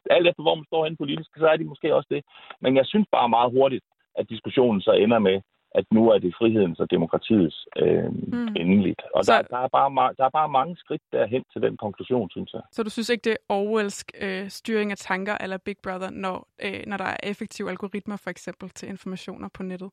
Alt 0.10 0.28
efter, 0.28 0.44
hvor 0.44 0.56
man 0.56 0.66
står 0.66 0.86
hen 0.86 0.98
politisk, 0.98 1.30
så 1.38 1.48
er 1.48 1.58
de 1.58 1.63
måske 1.63 1.96
også 1.96 2.08
det. 2.12 2.24
Men 2.62 2.78
jeg 2.78 2.86
synes 2.86 3.08
bare 3.12 3.30
meget 3.30 3.52
hurtigt, 3.52 3.84
at 4.16 4.30
diskussionen 4.30 4.82
så 4.82 4.92
ender 4.92 5.20
med, 5.20 5.42
at 5.76 5.86
nu 5.92 6.10
er 6.10 6.18
det 6.18 6.36
frihedens 6.39 6.80
og 6.80 6.92
demokratiets 6.92 7.68
øh, 7.78 8.12
mm. 8.34 8.48
endeligt. 8.56 9.02
Og 9.16 9.26
så... 9.26 9.34
der, 9.34 9.42
der, 9.42 9.58
er 9.58 9.68
bare, 9.68 10.13
der 10.18 10.26
er 10.26 10.30
bare 10.30 10.50
mange 10.50 10.76
skridt 10.78 11.02
derhen 11.12 11.44
til 11.54 11.62
den 11.62 11.78
konklusion, 11.78 12.30
synes 12.30 12.54
jeg. 12.54 12.62
Så 12.72 12.84
du 12.84 12.89
synes 12.89 13.10
ikke, 13.10 13.24
det 13.24 13.32
er 13.32 13.54
Orwellsk 13.54 14.12
øh, 14.22 14.50
styring 14.50 14.92
af 14.92 14.98
tanker 14.98 15.38
eller 15.42 15.58
Big 15.58 15.76
Brother, 15.84 16.10
når, 16.10 16.48
øh, 16.66 16.82
når 16.88 16.98
der 16.98 17.06
er 17.06 17.18
effektive 17.24 17.70
algoritmer 17.70 18.18
for 18.24 18.30
eksempel 18.30 18.70
til 18.70 18.89
informationer 18.89 19.50
på 19.54 19.63
nettet? 19.63 19.89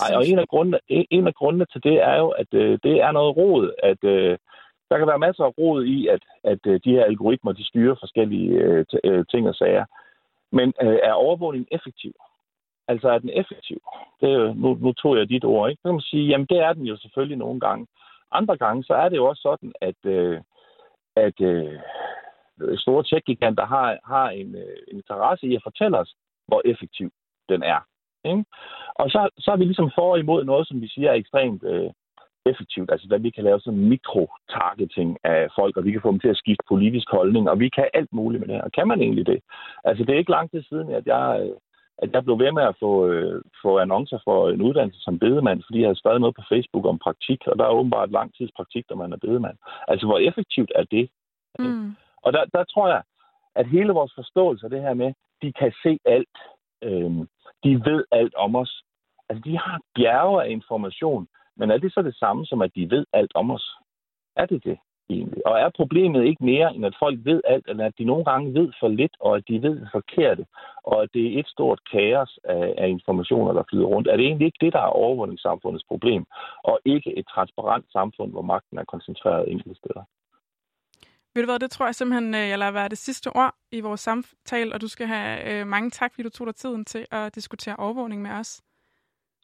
Nej, 0.00 0.16
og 0.16 0.26
en 0.26 0.38
af, 0.38 0.48
grundene, 0.48 0.78
en 0.88 1.26
af 1.26 1.34
grundene 1.34 1.66
til 1.72 1.82
det 1.82 1.96
er 2.02 2.16
jo, 2.16 2.28
at 2.28 2.54
øh, 2.54 2.78
det 2.82 3.00
er 3.00 3.12
noget 3.12 3.36
rod, 3.36 3.72
at 3.82 4.04
øh, 4.04 4.38
der 4.90 4.98
kan 4.98 5.06
være 5.06 5.18
masser 5.26 5.44
af 5.44 5.58
rod 5.58 5.84
i, 5.84 6.06
at, 6.06 6.22
at 6.44 6.58
øh, 6.66 6.80
de 6.84 6.90
her 6.90 7.04
algoritmer, 7.04 7.52
de 7.52 7.66
styrer 7.66 7.94
forskellige 8.00 8.50
øh, 8.50 8.84
øh, 9.04 9.24
ting 9.30 9.48
og 9.48 9.54
sager. 9.54 9.84
Men 10.52 10.72
øh, 10.82 10.98
er 11.02 11.12
overvågning 11.12 11.66
effektiv? 11.70 12.14
Altså 12.88 13.08
er 13.08 13.18
den 13.18 13.30
effektiv? 13.30 13.80
Det 14.20 14.56
nu, 14.56 14.74
nu 14.74 14.92
tog 14.92 15.16
jeg 15.16 15.28
dit 15.28 15.44
ord, 15.44 15.70
ikke? 15.70 15.80
Så 15.80 15.88
kan 15.88 15.94
man 15.94 16.00
sige, 16.00 16.28
jamen 16.28 16.46
det 16.46 16.58
er 16.58 16.72
den 16.72 16.86
jo 16.86 16.96
selvfølgelig 16.96 17.38
nogle 17.38 17.60
gange. 17.60 17.86
Andre 18.32 18.56
gange, 18.56 18.84
så 18.84 18.94
er 18.94 19.08
det 19.08 19.16
jo 19.16 19.24
også 19.24 19.42
sådan, 19.42 19.72
at, 19.80 20.00
øh, 20.04 20.40
at 21.16 21.40
øh, 21.40 21.78
store 22.76 23.04
tech-giganter 23.04 23.66
har, 23.66 23.98
har 24.04 24.30
en, 24.30 24.54
øh, 24.54 24.76
en 24.88 24.96
interesse 24.96 25.46
i 25.46 25.54
at 25.56 25.62
fortælle 25.62 25.98
os, 25.98 26.14
hvor 26.46 26.62
effektiv 26.64 27.10
den 27.48 27.62
er. 27.62 27.80
Ikke? 28.24 28.44
Og 28.94 29.10
så, 29.10 29.28
så 29.38 29.50
er 29.52 29.56
vi 29.56 29.64
ligesom 29.64 29.90
for 29.94 30.16
imod 30.16 30.44
noget, 30.44 30.68
som 30.68 30.80
vi 30.80 30.88
siger 30.88 31.10
er 31.10 31.14
ekstremt 31.14 31.62
øh, 31.64 31.90
effektivt. 32.46 32.90
Altså, 32.90 33.08
at 33.12 33.22
vi 33.22 33.30
kan 33.30 33.44
lave 33.44 33.60
sådan 33.60 33.88
mikro-targeting 33.88 35.16
af 35.24 35.48
folk, 35.58 35.76
og 35.76 35.84
vi 35.84 35.92
kan 35.92 36.00
få 36.02 36.10
dem 36.10 36.20
til 36.20 36.28
at 36.34 36.36
skifte 36.36 36.64
politisk 36.68 37.08
holdning, 37.10 37.50
og 37.50 37.58
vi 37.58 37.68
kan 37.68 37.88
alt 37.94 38.12
muligt 38.12 38.40
med 38.40 38.48
det 38.48 38.56
her. 38.56 38.68
Kan 38.68 38.88
man 38.88 39.00
egentlig 39.00 39.26
det? 39.26 39.40
Altså, 39.84 40.04
det 40.04 40.12
er 40.14 40.18
ikke 40.18 40.36
lang 40.36 40.50
tid 40.50 40.62
siden, 40.62 40.88
at 40.90 41.06
jeg, 41.06 41.50
at 41.98 42.12
jeg 42.12 42.24
blev 42.24 42.38
ved 42.38 42.52
med 42.52 42.62
at 42.62 42.76
få, 42.80 43.06
øh, 43.06 43.42
få 43.62 43.78
annoncer 43.78 44.18
for 44.24 44.50
en 44.50 44.62
uddannelse 44.62 45.00
som 45.02 45.18
bedemand, 45.18 45.62
fordi 45.66 45.78
jeg 45.80 45.88
havde 45.88 45.98
skrevet 45.98 46.20
noget 46.20 46.36
på 46.36 46.42
Facebook 46.48 46.86
om 46.86 46.98
praktik, 46.98 47.40
og 47.46 47.58
der 47.58 47.64
er 47.64 47.78
åbenbart 47.78 48.10
lang 48.10 48.34
tids 48.34 48.52
praktik, 48.56 48.84
når 48.90 48.96
man 48.96 49.12
er 49.12 49.16
bedemand. 49.16 49.56
Altså, 49.88 50.06
hvor 50.06 50.18
effektivt 50.18 50.72
er 50.74 50.84
det? 50.84 51.10
Mm. 51.58 51.96
Og 52.22 52.32
der, 52.32 52.44
der 52.44 52.64
tror 52.64 52.88
jeg, 52.88 53.02
at 53.54 53.66
hele 53.66 53.92
vores 53.92 54.12
forståelse 54.14 54.66
af 54.66 54.70
det 54.70 54.82
her 54.82 54.94
med, 54.94 55.12
de 55.42 55.52
kan 55.52 55.72
se 55.82 55.98
alt, 56.04 56.36
øh, 56.82 57.26
de 57.64 57.84
ved 57.84 58.04
alt 58.10 58.34
om 58.34 58.56
os. 58.56 58.82
Altså, 59.28 59.42
de 59.44 59.58
har 59.58 59.80
bjerge 59.94 60.44
af 60.44 60.50
information, 60.50 61.28
men 61.56 61.70
er 61.70 61.78
det 61.78 61.92
så 61.92 62.02
det 62.02 62.16
samme 62.16 62.46
som, 62.46 62.62
at 62.62 62.74
de 62.74 62.90
ved 62.90 63.06
alt 63.12 63.32
om 63.34 63.50
os? 63.50 63.76
Er 64.36 64.46
det 64.46 64.64
det 64.64 64.78
egentlig? 65.10 65.46
Og 65.46 65.58
er 65.58 65.70
problemet 65.76 66.24
ikke 66.24 66.44
mere, 66.44 66.74
end 66.74 66.86
at 66.86 66.96
folk 66.98 67.18
ved 67.24 67.40
alt, 67.44 67.70
end 67.70 67.82
at 67.82 67.98
de 67.98 68.04
nogle 68.04 68.24
gange 68.24 68.54
ved 68.54 68.72
for 68.80 68.88
lidt, 68.88 69.16
og 69.20 69.36
at 69.36 69.44
de 69.48 69.62
ved 69.62 69.80
det 69.80 69.88
forkerte, 69.92 70.46
og 70.84 71.02
at 71.02 71.08
det 71.14 71.26
er 71.26 71.38
et 71.40 71.48
stort 71.48 71.80
kaos 71.92 72.38
af, 72.44 72.74
af 72.78 72.88
informationer, 72.88 73.52
der 73.52 73.62
flyder 73.70 73.86
rundt? 73.86 74.08
Er 74.08 74.16
det 74.16 74.26
egentlig 74.26 74.46
ikke 74.46 74.64
det, 74.64 74.72
der 74.72 74.78
er 74.78 74.96
overvågningssamfundets 75.02 75.84
problem, 75.84 76.24
og 76.64 76.80
ikke 76.84 77.18
et 77.18 77.26
transparent 77.34 77.86
samfund, 77.92 78.30
hvor 78.32 78.42
magten 78.42 78.78
er 78.78 78.84
koncentreret 78.84 79.50
enkelte 79.52 79.74
steder? 79.74 80.04
Ved 81.34 81.42
du 81.42 81.46
hvad, 81.46 81.58
det 81.58 81.70
tror 81.70 81.86
jeg 81.86 81.94
simpelthen, 81.94 82.34
øh, 82.34 82.48
jeg 82.48 82.58
lader 82.58 82.72
være 82.72 82.88
det 82.88 82.98
sidste 82.98 83.36
ord 83.36 83.54
i 83.70 83.80
vores 83.80 84.00
samtale, 84.00 84.74
og 84.74 84.80
du 84.80 84.88
skal 84.88 85.06
have 85.06 85.52
øh, 85.52 85.66
mange 85.66 85.90
tak, 85.90 86.12
fordi 86.12 86.22
du 86.22 86.28
tog 86.28 86.46
dig 86.46 86.54
tiden 86.54 86.84
til 86.84 87.06
at 87.10 87.34
diskutere 87.34 87.76
overvågning 87.76 88.22
med 88.22 88.30
os. 88.30 88.62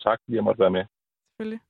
Tak, 0.03 0.18
fordi 0.24 0.35
jeg 0.35 0.44
måtte 0.44 0.61
være 0.61 0.70
med. 0.70 0.85
Selvfølgelig. 1.29 1.61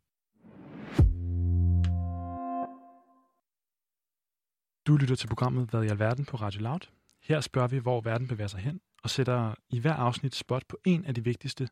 Du 4.86 4.96
lytter 4.96 5.16
til 5.16 5.28
programmet 5.28 5.68
Hvad 5.70 5.82
i 5.84 5.88
alverden 5.88 6.24
på 6.24 6.36
Radio 6.36 6.60
Loud. 6.62 6.88
Her 7.22 7.40
spørger 7.40 7.68
vi, 7.68 7.78
hvor 7.78 8.00
verden 8.00 8.28
bevæger 8.28 8.48
sig 8.48 8.60
hen, 8.60 8.80
og 9.02 9.10
sætter 9.10 9.54
i 9.70 9.80
hver 9.80 9.94
afsnit 9.94 10.34
spot 10.34 10.66
på 10.68 10.78
en 10.84 11.04
af 11.04 11.14
de 11.14 11.24
vigtigste 11.24 11.68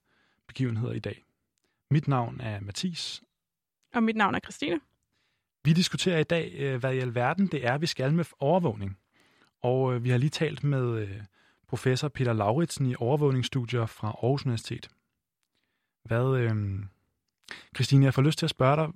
begivenheder 0.47 0.93
i 0.93 0.99
dag. 0.99 1.25
Mit 1.91 2.09
navn 2.09 2.41
er 2.41 2.61
Mathis. 2.61 3.23
Og 3.95 4.03
mit 4.03 4.17
navn 4.17 4.35
er 4.35 4.41
Christine. 4.41 4.81
Vi 5.67 5.73
diskuterer 5.73 6.19
i 6.19 6.25
dag, 6.25 6.53
øh, 6.55 6.77
hvad 6.81 6.95
i 6.95 6.99
alverden 6.99 7.47
det 7.47 7.67
er, 7.67 7.79
vi 7.79 7.87
skal 7.87 8.15
med 8.15 8.25
overvågning. 8.39 8.99
Og 9.63 9.95
øh, 9.95 10.05
vi 10.05 10.11
har 10.11 10.19
lige 10.19 10.31
talt 10.31 10.65
med 10.65 10.99
øh, 10.99 11.21
professor 11.69 12.09
Peter 12.09 12.33
Lauritsen 12.33 12.87
i 12.87 12.95
overvågningsstudier 12.99 13.87
fra 13.87 14.09
Aarhus 14.09 14.45
Universitet. 14.45 14.91
Hvad, 16.05 16.37
øh, 16.37 16.55
Christine, 17.75 18.05
jeg 18.05 18.15
får 18.15 18.23
lyst 18.23 18.39
til 18.39 18.47
at 18.47 18.51
spørge 18.51 18.77
dig, 18.77 18.89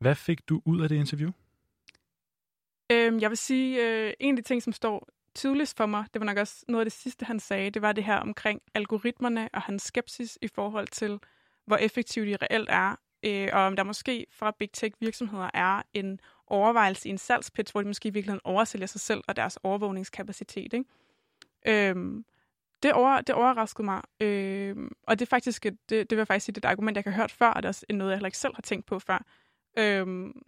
hvad 0.00 0.14
fik 0.14 0.48
du 0.48 0.62
ud 0.64 0.80
af 0.80 0.88
det 0.88 0.96
interview? 0.96 1.30
Øhm, 2.92 3.20
jeg 3.20 3.30
vil 3.30 3.38
sige, 3.38 3.88
øh, 3.88 4.12
en 4.20 4.38
af 4.38 4.42
de 4.42 4.48
ting, 4.48 4.62
som 4.62 4.72
står 4.72 5.08
tydeligst 5.34 5.76
for 5.76 5.86
mig, 5.86 6.04
det 6.14 6.20
var 6.20 6.26
nok 6.26 6.36
også 6.36 6.64
noget 6.68 6.80
af 6.80 6.86
det 6.86 7.00
sidste, 7.00 7.24
han 7.24 7.40
sagde, 7.40 7.70
det 7.70 7.82
var 7.82 7.92
det 7.92 8.04
her 8.04 8.16
omkring 8.16 8.62
algoritmerne 8.74 9.48
og 9.52 9.62
hans 9.62 9.82
skepsis 9.82 10.38
i 10.42 10.48
forhold 10.48 10.86
til, 10.86 11.18
hvor 11.66 11.76
effektive 11.76 12.26
de 12.26 12.36
reelt 12.36 12.68
er, 12.72 12.96
øh, 13.22 13.48
og 13.52 13.60
om 13.60 13.76
der 13.76 13.82
måske 13.82 14.26
fra 14.30 14.50
big 14.58 14.72
tech 14.72 14.96
virksomheder 15.00 15.50
er 15.54 15.82
en 15.94 16.20
overvejelse 16.46 17.08
i 17.08 17.10
en 17.10 17.18
salgspitch, 17.18 17.72
hvor 17.72 17.82
de 17.82 17.86
måske 17.86 18.08
i 18.08 18.12
virkeligheden 18.12 18.40
oversælger 18.44 18.86
sig 18.86 19.00
selv 19.00 19.20
og 19.28 19.36
deres 19.36 19.58
overvågningskapacitet. 19.62 20.72
Ikke? 20.72 20.84
Øhm, 21.66 22.24
det, 22.82 22.92
over, 22.92 23.20
det 23.20 23.34
overraskede 23.34 23.84
mig, 23.84 24.02
øhm, 24.20 24.92
og 25.02 25.18
det 25.18 25.26
er 25.26 25.30
faktisk 25.30 25.66
et, 25.66 25.78
det, 25.88 26.10
det 26.10 26.16
vil 26.16 26.20
jeg 26.20 26.26
faktisk 26.26 26.44
sige, 26.44 26.54
det 26.54 26.64
er 26.64 26.68
et 26.68 26.72
argument, 26.72 26.96
jeg 26.96 27.04
har 27.06 27.12
hørt 27.12 27.32
før, 27.32 27.48
og 27.48 27.62
det 27.62 27.64
er 27.64 27.68
også 27.68 27.86
noget, 27.90 28.10
jeg 28.10 28.16
heller 28.16 28.26
ikke 28.26 28.38
selv 28.38 28.54
har 28.54 28.62
tænkt 28.62 28.86
på 28.86 28.98
før. 28.98 29.24
Øhm, 29.78 30.42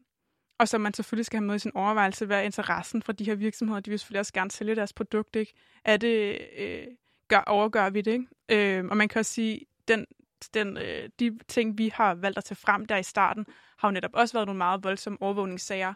og 0.59 0.69
som 0.69 0.81
man 0.81 0.95
selvfølgelig 0.95 1.27
skal 1.27 1.39
have 1.39 1.47
med 1.47 1.55
i 1.55 1.59
sin 1.59 1.73
overvejelse, 1.75 2.27
hvad 2.27 2.39
er 2.39 2.43
interessen 2.43 3.03
fra 3.03 3.13
de 3.13 3.25
her 3.25 3.35
virksomheder? 3.35 3.81
De 3.81 3.91
vil 3.91 3.99
selvfølgelig 3.99 4.21
også 4.21 4.33
gerne 4.33 4.51
sælge 4.51 4.77
deres 4.77 4.93
produkt, 4.93 5.37
ikke? 5.37 5.53
Er 5.85 5.97
det, 5.97 6.39
øh, 6.59 6.87
gør, 7.29 7.41
overgør 7.47 7.91
vi 7.91 8.01
det, 8.01 8.13
ikke? 8.13 8.79
Øh, 8.79 8.85
og 8.85 8.97
man 8.97 9.09
kan 9.09 9.19
også 9.19 9.33
sige, 9.33 9.61
den, 9.89 10.07
den, 10.49 10.77
øh, 10.77 11.09
de 11.21 11.39
ting, 11.49 11.79
vi 11.79 11.89
har 11.89 12.15
valgt 12.15 12.39
at 12.39 12.45
tage 12.45 12.57
frem 12.57 12.87
der 12.87 12.97
i 12.97 13.03
starten, 13.03 13.47
har 13.79 13.89
jo 13.89 13.93
netop 13.93 14.15
også 14.15 14.33
været 14.33 14.47
nogle 14.47 14.59
meget 14.59 14.85
voldsomme 14.85 15.23
overvågningssager, 15.23 15.95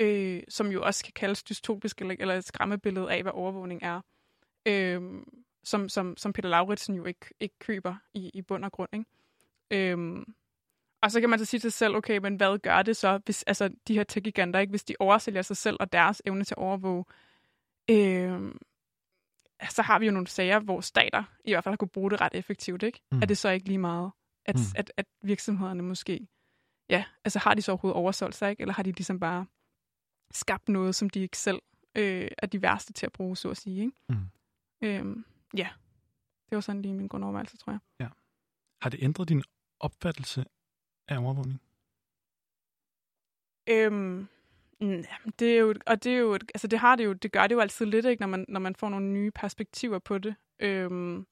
øh, 0.00 0.42
som 0.48 0.66
jo 0.66 0.82
også 0.82 1.04
kan 1.04 1.12
kaldes 1.12 1.42
dystopisk 1.42 2.00
eller, 2.00 2.16
eller 2.18 2.34
et 2.34 2.44
skræmmebillede 2.44 3.12
af, 3.12 3.22
hvad 3.22 3.32
overvågning 3.32 3.82
er. 3.82 4.00
Øh, 4.66 5.02
som, 5.64 5.88
som, 5.88 6.16
som 6.16 6.32
Peter 6.32 6.48
Lauritsen 6.48 6.94
jo 6.94 7.04
ikke, 7.04 7.26
ikke 7.40 7.58
køber 7.58 7.94
i, 8.14 8.30
i 8.34 8.42
bund 8.42 8.64
og 8.64 8.72
grund. 8.72 8.90
Ikke? 8.92 9.92
Øh, 9.92 10.26
og 11.02 11.10
så 11.10 11.20
kan 11.20 11.30
man 11.30 11.38
så 11.38 11.44
sige 11.44 11.60
til 11.60 11.72
sig 11.72 11.78
selv, 11.78 11.96
okay, 11.96 12.18
men 12.18 12.36
hvad 12.36 12.58
gør 12.58 12.82
det 12.82 12.96
så, 12.96 13.20
hvis 13.24 13.42
altså, 13.42 13.70
de 13.88 13.94
her 13.94 14.04
tech-giganter, 14.04 14.60
ikke, 14.60 14.70
hvis 14.70 14.84
de 14.84 14.94
oversælger 15.00 15.42
sig 15.42 15.56
selv 15.56 15.76
og 15.80 15.92
deres 15.92 16.22
evne 16.24 16.44
til 16.44 16.54
at 16.54 16.58
overvåge, 16.58 17.04
øh, 17.90 18.40
så 19.70 19.82
har 19.82 19.98
vi 19.98 20.06
jo 20.06 20.12
nogle 20.12 20.26
sager, 20.26 20.58
hvor 20.58 20.80
stater 20.80 21.24
i 21.44 21.52
hvert 21.52 21.64
fald 21.64 21.72
har 21.72 21.76
kunne 21.76 21.88
bruge 21.88 22.10
det 22.10 22.20
ret 22.20 22.34
effektivt. 22.34 22.82
Ikke? 22.82 23.00
Mm. 23.12 23.18
Er 23.22 23.26
det 23.26 23.38
så 23.38 23.48
ikke 23.48 23.66
lige 23.66 23.78
meget, 23.78 24.12
at, 24.44 24.56
mm. 24.56 24.62
at, 24.76 24.92
at 24.96 25.06
virksomhederne 25.22 25.82
måske, 25.82 26.28
ja, 26.90 27.04
altså 27.24 27.38
har 27.38 27.54
de 27.54 27.62
så 27.62 27.72
overhovedet 27.72 27.96
oversolgt 27.96 28.34
sig, 28.36 28.50
ikke? 28.50 28.60
eller 28.60 28.74
har 28.74 28.82
de 28.82 28.92
ligesom 28.92 29.20
bare 29.20 29.46
skabt 30.32 30.68
noget, 30.68 30.94
som 30.94 31.10
de 31.10 31.20
ikke 31.20 31.38
selv 31.38 31.62
øh, 31.96 32.28
er 32.38 32.46
de 32.46 32.62
værste 32.62 32.92
til 32.92 33.06
at 33.06 33.12
bruge, 33.12 33.36
så 33.36 33.50
at 33.50 33.56
sige. 33.56 33.80
Ikke? 33.80 33.92
Mm. 34.08 34.28
Øh, 34.82 35.24
ja, 35.56 35.68
det 36.48 36.56
var 36.56 36.60
sådan 36.60 36.82
lige 36.82 36.94
min 36.94 37.08
grundovervejelse, 37.08 37.56
tror 37.56 37.72
jeg. 37.72 37.80
Ja. 38.00 38.08
Har 38.82 38.90
det 38.90 39.02
ændret 39.02 39.28
din 39.28 39.42
opfattelse 39.80 40.44
af 41.08 41.18
overvågning? 41.18 41.60
Øhm, 43.68 44.28
det 45.38 45.54
er 45.54 45.58
jo, 45.58 45.74
og 45.86 46.04
det 46.04 46.12
er 46.12 46.16
jo, 46.16 46.32
altså 46.34 46.66
det 46.66 46.78
har 46.78 46.96
det 46.96 47.04
jo, 47.04 47.12
det 47.12 47.32
gør 47.32 47.46
det 47.46 47.54
jo 47.54 47.60
altid 47.60 47.86
lidt, 47.86 48.06
ikke, 48.06 48.20
når 48.20 48.28
man, 48.28 48.44
når 48.48 48.60
man 48.60 48.74
får 48.74 48.88
nogle 48.88 49.06
nye 49.06 49.30
perspektiver 49.30 49.98
på 49.98 50.18
det. 50.18 50.34
Øhm, 50.58 51.26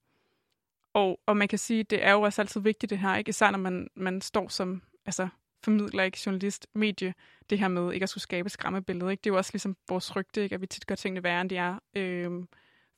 og, 0.92 1.20
og 1.26 1.36
man 1.36 1.48
kan 1.48 1.58
sige, 1.58 1.82
det 1.82 2.04
er 2.04 2.12
jo 2.12 2.20
også 2.20 2.42
altid 2.42 2.60
vigtigt 2.60 2.90
det 2.90 2.98
her, 2.98 3.16
ikke? 3.16 3.28
Især 3.28 3.50
når 3.50 3.58
man, 3.58 3.88
man 3.94 4.20
står 4.20 4.48
som 4.48 4.82
altså, 5.06 5.28
formidler, 5.64 6.02
ikke 6.02 6.18
journalist, 6.26 6.66
medie, 6.74 7.14
det 7.50 7.58
her 7.58 7.68
med 7.68 7.92
ikke 7.92 8.02
at 8.04 8.08
skulle 8.08 8.22
skabe 8.22 8.48
skræmmebillede. 8.48 9.10
Ikke? 9.10 9.20
Det 9.20 9.30
er 9.30 9.34
jo 9.34 9.38
også 9.38 9.50
ligesom 9.52 9.76
vores 9.88 10.16
rygte, 10.16 10.42
ikke? 10.42 10.54
at 10.54 10.60
vi 10.60 10.66
tit 10.66 10.86
gør 10.86 10.94
tingene 10.94 11.24
værre, 11.24 11.40
end 11.40 11.50
de 11.50 11.56
er. 11.56 11.78
Øhm, 11.94 12.48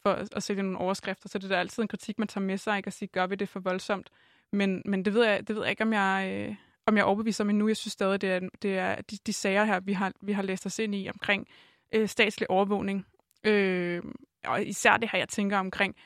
for 0.02 0.12
at, 0.12 0.28
at 0.36 0.42
sætte 0.42 0.62
nogle 0.62 0.78
overskrifter, 0.78 1.28
så 1.28 1.38
det 1.38 1.44
er 1.44 1.48
der 1.48 1.60
altid 1.60 1.82
en 1.82 1.88
kritik, 1.88 2.18
man 2.18 2.28
tager 2.28 2.44
med 2.44 2.58
sig, 2.58 2.76
ikke? 2.76 2.86
at 2.86 2.92
sige, 2.92 3.08
gør 3.08 3.26
vi 3.26 3.34
det 3.34 3.48
for 3.48 3.60
voldsomt? 3.60 4.10
Men, 4.52 4.82
men 4.84 5.04
det, 5.04 5.14
ved 5.14 5.24
jeg, 5.24 5.48
det 5.48 5.56
ved 5.56 5.62
jeg 5.62 5.70
ikke, 5.70 5.82
om 5.82 5.92
jeg, 5.92 6.46
øh, 6.48 6.54
om 6.86 6.96
jeg 6.96 7.02
er 7.02 7.06
overbevist 7.06 7.40
om 7.40 7.50
endnu. 7.50 7.68
Jeg 7.68 7.76
synes 7.76 7.92
stadig, 7.92 8.20
det 8.20 8.30
er, 8.30 8.40
det 8.62 8.78
er 8.78 8.94
de, 8.94 9.18
de 9.26 9.32
sager 9.32 9.64
her, 9.64 9.80
vi 9.80 9.92
har, 9.92 10.12
vi 10.22 10.32
har 10.32 10.42
læst 10.42 10.66
os 10.66 10.78
ind 10.78 10.94
i 10.94 11.08
omkring 11.08 11.48
øh, 11.92 12.08
statslig 12.08 12.50
overvågning. 12.50 13.06
Øh, 13.44 14.02
og 14.44 14.66
især 14.66 14.96
det 14.96 15.10
her, 15.12 15.18
jeg 15.18 15.28
tænker 15.28 15.58
omkring, 15.58 15.96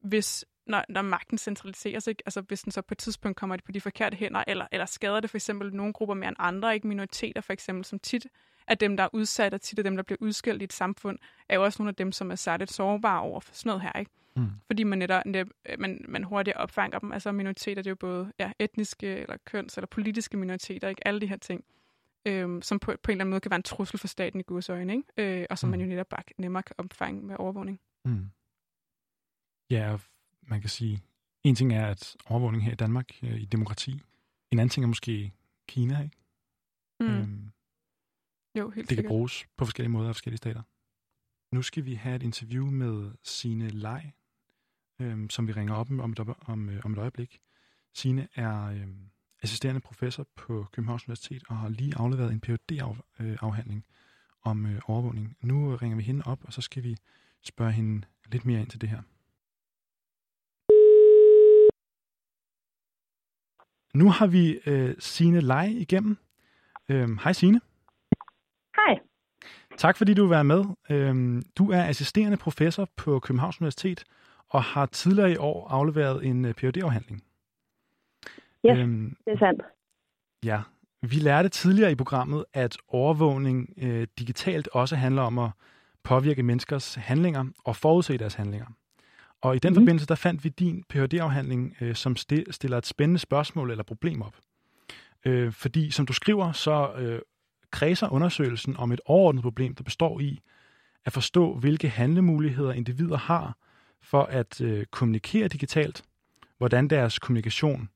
hvis 0.00 0.44
når, 0.66 0.84
når 0.88 1.02
magten 1.02 1.38
centraliseres, 1.38 2.06
ikke? 2.06 2.22
altså 2.26 2.40
hvis 2.40 2.62
den 2.62 2.72
så 2.72 2.82
på 2.82 2.94
et 2.94 2.98
tidspunkt 2.98 3.36
kommer 3.36 3.56
på 3.64 3.72
de 3.72 3.80
forkerte 3.80 4.16
hænder, 4.16 4.44
eller, 4.46 4.66
eller 4.72 4.86
skader 4.86 5.20
det 5.20 5.30
for 5.30 5.36
eksempel 5.36 5.74
nogle 5.74 5.92
grupper 5.92 6.14
mere 6.14 6.28
end 6.28 6.36
andre, 6.38 6.74
ikke 6.74 6.88
minoriteter 6.88 7.40
for 7.40 7.52
eksempel, 7.52 7.84
som 7.84 7.98
tit 7.98 8.26
er 8.66 8.74
dem, 8.74 8.96
der 8.96 9.04
er 9.04 9.08
udsat, 9.12 9.54
og 9.54 9.60
tit 9.60 9.78
er 9.78 9.82
dem, 9.82 9.96
der 9.96 10.02
bliver 10.02 10.18
udskilt 10.20 10.62
i 10.62 10.64
et 10.64 10.72
samfund, 10.72 11.18
er 11.48 11.54
jo 11.54 11.64
også 11.64 11.82
nogle 11.82 11.88
af 11.88 11.94
dem, 11.94 12.12
som 12.12 12.30
er 12.30 12.34
særligt 12.34 12.72
sårbare 12.72 13.20
over 13.20 13.40
for 13.40 13.54
sådan 13.54 13.70
noget 13.70 13.82
her. 13.82 13.98
Ikke? 13.98 14.10
Mm. 14.38 14.50
Fordi 14.66 14.82
man, 14.82 14.98
netop, 14.98 15.22
man, 15.78 16.04
man 16.08 16.24
hurtigt 16.24 16.56
opfanger 16.56 16.98
dem. 16.98 17.12
Altså 17.12 17.32
minoriteter, 17.32 17.82
det 17.82 17.86
er 17.86 17.90
jo 17.90 17.96
både 17.96 18.32
ja, 18.38 18.52
etniske 18.58 19.06
eller 19.06 19.36
køns- 19.50 19.76
eller 19.76 19.86
politiske 19.86 20.36
minoriteter, 20.36 20.88
ikke? 20.88 21.06
Alle 21.06 21.20
de 21.20 21.26
her 21.26 21.36
ting, 21.36 21.64
øhm, 22.26 22.62
som 22.62 22.78
på, 22.78 22.86
på 22.86 23.10
en 23.10 23.12
eller 23.12 23.22
anden 23.22 23.30
måde 23.30 23.40
kan 23.40 23.50
være 23.50 23.56
en 23.56 23.62
trussel 23.62 23.98
for 23.98 24.08
staten 24.08 24.40
i 24.40 24.42
Guds 24.42 24.68
øjne, 24.68 24.96
ikke? 24.96 25.40
Øh, 25.40 25.46
og 25.50 25.58
som 25.58 25.66
mm. 25.66 25.70
man 25.70 25.80
jo 25.80 25.86
netop 25.86 26.08
bare 26.08 26.22
nemmere 26.38 26.62
kan 26.62 26.74
opfange 26.78 27.22
med 27.26 27.36
overvågning. 27.38 27.80
Mm. 28.04 28.30
Ja, 29.70 29.96
man 30.42 30.60
kan 30.60 30.70
sige, 30.70 31.02
en 31.44 31.54
ting 31.54 31.72
er, 31.72 31.86
at 31.86 32.16
overvågning 32.26 32.64
her 32.64 32.72
i 32.72 32.76
Danmark 32.76 33.22
øh, 33.22 33.40
i 33.40 33.44
demokrati, 33.44 34.00
en 34.50 34.58
anden 34.58 34.68
ting 34.68 34.84
er 34.84 34.88
måske 34.88 35.32
Kina, 35.68 36.02
ikke? 36.02 36.16
Mm. 37.00 37.06
Øhm, 37.06 37.50
jo, 38.58 38.70
helt 38.70 38.74
Det 38.76 38.88
sikkert. 38.88 39.04
kan 39.04 39.08
bruges 39.08 39.46
på 39.56 39.64
forskellige 39.64 39.92
måder 39.92 40.08
af 40.08 40.14
forskellige 40.14 40.38
stater. 40.38 40.62
Nu 41.54 41.62
skal 41.62 41.84
vi 41.84 41.94
have 41.94 42.16
et 42.16 42.22
interview 42.22 42.66
med 42.66 43.12
Sine 43.22 43.68
Lej, 43.68 44.10
øhm, 45.00 45.30
som 45.30 45.48
vi 45.48 45.52
ringer 45.52 45.74
op 45.74 45.90
om 45.90 46.12
et, 46.12 46.20
om, 46.40 46.68
øh, 46.68 46.80
om 46.84 46.92
et 46.92 46.98
øjeblik. 46.98 47.40
Sine 47.94 48.28
er 48.34 48.64
øhm, 48.64 49.10
assisterende 49.42 49.80
professor 49.80 50.26
på 50.36 50.66
Københavns 50.72 51.08
Universitet 51.08 51.42
og 51.48 51.56
har 51.56 51.68
lige 51.68 51.92
afleveret 51.96 52.32
en 52.32 52.40
Ph.D.-afhandling 52.40 53.84
om 54.42 54.66
øh, 54.66 54.80
overvågning. 54.86 55.36
Nu 55.40 55.76
ringer 55.76 55.96
vi 55.96 56.02
hende 56.02 56.22
op, 56.26 56.44
og 56.44 56.52
så 56.52 56.60
skal 56.60 56.82
vi 56.82 56.96
spørge 57.42 57.72
hende 57.72 58.06
lidt 58.26 58.44
mere 58.44 58.60
ind 58.60 58.68
til 58.68 58.80
det 58.80 58.88
her. 58.88 59.02
Nu 63.94 64.10
har 64.10 64.26
vi 64.26 64.60
øh, 64.66 64.94
Sine 64.98 65.40
Lej 65.40 65.66
igennem. 65.66 66.16
Øhm, 66.88 67.18
hej 67.18 67.32
Sine. 67.32 67.60
Hej. 68.76 68.98
Tak 69.78 69.96
fordi 69.96 70.14
du 70.14 70.22
vil 70.22 70.30
være 70.30 70.44
med. 70.44 70.64
Øhm, 70.90 71.42
du 71.58 71.70
er 71.70 71.84
assisterende 71.84 72.36
professor 72.36 72.88
på 72.96 73.20
Københavns 73.20 73.60
Universitet 73.60 74.04
og 74.50 74.62
har 74.62 74.86
tidligere 74.86 75.32
i 75.32 75.36
år 75.36 75.68
afleveret 75.68 76.24
en 76.24 76.44
øh, 76.44 76.54
Ph.D.-afhandling. 76.54 77.22
Ja, 78.64 78.74
yes, 78.74 78.78
øhm, 78.78 79.16
det 79.24 79.32
er 79.32 79.38
sandt. 79.38 79.62
Ja, 80.44 80.60
vi 81.02 81.16
lærte 81.16 81.48
tidligere 81.48 81.92
i 81.92 81.94
programmet, 81.94 82.44
at 82.52 82.76
overvågning 82.88 83.74
øh, 83.76 84.06
digitalt 84.18 84.68
også 84.68 84.96
handler 84.96 85.22
om 85.22 85.38
at 85.38 85.50
påvirke 86.02 86.42
menneskers 86.42 86.94
handlinger 86.94 87.44
og 87.64 87.76
forudse 87.76 88.18
deres 88.18 88.34
handlinger. 88.34 88.66
Og 89.42 89.56
i 89.56 89.58
den 89.58 89.72
mm. 89.72 89.74
forbindelse, 89.74 90.06
der 90.06 90.14
fandt 90.14 90.44
vi 90.44 90.48
din 90.48 90.84
Ph.D.-afhandling, 90.88 91.76
øh, 91.80 91.94
som 91.94 92.16
stiller 92.16 92.78
et 92.78 92.86
spændende 92.86 93.18
spørgsmål 93.18 93.70
eller 93.70 93.84
problem 93.84 94.22
op. 94.22 94.36
Øh, 95.26 95.52
fordi, 95.52 95.90
som 95.90 96.06
du 96.06 96.12
skriver, 96.12 96.52
så 96.52 96.92
øh, 96.98 97.20
kredser 97.70 98.08
undersøgelsen 98.08 98.76
om 98.76 98.92
et 98.92 99.00
overordnet 99.06 99.42
problem, 99.42 99.74
der 99.74 99.84
består 99.84 100.20
i 100.20 100.40
at 101.04 101.12
forstå, 101.12 101.54
hvilke 101.54 101.88
handlemuligheder 101.88 102.72
individer 102.72 103.16
har 103.16 103.56
for 104.02 104.22
at 104.22 104.60
øh, 104.60 104.86
kommunikere 104.86 105.48
digitalt, 105.48 106.04
hvordan 106.58 106.88
deres 106.88 107.18
kommunikation 107.18 107.88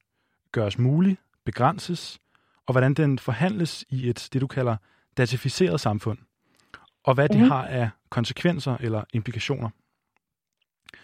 gøres 0.53 0.79
mulig, 0.79 1.19
begrænses, 1.45 2.19
og 2.67 2.73
hvordan 2.73 2.95
den 2.95 3.19
forhandles 3.19 3.85
i 3.89 4.09
et, 4.09 4.29
det 4.33 4.41
du 4.41 4.47
kalder, 4.47 4.77
datificeret 5.17 5.81
samfund, 5.81 6.19
og 7.05 7.15
hvad 7.15 7.29
mm. 7.31 7.39
det 7.39 7.49
har 7.49 7.67
af 7.67 7.91
konsekvenser 8.11 8.77
eller 8.81 9.05
implikationer. 9.13 9.71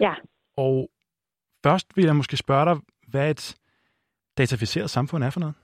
Ja. 0.01 0.15
Og 0.57 0.91
først 1.65 1.97
vil 1.97 2.05
jeg 2.05 2.17
måske 2.17 2.37
spørge 2.37 2.65
dig, 2.65 2.77
hvad 3.09 3.31
et 3.31 3.57
dataficeret 4.39 4.91
samfund 4.91 5.25
er 5.25 5.31
for 5.31 5.41
noget? 5.41 5.55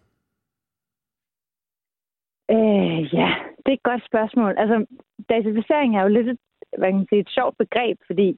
Øh, 2.50 3.14
ja, 3.14 3.28
det 3.62 3.70
er 3.72 3.78
et 3.80 3.88
godt 3.90 4.06
spørgsmål. 4.06 4.54
Altså, 4.58 4.86
dataficering 5.28 5.96
er 5.96 6.02
jo 6.02 6.08
lidt 6.08 6.28
et, 6.28 6.38
hvad 6.78 6.88
kan 6.88 6.96
man 6.96 7.06
sige, 7.08 7.20
et 7.20 7.34
sjovt 7.36 7.56
begreb, 7.58 7.98
fordi 8.06 8.28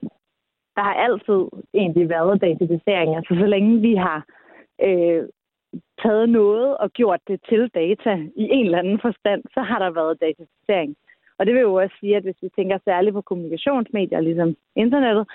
der 0.77 0.83
har 0.83 0.95
altid 0.95 1.41
egentlig 1.75 2.09
været 2.09 2.41
dataficering. 2.41 3.17
Altså, 3.17 3.35
så 3.41 3.47
længe 3.47 3.81
vi 3.81 3.95
har 3.95 4.27
øh, 4.83 5.23
taget 6.03 6.29
noget 6.29 6.77
og 6.77 6.91
gjort 6.91 7.21
det 7.29 7.41
til 7.49 7.71
data 7.75 8.13
i 8.37 8.45
en 8.57 8.65
eller 8.65 8.79
anden 8.79 9.01
forstand, 9.01 9.43
så 9.55 9.61
har 9.61 9.79
der 9.79 9.91
været 9.91 10.21
dataficering. 10.21 10.97
Og 11.39 11.47
det 11.47 11.55
vil 11.55 11.61
jo 11.61 11.75
også 11.75 11.97
sige, 12.01 12.17
at 12.17 12.23
hvis 12.23 12.43
vi 12.43 12.49
tænker 12.57 12.79
særligt 12.85 13.15
på 13.15 13.21
kommunikationsmedier, 13.21 14.21
ligesom 14.21 14.57
internettet, 14.77 15.27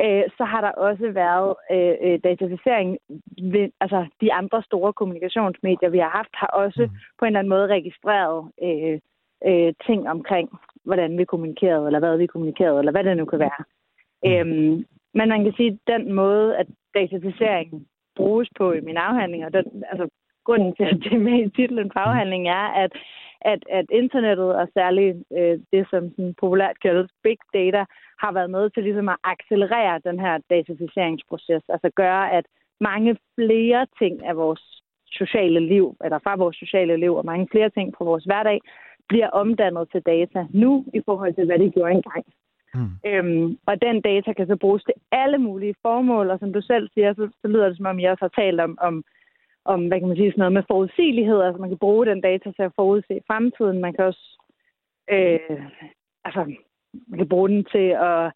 øh, 0.00 0.22
så 0.36 0.44
har 0.44 0.60
der 0.60 0.70
også 0.70 1.10
været 1.10 1.54
øh, 1.70 1.94
øh, 2.04 2.18
dataficering. 2.24 2.98
Ved, 3.42 3.68
altså 3.80 4.06
de 4.20 4.32
andre 4.32 4.62
store 4.62 4.92
kommunikationsmedier, 4.92 5.88
vi 5.88 5.98
har 5.98 6.08
haft, 6.08 6.34
har 6.34 6.46
også 6.46 6.82
mm. 6.82 6.96
på 7.18 7.24
en 7.24 7.26
eller 7.26 7.38
anden 7.38 7.54
måde 7.54 7.66
registreret 7.66 8.50
øh, 8.62 8.98
øh, 9.48 9.72
ting 9.86 10.08
omkring, 10.08 10.50
hvordan 10.84 11.18
vi 11.18 11.24
kommunikerede, 11.24 11.86
eller 11.86 11.98
hvad 11.98 12.16
vi 12.16 12.26
kommunikerede, 12.26 12.78
eller 12.78 12.92
hvad 12.92 13.04
det 13.04 13.16
nu 13.16 13.24
kan 13.24 13.38
være. 13.38 13.64
Mm. 14.24 14.30
Øhm, 14.30 14.84
men 15.14 15.28
man 15.28 15.44
kan 15.44 15.52
sige, 15.56 15.70
at 15.72 16.00
den 16.00 16.12
måde, 16.12 16.56
at 16.56 16.66
dataficering 16.94 17.86
bruges 18.16 18.48
på 18.58 18.72
i 18.72 18.80
min 18.80 18.96
afhandling, 18.96 19.44
og 19.44 19.52
den, 19.52 19.84
altså, 19.90 20.08
grunden 20.44 20.74
til, 20.74 20.84
at 20.84 20.98
det 21.04 21.12
er 21.12 21.18
med 21.28 21.38
i 21.46 21.48
titlen 21.48 21.88
på 21.88 21.98
afhandlingen, 21.98 22.46
er, 22.46 22.66
at 22.84 22.92
at, 23.40 23.64
at 23.70 23.86
internettet, 23.90 24.54
og 24.54 24.68
særligt 24.74 25.16
øh, 25.38 25.58
det, 25.72 25.86
som 25.90 26.10
sådan 26.10 26.34
populært 26.40 26.80
kaldes 26.82 27.10
big 27.22 27.38
data, 27.54 27.84
har 28.22 28.32
været 28.32 28.50
med 28.50 28.70
til 28.70 28.82
ligesom 28.82 29.08
at 29.08 29.16
accelerere 29.24 30.00
den 30.04 30.20
her 30.20 30.38
datatiseringsproces, 30.50 31.62
Altså 31.68 31.90
gøre, 31.96 32.32
at 32.32 32.44
mange 32.80 33.16
flere 33.38 33.86
ting 33.98 34.24
af 34.24 34.36
vores 34.36 34.82
sociale 35.12 35.60
liv, 35.60 35.96
eller 36.04 36.18
fra 36.18 36.36
vores 36.36 36.56
sociale 36.56 36.96
liv, 36.96 37.14
og 37.14 37.24
mange 37.24 37.48
flere 37.50 37.70
ting 37.70 37.94
fra 37.96 38.04
vores 38.04 38.24
hverdag, 38.24 38.60
bliver 39.08 39.28
omdannet 39.28 39.88
til 39.92 40.02
data 40.02 40.46
nu 40.50 40.84
i 40.94 41.00
forhold 41.04 41.34
til, 41.34 41.46
hvad 41.46 41.58
det 41.58 41.74
gjorde 41.74 41.92
engang. 41.92 42.24
Mm. 42.74 42.90
Øhm, 43.06 43.58
og 43.66 43.82
den 43.82 44.00
data 44.00 44.32
kan 44.32 44.46
så 44.46 44.56
bruges 44.56 44.84
til 44.84 44.94
alle 45.12 45.38
mulige 45.38 45.74
formål, 45.82 46.30
og 46.30 46.38
som 46.38 46.52
du 46.52 46.60
selv 46.60 46.88
siger, 46.94 47.14
så, 47.14 47.28
så 47.40 47.48
lyder 47.48 47.68
det 47.68 47.76
som 47.76 47.86
om, 47.86 48.00
jeg 48.00 48.10
også 48.10 48.24
har 48.24 48.42
talt 48.42 48.60
om, 48.60 48.78
om 48.80 49.04
om, 49.64 49.86
hvad 49.88 49.98
kan 49.98 50.08
man 50.08 50.16
sige, 50.16 50.30
sådan 50.30 50.38
noget 50.38 50.52
med 50.52 50.62
forudsigelighed. 50.70 51.40
Altså 51.40 51.60
man 51.60 51.68
kan 51.68 51.78
bruge 51.78 52.06
den 52.06 52.20
data 52.20 52.52
til 52.52 52.62
at 52.62 52.72
forudse 52.76 53.20
fremtiden. 53.26 53.80
Man 53.80 53.92
kan 53.92 54.04
også, 54.04 54.24
øh, 55.10 55.60
altså, 56.24 56.42
man 57.08 57.18
kan 57.18 57.28
bruge 57.28 57.48
den 57.48 57.64
til 57.64 57.88
at 57.88 58.32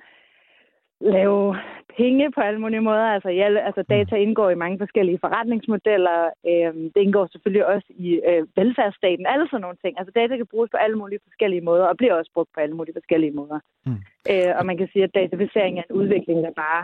lave 1.05 1.57
penge 1.97 2.33
på 2.35 2.41
alle 2.41 2.61
mulige 2.61 2.87
måder. 2.89 3.07
Altså, 3.17 3.31
ja, 3.41 3.47
altså 3.69 3.83
data 3.95 4.15
indgår 4.17 4.51
i 4.51 4.63
mange 4.63 4.79
forskellige 4.79 5.19
forretningsmodeller. 5.25 6.19
Øh, 6.51 6.75
det 6.95 7.01
indgår 7.07 7.29
selvfølgelig 7.33 7.67
også 7.67 7.89
i 8.07 8.09
øh, 8.31 8.43
velfærdsstaten. 8.57 9.27
Alle 9.27 9.47
sådan 9.49 9.61
nogle 9.61 9.81
ting. 9.85 9.99
Altså 9.99 10.13
data 10.21 10.37
kan 10.37 10.53
bruges 10.53 10.71
på 10.71 10.77
alle 10.77 10.97
mulige 10.97 11.25
forskellige 11.29 11.67
måder, 11.69 11.87
og 11.91 11.97
bliver 11.97 12.15
også 12.15 12.31
brugt 12.35 12.51
på 12.55 12.61
alle 12.61 12.77
mulige 12.77 12.97
forskellige 13.01 13.35
måder. 13.41 13.59
Mm. 13.87 14.01
Øh, 14.31 14.53
og 14.59 14.67
man 14.67 14.77
kan 14.79 14.89
sige, 14.93 15.05
at 15.05 15.15
dataficering 15.15 15.79
er 15.79 15.85
en 15.91 15.97
udvikling, 16.01 16.39
der 16.47 16.53
bare 16.65 16.83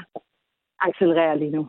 accelererer 0.88 1.34
lige 1.34 1.56
nu. 1.58 1.68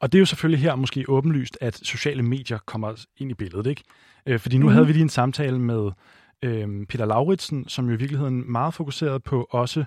Og 0.00 0.12
det 0.12 0.18
er 0.18 0.20
jo 0.20 0.26
selvfølgelig 0.26 0.62
her 0.62 0.74
måske 0.74 1.04
åbenlyst, 1.08 1.58
at 1.60 1.74
sociale 1.74 2.22
medier 2.22 2.58
kommer 2.66 3.06
ind 3.16 3.30
i 3.30 3.34
billedet, 3.34 3.66
ikke? 3.66 3.82
Øh, 4.26 4.38
fordi 4.38 4.58
nu 4.58 4.66
mm. 4.66 4.72
havde 4.72 4.86
vi 4.86 4.92
lige 4.92 5.02
en 5.02 5.08
samtale 5.08 5.58
med 5.58 5.90
øh, 6.44 6.86
Peter 6.86 7.06
Lauritsen, 7.06 7.68
som 7.68 7.86
jo 7.86 7.94
i 7.94 7.98
virkeligheden 7.98 8.52
meget 8.52 8.74
fokuseret 8.74 9.22
på 9.22 9.46
også 9.50 9.84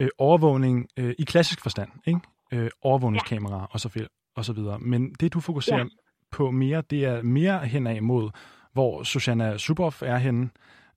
øh, 0.00 0.08
overvågning 0.18 0.88
øh, 0.96 1.14
i 1.18 1.24
klassisk 1.24 1.62
forstand, 1.62 1.90
ikke? 2.06 2.20
Øh, 2.52 2.70
overvågningskameraer 2.82 3.60
ja. 3.60 3.66
og, 3.70 3.80
så, 3.80 4.06
og 4.36 4.44
så 4.44 4.52
videre. 4.52 4.78
Men 4.78 5.12
det, 5.12 5.34
du 5.34 5.40
fokuserer 5.40 5.78
ja. 5.78 5.84
på 6.30 6.50
mere, 6.50 6.82
det 6.90 7.04
er 7.04 7.22
mere 7.22 7.66
henad 7.66 8.00
mod, 8.00 8.30
hvor 8.72 9.02
Susanna 9.02 9.58
Suboff 9.58 10.02
er 10.02 10.16
henne, 10.16 10.50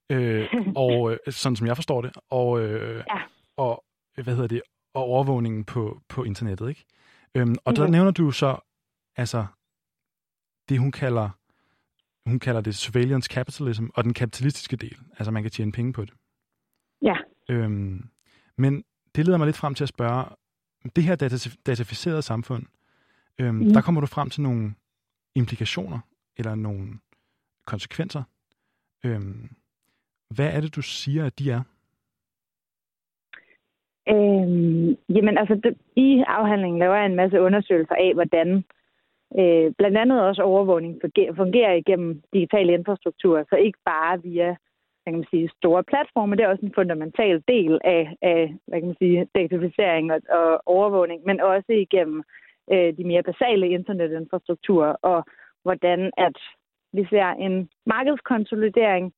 øh, 0.09 0.47
og 0.75 1.11
øh, 1.11 1.17
sådan 1.29 1.55
som 1.55 1.67
jeg 1.67 1.77
forstår 1.77 2.01
det, 2.01 2.11
og, 2.29 2.61
øh, 2.61 3.03
ja. 3.09 3.21
og 3.57 3.83
hvad 4.23 4.33
hedder 4.35 4.47
det, 4.47 4.61
og 4.93 5.03
overvågningen 5.03 5.63
på, 5.63 6.01
på 6.09 6.23
internettet, 6.23 6.69
ikke? 6.69 6.85
Øhm, 7.35 7.55
og 7.65 7.75
der 7.75 7.87
nævner 7.87 8.11
du 8.11 8.31
så, 8.31 8.57
altså, 9.15 9.45
det 10.69 10.79
hun 10.79 10.91
kalder, 10.91 11.29
hun 12.29 12.39
kalder 12.39 12.61
det 12.61 12.75
surveillance 12.75 13.27
capitalism, 13.33 13.85
og 13.95 14.03
den 14.03 14.13
kapitalistiske 14.13 14.75
del, 14.75 14.97
altså 15.17 15.31
man 15.31 15.43
kan 15.43 15.51
tjene 15.51 15.71
penge 15.71 15.93
på 15.93 16.05
det. 16.05 16.13
Ja. 17.01 17.15
Øhm, 17.49 18.09
men 18.57 18.83
det 19.15 19.25
leder 19.25 19.37
mig 19.37 19.45
lidt 19.45 19.57
frem 19.57 19.73
til 19.73 19.83
at 19.83 19.89
spørge, 19.89 20.25
det 20.95 21.03
her 21.03 21.15
dataficerede 21.65 22.21
samfund, 22.21 22.63
øhm, 23.39 23.55
mm. 23.55 23.73
der 23.73 23.81
kommer 23.81 24.01
du 24.01 24.07
frem 24.07 24.29
til 24.29 24.41
nogle 24.41 24.73
implikationer, 25.35 25.99
eller 26.37 26.55
nogle 26.55 26.87
konsekvenser. 27.65 28.23
Øhm, 29.05 29.49
hvad 30.35 30.53
er 30.53 30.61
det, 30.61 30.75
du 30.75 30.81
siger, 30.81 31.25
at 31.25 31.39
de 31.39 31.51
er? 31.51 31.61
Øhm, 34.09 34.97
jamen 35.15 35.37
altså, 35.37 35.55
det, 35.63 35.77
i 35.95 36.23
afhandlingen 36.27 36.79
laver 36.79 36.95
jeg 36.95 37.05
en 37.05 37.15
masse 37.15 37.41
undersøgelser 37.41 37.95
af, 37.95 38.13
hvordan 38.13 38.63
øh, 39.39 39.71
blandt 39.77 39.97
andet 39.97 40.21
også 40.21 40.41
overvågning 40.41 40.97
fungerer, 41.01 41.33
fungerer 41.35 41.73
igennem 41.73 42.21
digitale 42.33 42.73
infrastrukturer, 42.73 43.43
så 43.49 43.55
ikke 43.55 43.79
bare 43.85 44.21
via 44.21 44.55
kan 45.11 45.19
man 45.19 45.33
sige, 45.33 45.49
store 45.57 45.83
platforme. 45.83 46.35
Det 46.35 46.43
er 46.43 46.53
også 46.53 46.65
en 46.65 46.77
fundamental 46.79 47.43
del 47.47 47.79
af, 47.83 48.15
af 48.21 48.55
hvad 48.67 48.79
kan 48.79 48.87
man 48.87 49.01
sige, 49.01 49.27
dataficering 49.35 50.11
og, 50.13 50.19
og 50.29 50.61
overvågning, 50.65 51.21
men 51.25 51.41
også 51.41 51.71
igennem 51.71 52.23
øh, 52.73 52.97
de 52.97 53.03
mere 53.03 53.23
basale 53.23 53.69
internetinfrastrukturer, 53.69 54.93
og 55.11 55.23
hvordan 55.63 56.11
at 56.17 56.37
vi 56.93 57.07
ser 57.09 57.25
en 57.25 57.69
markedskonsolidering 57.85 59.13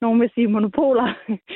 nogen 0.00 0.20
vil 0.20 0.30
sige 0.34 0.48
monopoler, 0.48 1.08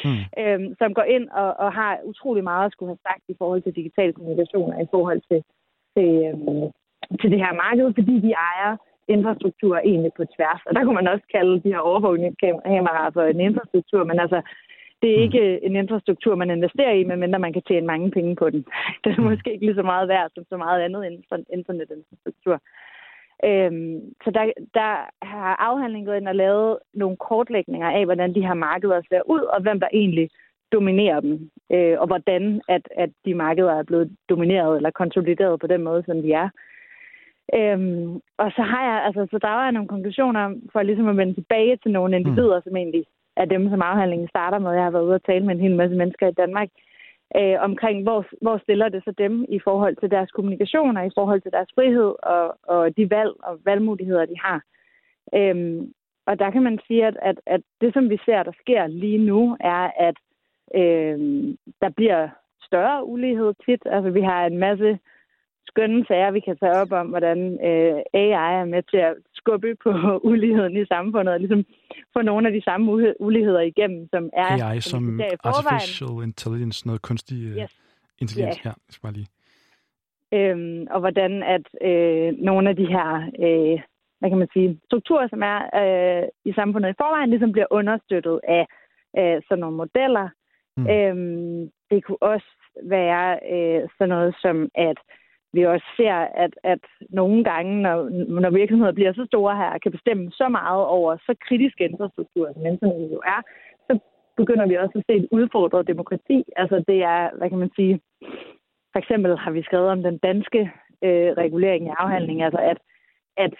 mm. 0.05 0.20
øhm, 0.43 0.74
som 0.78 0.95
går 0.95 1.03
ind 1.03 1.28
og, 1.28 1.51
og 1.64 1.72
har 1.72 1.99
utrolig 2.05 2.45
meget 2.45 2.66
at 2.66 2.72
skulle 2.72 2.91
have 2.91 3.07
sagt 3.09 3.24
i 3.28 3.35
forhold 3.39 3.62
til 3.62 3.76
digitale 3.81 4.12
kommunikationer, 4.12 4.81
i 4.81 4.91
forhold 4.91 5.20
til, 5.31 5.41
til, 5.97 6.11
øhm, 6.28 6.66
til 7.20 7.31
det 7.33 7.39
her 7.45 7.53
marked, 7.64 7.95
fordi 7.99 8.14
de 8.26 8.33
ejer 8.51 8.76
infrastruktur 9.17 9.75
egentlig 9.77 10.13
på 10.17 10.25
tværs. 10.35 10.63
Og 10.67 10.73
der 10.75 10.85
kunne 10.85 10.99
man 11.01 11.13
også 11.13 11.27
kalde 11.37 11.55
de 11.65 11.73
her 11.73 11.83
overvågningskameraer 11.91 13.11
for 13.11 13.23
en 13.23 13.41
infrastruktur, 13.41 14.05
men 14.05 14.19
altså, 14.25 14.41
det 15.03 15.11
er 15.11 15.17
mm. 15.17 15.23
ikke 15.27 15.65
en 15.67 15.77
infrastruktur, 15.77 16.35
man 16.35 16.51
investerer 16.51 16.93
i, 16.93 17.05
medmindre 17.05 17.39
man 17.39 17.53
kan 17.53 17.63
tjene 17.69 17.87
mange 17.87 18.11
penge 18.11 18.37
på 18.37 18.51
den. 18.51 18.65
Den 19.05 19.13
er 19.13 19.21
mm. 19.21 19.29
måske 19.31 19.53
ikke 19.53 19.67
lige 19.67 19.81
så 19.81 19.83
meget 19.83 20.09
værd 20.09 20.31
som 20.35 20.45
så 20.49 20.57
meget 20.57 20.81
andet 20.83 21.05
inden 21.05 21.25
for 21.29 21.37
internetinfrastruktur. 21.53 22.57
Øhm, 23.45 24.01
så 24.25 24.31
der, 24.31 24.45
der 24.75 24.93
har 25.23 25.57
afhandlingen 25.69 26.07
gået 26.07 26.17
ind 26.17 26.29
og 26.29 26.35
lavet 26.35 26.79
nogle 26.95 27.17
kortlægninger 27.17 27.91
af, 27.91 28.05
hvordan 28.05 28.35
de 28.35 28.47
her 28.47 28.55
markeder 28.55 29.01
ser 29.09 29.23
ud, 29.27 29.41
og 29.41 29.63
hvem 29.63 29.81
der 29.81 29.89
egentlig 29.93 30.31
dominerer 30.73 31.21
dem, 31.21 31.51
øh, 31.73 32.01
og 32.01 32.07
hvordan 32.07 32.61
at, 32.69 32.89
at 32.97 33.11
de 33.25 33.35
markeder 33.35 33.73
er 33.73 33.83
blevet 33.83 34.17
domineret 34.29 34.77
eller 34.77 34.91
konsolideret 34.91 35.61
på 35.61 35.67
den 35.67 35.83
måde, 35.83 36.03
som 36.07 36.23
de 36.23 36.33
er. 36.33 36.49
Øhm, 37.55 38.20
og 38.38 38.48
så 38.57 38.62
har 38.62 38.82
jeg, 38.90 39.05
altså, 39.07 39.26
så 39.30 39.38
drager 39.38 39.62
jeg 39.62 39.72
nogle 39.72 39.88
konklusioner 39.88 40.55
for 40.72 40.82
ligesom 40.82 41.09
at 41.09 41.16
vende 41.16 41.34
tilbage 41.34 41.76
til 41.76 41.90
nogle 41.90 42.16
individer, 42.16 42.59
mm. 42.59 42.64
som 42.64 42.76
egentlig 42.76 43.05
er 43.36 43.44
dem, 43.44 43.70
som 43.70 43.82
afhandlingen 43.82 44.28
starter 44.28 44.59
med. 44.59 44.72
Jeg 44.72 44.84
har 44.84 44.90
været 44.90 45.05
ude 45.05 45.14
og 45.14 45.24
tale 45.24 45.46
med 45.46 45.55
en 45.55 45.61
hel 45.61 45.76
masse 45.76 45.96
mennesker 45.96 46.28
i 46.28 46.38
Danmark, 46.42 46.68
øh, 47.36 47.57
omkring, 47.61 48.03
hvor, 48.03 48.26
hvor 48.42 48.59
stiller 48.59 48.88
det 48.88 49.05
så 49.05 49.12
dem 49.18 49.44
i 49.48 49.59
forhold 49.64 49.96
til 49.96 50.11
deres 50.11 50.30
kommunikation 50.30 50.96
og 50.96 51.07
i 51.07 51.14
forhold 51.14 51.40
til 51.40 51.53
deres 51.53 51.70
frihed 51.74 52.14
og, 52.22 52.59
og 52.62 52.96
de 52.96 53.11
valg 53.11 53.32
og 53.42 53.59
valgmuligheder, 53.64 54.24
de 54.24 54.38
har. 54.44 54.62
Øhm, 55.34 55.92
og 56.26 56.38
der 56.38 56.51
kan 56.51 56.62
man 56.62 56.78
sige, 56.86 57.07
at, 57.07 57.16
at, 57.22 57.40
at 57.46 57.61
det, 57.80 57.94
som 57.94 58.11
vi 58.11 58.18
ser, 58.24 58.42
der 58.42 58.53
sker 58.61 58.86
lige 58.86 59.18
nu, 59.18 59.57
er, 59.61 59.90
at 60.09 60.16
øh, 60.74 61.18
der 61.80 61.90
bliver 61.96 62.28
større 62.62 63.07
ulighed 63.07 63.55
tit. 63.64 63.82
Altså, 63.86 64.11
vi 64.11 64.20
har 64.20 64.46
en 64.46 64.59
masse 64.59 64.98
skønne 65.67 66.05
sager, 66.09 66.31
vi 66.31 66.41
kan 66.41 66.57
tage 66.57 66.73
op 66.83 66.93
om, 66.93 67.07
hvordan 67.07 67.39
øh, 67.69 67.97
AI 68.15 68.53
er 68.61 68.65
med 68.65 68.83
til 68.83 68.97
at 68.97 69.15
skubbe 69.35 69.77
på 69.85 69.91
uligheden 70.31 70.77
i 70.77 70.87
samfundet, 70.87 71.35
og 71.35 71.41
ligesom 71.41 71.65
få 72.13 72.23
nogle 72.23 72.47
af 72.49 72.53
de 72.53 72.63
samme 72.63 73.15
uligheder 73.21 73.61
igennem, 73.61 74.09
som 74.15 74.31
er... 74.33 74.51
AI 74.67 74.81
som, 74.81 75.21
som 75.21 75.21
artificial 75.45 76.23
intelligence, 76.23 76.87
noget 76.87 77.03
kunstig 77.03 77.39
uh, 77.51 77.57
yes. 77.63 77.81
intelligens. 78.19 78.57
Yeah. 78.57 78.67
Ja, 78.67 78.71
jeg 78.71 78.93
skal 78.93 79.03
bare 79.03 79.13
lige. 79.13 79.31
Øhm, 80.33 80.87
og 80.91 81.01
hvordan 81.01 81.43
at 81.43 81.67
øh, 81.91 82.33
nogle 82.39 82.69
af 82.71 82.77
de 82.77 82.87
her, 82.87 83.09
øh, 83.47 83.81
hvad 84.19 84.31
kan 84.31 84.39
man 84.39 84.49
sige, 84.53 84.81
strukturer, 84.87 85.29
som 85.29 85.43
er 85.43 85.59
øh, 85.83 86.29
i 86.45 86.53
samfundet 86.53 86.91
i 86.91 87.01
forvejen, 87.01 87.31
ligesom 87.31 87.53
bliver 87.53 87.67
understøttet 87.71 88.41
af 88.49 88.67
øh, 89.19 89.43
sådan 89.49 89.61
nogle 89.61 89.77
modeller. 89.77 90.29
Mm. 90.77 90.87
Øhm, 90.91 91.71
det 91.91 92.05
kunne 92.05 92.23
også 92.23 92.51
være 92.83 93.39
øh, 93.55 93.89
sådan 93.99 94.09
noget 94.09 94.35
som, 94.43 94.69
at 94.75 94.99
vi 95.53 95.66
også 95.66 95.86
ser, 95.96 96.14
at, 96.14 96.55
at 96.62 96.84
nogle 97.09 97.44
gange, 97.44 97.82
når, 97.82 97.96
når 98.40 98.51
virksomheder 98.51 98.92
bliver 98.92 99.12
så 99.12 99.24
store 99.26 99.57
her, 99.57 99.78
kan 99.78 99.92
bestemme 99.92 100.30
så 100.30 100.48
meget 100.48 100.84
over 100.86 101.16
så 101.16 101.34
kritisk 101.48 101.80
infrastruktur, 101.80 102.53
som 102.53 102.66
internet 102.66 103.12
jo 103.12 103.20
er, 103.34 103.40
så 103.88 103.98
begynder 104.36 104.66
vi 104.66 104.76
også 104.76 104.98
at 104.98 105.05
se 105.09 105.14
et 105.16 105.28
udfordret 105.30 105.86
demokrati. 105.86 106.44
Altså 106.57 106.84
det 106.88 106.98
er, 107.03 107.30
hvad 107.38 107.48
kan 107.48 107.59
man 107.59 107.72
sige, 107.76 108.01
for 108.92 108.98
eksempel 108.98 109.38
har 109.38 109.51
vi 109.51 109.62
skrevet 109.62 109.88
om 109.88 110.03
den 110.03 110.18
danske 110.18 110.61
øh, 111.07 111.30
regulering 111.42 111.86
i 111.86 111.96
afhandling, 111.98 112.42
altså 112.42 112.61
at, 112.72 112.78
at 113.36 113.55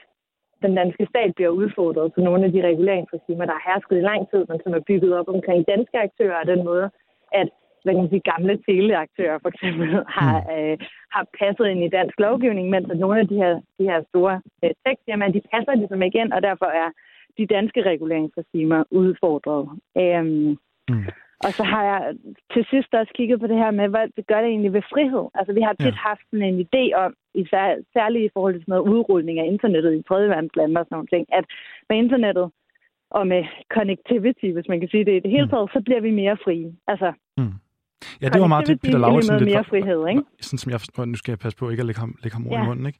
den 0.63 0.75
danske 0.75 1.07
stat 1.11 1.35
bliver 1.35 1.51
udfordret 1.51 2.13
på 2.15 2.21
nogle 2.21 2.45
af 2.45 2.53
de 2.53 2.67
reguleringsregimer, 2.71 3.45
der 3.45 3.53
har 3.53 3.73
hersket 3.73 3.97
i 3.99 4.09
lang 4.11 4.31
tid, 4.31 4.43
men 4.49 4.61
som 4.65 4.75
er 4.75 4.87
bygget 4.89 5.19
op 5.19 5.29
omkring 5.29 5.69
danske 5.69 5.99
aktører, 5.99 6.41
og 6.41 6.47
den 6.47 6.65
måde, 6.65 6.91
at 7.33 7.49
hvad 7.83 7.93
kan 7.95 8.03
man 8.03 8.13
sige, 8.13 8.31
gamle 8.33 8.55
teleaktører 8.69 9.39
for 9.43 9.49
eksempel 9.55 9.89
har, 10.19 10.37
mm. 10.41 10.55
øh, 10.55 10.79
har 11.15 11.25
passet 11.39 11.67
ind 11.73 11.83
i 11.85 11.95
dansk 11.99 12.17
lovgivning, 12.27 12.71
mens 12.71 12.91
at 12.91 12.99
nogle 12.99 13.21
af 13.21 13.29
de 13.29 13.37
her, 13.43 13.53
de 13.79 13.85
her 13.91 14.01
store 14.11 14.35
øh, 14.65 14.71
tekstfirmaer, 14.87 15.33
de 15.33 15.43
passer 15.53 15.75
ligesom 15.75 16.03
ikke 16.03 16.19
ind, 16.23 16.33
og 16.33 16.43
derfor 16.43 16.69
er 16.83 16.89
de 17.39 17.47
danske 17.47 17.81
reguleringsregimer 17.83 18.85
udfordret. 18.91 19.65
Øhm, 20.03 20.59
mm. 20.91 21.07
Og 21.45 21.51
så 21.59 21.65
har 21.73 21.83
jeg 21.91 22.01
til 22.53 22.65
sidst 22.71 22.95
også 22.95 23.13
kigget 23.15 23.41
på 23.41 23.47
det 23.47 23.57
her 23.57 23.71
med, 23.71 23.89
hvad 23.89 24.07
det 24.17 24.27
gør 24.27 24.41
det 24.41 24.51
egentlig 24.51 24.73
ved 24.73 24.83
frihed. 24.93 25.25
Altså 25.35 25.53
vi 25.53 25.61
har 25.61 25.73
tit 25.73 25.99
ja. 25.99 26.07
haft 26.09 26.27
en 26.33 26.67
idé 26.67 26.85
om, 27.05 27.15
især, 27.35 27.67
særligt 27.93 28.25
i 28.25 28.31
forhold 28.35 28.55
til 28.55 28.63
sådan 28.63 28.73
noget 28.73 28.89
udrulning 28.93 29.39
af 29.39 29.47
internettet 29.47 29.95
i 29.95 30.03
tredje 30.09 30.29
verdenslande 30.29 30.81
og 30.81 30.87
sådan 30.87 30.97
nogle 30.97 31.13
ting, 31.15 31.25
at 31.39 31.45
med 31.89 31.97
internettet 31.99 32.47
og 33.11 33.27
med 33.27 33.43
connectivity, 33.77 34.49
hvis 34.55 34.69
man 34.69 34.81
kan 34.81 34.89
sige 34.89 35.05
det 35.05 35.15
i 35.17 35.21
det 35.25 35.31
hele 35.31 35.45
mm. 35.45 35.51
taget, 35.51 35.69
mm. 35.69 35.75
så 35.75 35.81
bliver 35.87 36.01
vi 36.01 36.11
mere 36.11 36.37
frie. 36.45 36.73
Altså, 36.87 37.13
mm. 37.39 37.55
Ja, 38.23 38.29
det 38.29 38.41
var 38.41 38.47
meget 38.47 38.67
det, 38.67 38.81
Peter 38.81 38.99
Lauritsen 38.99 39.39
lidt 39.39 39.51
mere 39.51 39.65
frihed, 39.65 40.09
ikke? 40.09 40.23
Sådan 40.41 40.59
som 40.59 40.73
jeg 40.73 40.81
forstår, 40.81 41.05
nu 41.05 41.17
skal 41.17 41.33
jeg 41.33 41.39
passe 41.39 41.59
på 41.59 41.71
ikke 41.71 41.81
at 41.81 41.87
lægge 41.87 42.01
ham, 42.01 42.15
lægge 42.23 42.37
ham 42.37 42.47
ord 42.47 42.59
ja. 42.59 42.63
i 42.63 42.67
munden, 42.67 42.87
ikke? 42.87 42.99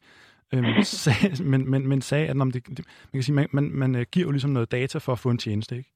Øhm, 0.55 0.83
sag, 1.05 1.47
men, 1.53 1.71
men, 1.71 1.89
men 1.89 2.01
sagde, 2.01 2.29
at 2.29 2.37
når 2.37 2.45
det, 2.45 2.67
det, 2.77 2.85
man 3.13 3.17
kan 3.19 3.23
sige, 3.23 3.37
man, 3.37 3.47
man, 3.53 3.71
man 3.83 3.95
øh, 3.95 4.05
giver 4.13 4.27
jo 4.27 4.31
ligesom 4.31 4.51
noget 4.51 4.73
data 4.73 4.99
for 4.99 5.13
at 5.13 5.19
få 5.19 5.31
en 5.31 5.39
tjeneste, 5.39 5.77
ikke? 5.77 5.91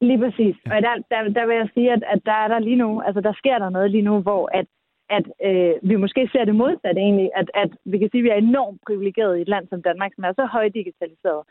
Lige 0.00 0.18
præcis. 0.18 0.56
Ja. 0.66 0.76
Og 0.76 0.82
der, 0.82 0.94
der, 1.10 1.18
der 1.38 1.46
vil 1.46 1.56
jeg 1.56 1.68
sige, 1.74 1.92
at, 1.92 2.02
at 2.14 2.20
der 2.26 2.36
er 2.44 2.48
der 2.48 2.58
lige 2.58 2.76
nu, 2.76 3.00
altså 3.06 3.20
der 3.20 3.32
sker 3.32 3.58
der 3.58 3.68
noget 3.68 3.90
lige 3.90 4.08
nu, 4.10 4.20
hvor 4.20 4.50
at, 4.58 4.66
at 5.10 5.26
øh, 5.48 5.74
vi 5.90 5.96
måske 5.96 6.28
ser 6.32 6.44
det 6.44 6.54
modsatte 6.54 7.00
egentlig, 7.00 7.30
at, 7.40 7.48
at 7.54 7.70
vi 7.84 7.98
kan 7.98 8.08
sige, 8.10 8.20
at 8.20 8.24
vi 8.24 8.30
er 8.34 8.44
enormt 8.50 8.80
privilegeret 8.86 9.38
i 9.38 9.42
et 9.42 9.48
land 9.48 9.66
som 9.68 9.82
Danmark, 9.82 10.12
som 10.14 10.24
er 10.24 10.32
så 10.32 10.44
højt 10.56 10.74
digitaliseret. 10.74 11.42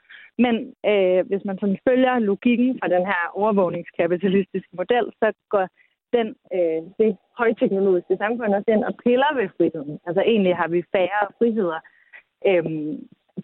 Men 0.43 0.55
øh, 0.91 1.21
hvis 1.29 1.43
man 1.45 1.57
sådan 1.59 1.79
følger 1.87 2.19
logikken 2.19 2.79
fra 2.79 2.87
den 2.95 3.05
her 3.11 3.21
overvågningskapitalistiske 3.33 4.73
model, 4.81 5.05
så 5.19 5.27
går 5.49 5.67
den, 6.17 6.27
øh, 6.55 6.81
det 6.99 7.09
højteknologiske 7.41 8.15
samfund 8.23 8.55
også 8.57 8.71
ind 8.75 8.83
og 8.89 8.93
piller 9.03 9.31
ved 9.39 9.47
friheden. 9.57 9.99
Altså 10.07 10.21
egentlig 10.31 10.55
har 10.61 10.67
vi 10.75 10.81
færre 10.95 11.23
friheder, 11.37 11.79
øh, 12.49 12.65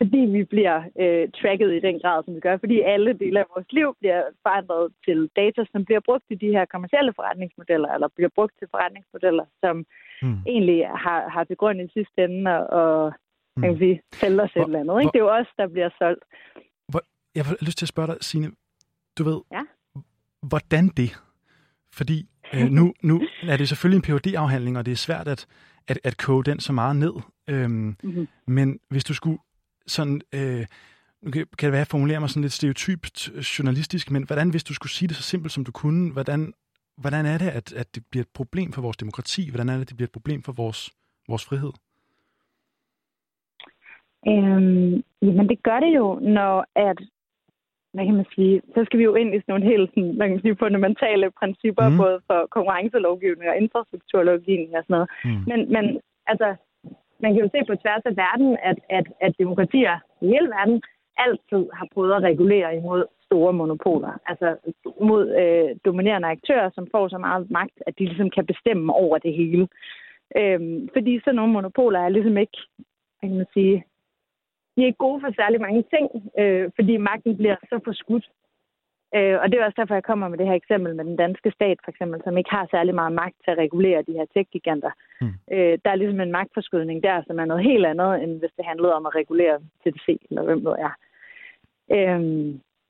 fordi 0.01 0.21
vi 0.35 0.41
bliver 0.53 0.77
øh, 1.03 1.23
tracket 1.39 1.71
i 1.73 1.85
den 1.87 1.97
grad, 2.03 2.23
som 2.23 2.35
vi 2.35 2.39
gør. 2.39 2.57
Fordi 2.57 2.77
alle 2.93 3.11
dele 3.13 3.39
af 3.39 3.45
vores 3.53 3.69
liv 3.77 3.87
bliver 3.99 4.21
forandret 4.45 4.93
til 5.05 5.19
data, 5.35 5.61
som 5.71 5.85
bliver 5.85 6.03
brugt 6.07 6.27
i 6.29 6.35
de 6.43 6.49
her 6.55 6.65
kommersielle 6.73 7.13
forretningsmodeller, 7.17 7.89
eller 7.95 8.07
bliver 8.15 8.31
brugt 8.37 8.53
til 8.59 8.67
forretningsmodeller, 8.73 9.45
som 9.63 9.75
mm. 10.21 10.39
egentlig 10.53 10.79
har, 11.05 11.19
har 11.33 11.43
til 11.43 11.57
grund 11.61 11.81
i 11.81 11.87
sidste 11.97 12.17
ende 12.23 12.69
og 12.69 13.13
mm. 13.55 13.61
kan 13.63 13.77
sige, 13.77 14.01
sælger 14.11 14.43
os 14.43 14.55
et 14.55 14.63
eller 14.63 14.79
andet. 14.79 14.95
Ikke? 14.99 15.05
Hvor, 15.05 15.11
det 15.11 15.19
er 15.19 15.25
jo 15.27 15.33
os, 15.39 15.51
der 15.57 15.67
bliver 15.67 15.89
solgt. 15.97 16.23
Hvor, 16.91 17.01
jeg 17.35 17.43
har 17.45 17.55
lyst 17.67 17.77
til 17.77 17.85
at 17.85 17.93
spørge 17.93 18.07
dig, 18.11 18.17
Signe. 18.21 18.47
Du 19.17 19.23
ved, 19.23 19.39
ja? 19.51 19.63
hvordan 20.51 20.87
det? 20.87 21.09
Fordi 21.93 22.17
Øh, 22.53 22.69
nu, 22.69 22.93
nu 23.01 23.21
er 23.47 23.57
det 23.57 23.69
selvfølgelig 23.69 24.09
en 24.09 24.17
phd 24.17 24.35
afhandling 24.35 24.77
og 24.77 24.85
det 24.85 24.91
er 24.91 24.95
svært 24.95 25.27
at, 25.27 25.47
at, 25.87 25.99
at 26.03 26.17
koge 26.17 26.43
den 26.43 26.59
så 26.59 26.73
meget 26.73 26.95
ned. 26.95 27.13
Øhm, 27.47 27.95
mm-hmm. 28.03 28.27
Men 28.47 28.79
hvis 28.89 29.03
du 29.03 29.13
skulle 29.13 29.39
sådan... 29.87 30.21
Øh, 30.33 30.65
nu 31.21 31.31
kan, 31.31 31.45
det 31.51 31.61
være, 31.61 31.71
at 31.71 31.77
jeg 31.77 31.87
formulerer 31.87 32.19
mig 32.19 32.29
sådan 32.29 32.41
lidt 32.41 32.53
stereotypt 32.53 33.29
journalistisk, 33.59 34.11
men 34.11 34.23
hvordan, 34.23 34.49
hvis 34.49 34.63
du 34.63 34.73
skulle 34.73 34.91
sige 34.91 35.07
det 35.07 35.15
så 35.15 35.23
simpelt, 35.23 35.53
som 35.53 35.65
du 35.65 35.71
kunne, 35.71 36.11
hvordan, 36.11 36.53
hvordan 36.97 37.25
er 37.25 37.37
det, 37.37 37.47
at, 37.47 37.73
at 37.73 37.95
det 37.95 38.03
bliver 38.11 38.23
et 38.23 38.29
problem 38.33 38.71
for 38.71 38.81
vores 38.81 38.97
demokrati? 38.97 39.49
Hvordan 39.49 39.69
er 39.69 39.73
det, 39.73 39.81
at 39.81 39.89
det 39.89 39.97
bliver 39.97 40.07
et 40.07 40.11
problem 40.11 40.43
for 40.43 40.51
vores, 40.51 40.91
vores 41.27 41.45
frihed? 41.45 41.71
Øhm, 44.27 45.03
jamen, 45.21 45.49
det 45.49 45.63
gør 45.63 45.79
det 45.79 45.95
jo, 45.95 46.19
når 46.19 46.65
at 46.75 46.97
hvad 47.93 48.05
kan 48.05 48.15
man 48.15 48.29
sige, 48.35 48.61
så 48.75 48.79
skal 48.85 48.99
vi 48.99 49.03
jo 49.03 49.15
ind 49.15 49.31
i 49.33 49.39
sådan 49.39 49.51
nogle 49.53 49.69
helt 49.71 49.89
sådan, 49.89 50.11
hvad 50.15 50.25
kan 50.27 50.35
man 50.35 50.45
sige, 50.45 50.61
fundamentale 50.65 51.27
principper, 51.39 51.89
mm. 51.89 51.97
både 51.97 52.17
for 52.27 52.39
konkurrencelovgivning 52.55 53.49
og 53.49 53.57
infrastrukturlovgivning 53.57 54.71
og 54.77 54.83
sådan 54.83 54.93
noget. 54.95 55.09
Mm. 55.25 55.43
Men, 55.49 55.59
men 55.75 55.85
altså, 56.31 56.47
man 57.21 57.29
kan 57.31 57.43
jo 57.43 57.49
se 57.51 57.59
på 57.67 57.75
tværs 57.75 58.03
af 58.05 58.15
verden, 58.25 58.57
at, 58.69 58.77
at, 58.89 59.07
at 59.25 59.33
demokratier 59.43 59.95
i 60.21 60.25
hele 60.33 60.47
verden 60.57 60.81
altid 61.17 61.63
har 61.73 61.87
prøvet 61.93 62.13
at 62.13 62.23
regulere 62.29 62.75
imod 62.75 63.03
store 63.25 63.53
monopoler. 63.53 64.13
Altså 64.25 64.47
mod 65.01 65.23
øh, 65.41 65.69
dominerende 65.85 66.27
aktører, 66.27 66.69
som 66.75 66.87
får 66.91 67.07
så 67.07 67.17
meget 67.17 67.51
magt, 67.51 67.77
at 67.87 67.93
de 67.99 68.05
ligesom 68.05 68.29
kan 68.29 68.45
bestemme 68.45 68.93
over 68.93 69.17
det 69.17 69.33
hele. 69.33 69.67
Øhm, 70.37 70.89
fordi 70.93 71.19
sådan 71.19 71.35
nogle 71.35 71.53
monopoler 71.53 71.99
er 71.99 72.09
ligesom 72.09 72.37
ikke, 72.37 72.57
kan 73.21 73.35
man 73.35 73.45
sige, 73.53 73.83
de 74.75 74.81
er 74.81 74.85
ikke 74.85 75.05
gode 75.07 75.21
for 75.21 75.31
særlig 75.35 75.61
mange 75.61 75.83
ting, 75.93 76.05
øh, 76.39 76.71
fordi 76.75 76.97
magten 76.97 77.37
bliver 77.37 77.55
så 77.69 77.79
forskudt. 77.83 78.25
Øh, 79.15 79.37
og 79.41 79.45
det 79.51 79.55
er 79.59 79.65
også 79.65 79.79
derfor, 79.81 79.95
jeg 79.95 80.03
kommer 80.03 80.27
med 80.27 80.37
det 80.37 80.47
her 80.47 80.53
eksempel 80.53 80.95
med 80.95 81.05
den 81.05 81.15
danske 81.15 81.51
stat, 81.51 81.77
for 81.83 81.91
eksempel, 81.91 82.21
som 82.23 82.37
ikke 82.37 82.49
har 82.49 82.67
særlig 82.71 82.95
meget 82.95 83.13
magt 83.13 83.35
til 83.43 83.51
at 83.51 83.57
regulere 83.57 84.01
de 84.01 84.17
her 84.19 84.25
tech-giganter. 84.33 84.91
Mm. 85.21 85.33
Øh, 85.51 85.79
der 85.83 85.89
er 85.91 85.95
ligesom 85.95 86.21
en 86.21 86.31
magtforskydning 86.31 87.03
der, 87.03 87.23
som 87.27 87.39
er 87.39 87.45
noget 87.45 87.63
helt 87.63 87.85
andet, 87.85 88.23
end 88.23 88.39
hvis 88.39 88.53
det 88.57 88.65
handlede 88.65 88.93
om 88.93 89.05
at 89.05 89.15
regulere 89.15 89.57
TDC, 89.81 90.07
eller 90.29 90.43
hvem 90.43 90.61
det 90.65 90.75
er. 90.87 90.93
Øh, 91.97 92.21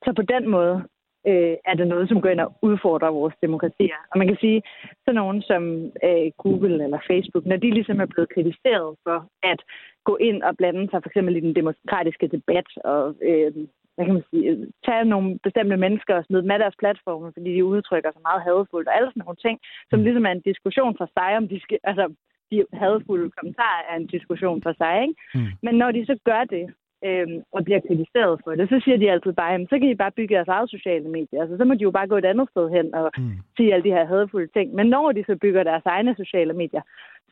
så 0.06 0.14
på 0.14 0.22
den 0.22 0.50
måde 0.50 0.84
øh, 1.28 1.56
er 1.70 1.76
det 1.80 1.88
noget, 1.88 2.10
som 2.10 2.22
går 2.22 2.30
ind 2.30 2.40
og 2.40 2.54
udfordrer 2.62 3.12
vores 3.20 3.36
demokratier. 3.42 4.00
Og 4.12 4.18
man 4.18 4.28
kan 4.28 4.38
sige, 4.40 4.62
så 5.06 5.12
nogen 5.12 5.42
som 5.42 5.64
øh, 6.08 6.28
Google 6.38 6.84
eller 6.84 7.00
Facebook, 7.12 7.46
når 7.46 7.58
de 7.58 7.70
ligesom 7.72 8.02
er 8.02 8.06
blevet 8.06 8.34
kritiseret 8.34 8.96
for 9.04 9.18
at 9.44 9.60
gå 10.04 10.18
ind 10.18 10.44
og 10.44 10.58
blande 10.58 10.88
sig 10.90 11.00
for 11.02 11.10
eksempel 11.10 11.36
i 11.36 11.40
den 11.40 11.56
demokratiske 11.56 12.28
debat 12.28 12.68
og 12.84 13.16
øh, 13.22 13.52
hvad 13.96 14.06
kan 14.06 14.14
man 14.14 14.24
sige, 14.30 14.68
tage 14.86 15.06
nogle 15.06 15.40
bestemte 15.44 15.78
mennesker 15.78 16.16
og 16.16 16.26
smide 16.26 16.42
dem 16.42 16.52
af 16.52 16.60
deres 16.60 16.76
platforme, 16.80 17.32
fordi 17.36 17.50
de 17.56 17.66
udtrykker 17.66 18.12
sig 18.12 18.22
meget 18.22 18.42
hadfuldt, 18.48 18.88
og 18.88 18.96
alle 18.98 19.10
sådan 19.10 19.24
nogle 19.26 19.44
ting, 19.46 19.60
som 19.90 20.00
Mm. 20.00 20.04
ligesom 20.06 20.26
er 20.26 20.32
en 20.32 20.48
diskussion 20.52 20.94
for 20.98 21.08
sig, 21.18 21.38
om 21.38 21.48
de 21.48 21.60
skal, 21.60 21.80
altså, 21.84 22.06
de 22.52 22.66
hadfulde 22.74 23.32
kommentarer 23.38 23.82
er 23.90 23.96
en 23.96 24.08
diskussion 24.08 24.62
for 24.66 24.74
sig, 24.82 25.02
ikke? 25.02 25.16
Mm. 25.36 25.52
Men 25.66 25.74
når 25.82 25.92
de 25.92 26.06
så 26.06 26.16
gør 26.30 26.44
det, 26.44 26.66
øhm, 27.06 27.38
og 27.52 27.64
bliver 27.64 27.80
kritiseret 27.88 28.42
for 28.44 28.52
det, 28.56 28.70
så 28.70 28.82
siger 28.84 28.98
de 28.98 29.12
altid 29.12 29.34
bare, 29.34 29.52
jamen, 29.52 29.68
så 29.68 29.80
kan 29.80 29.90
I 29.90 29.96
bare 29.96 30.12
bygge 30.12 30.36
jeres 30.36 30.48
eget 30.48 30.70
sociale 30.70 31.10
medier. 31.10 31.42
Altså, 31.42 31.58
så 31.58 31.66
må 31.66 31.74
de 31.74 31.84
jo 31.84 31.92
bare 31.92 32.08
gå 32.08 32.18
et 32.18 32.26
andet 32.26 32.50
sted 32.50 32.70
hen 32.70 32.96
og 32.96 33.12
Mm. 33.18 33.32
sige 33.58 33.74
alle 33.74 33.84
de 33.84 33.96
her 33.98 34.06
hadfulde 34.06 34.48
ting. 34.48 34.74
Men 34.76 34.86
når 34.88 35.12
de 35.12 35.24
så 35.28 35.36
bygger 35.42 35.64
deres 35.64 35.86
egne 35.86 36.16
sociale 36.16 36.54
medier, 36.54 36.82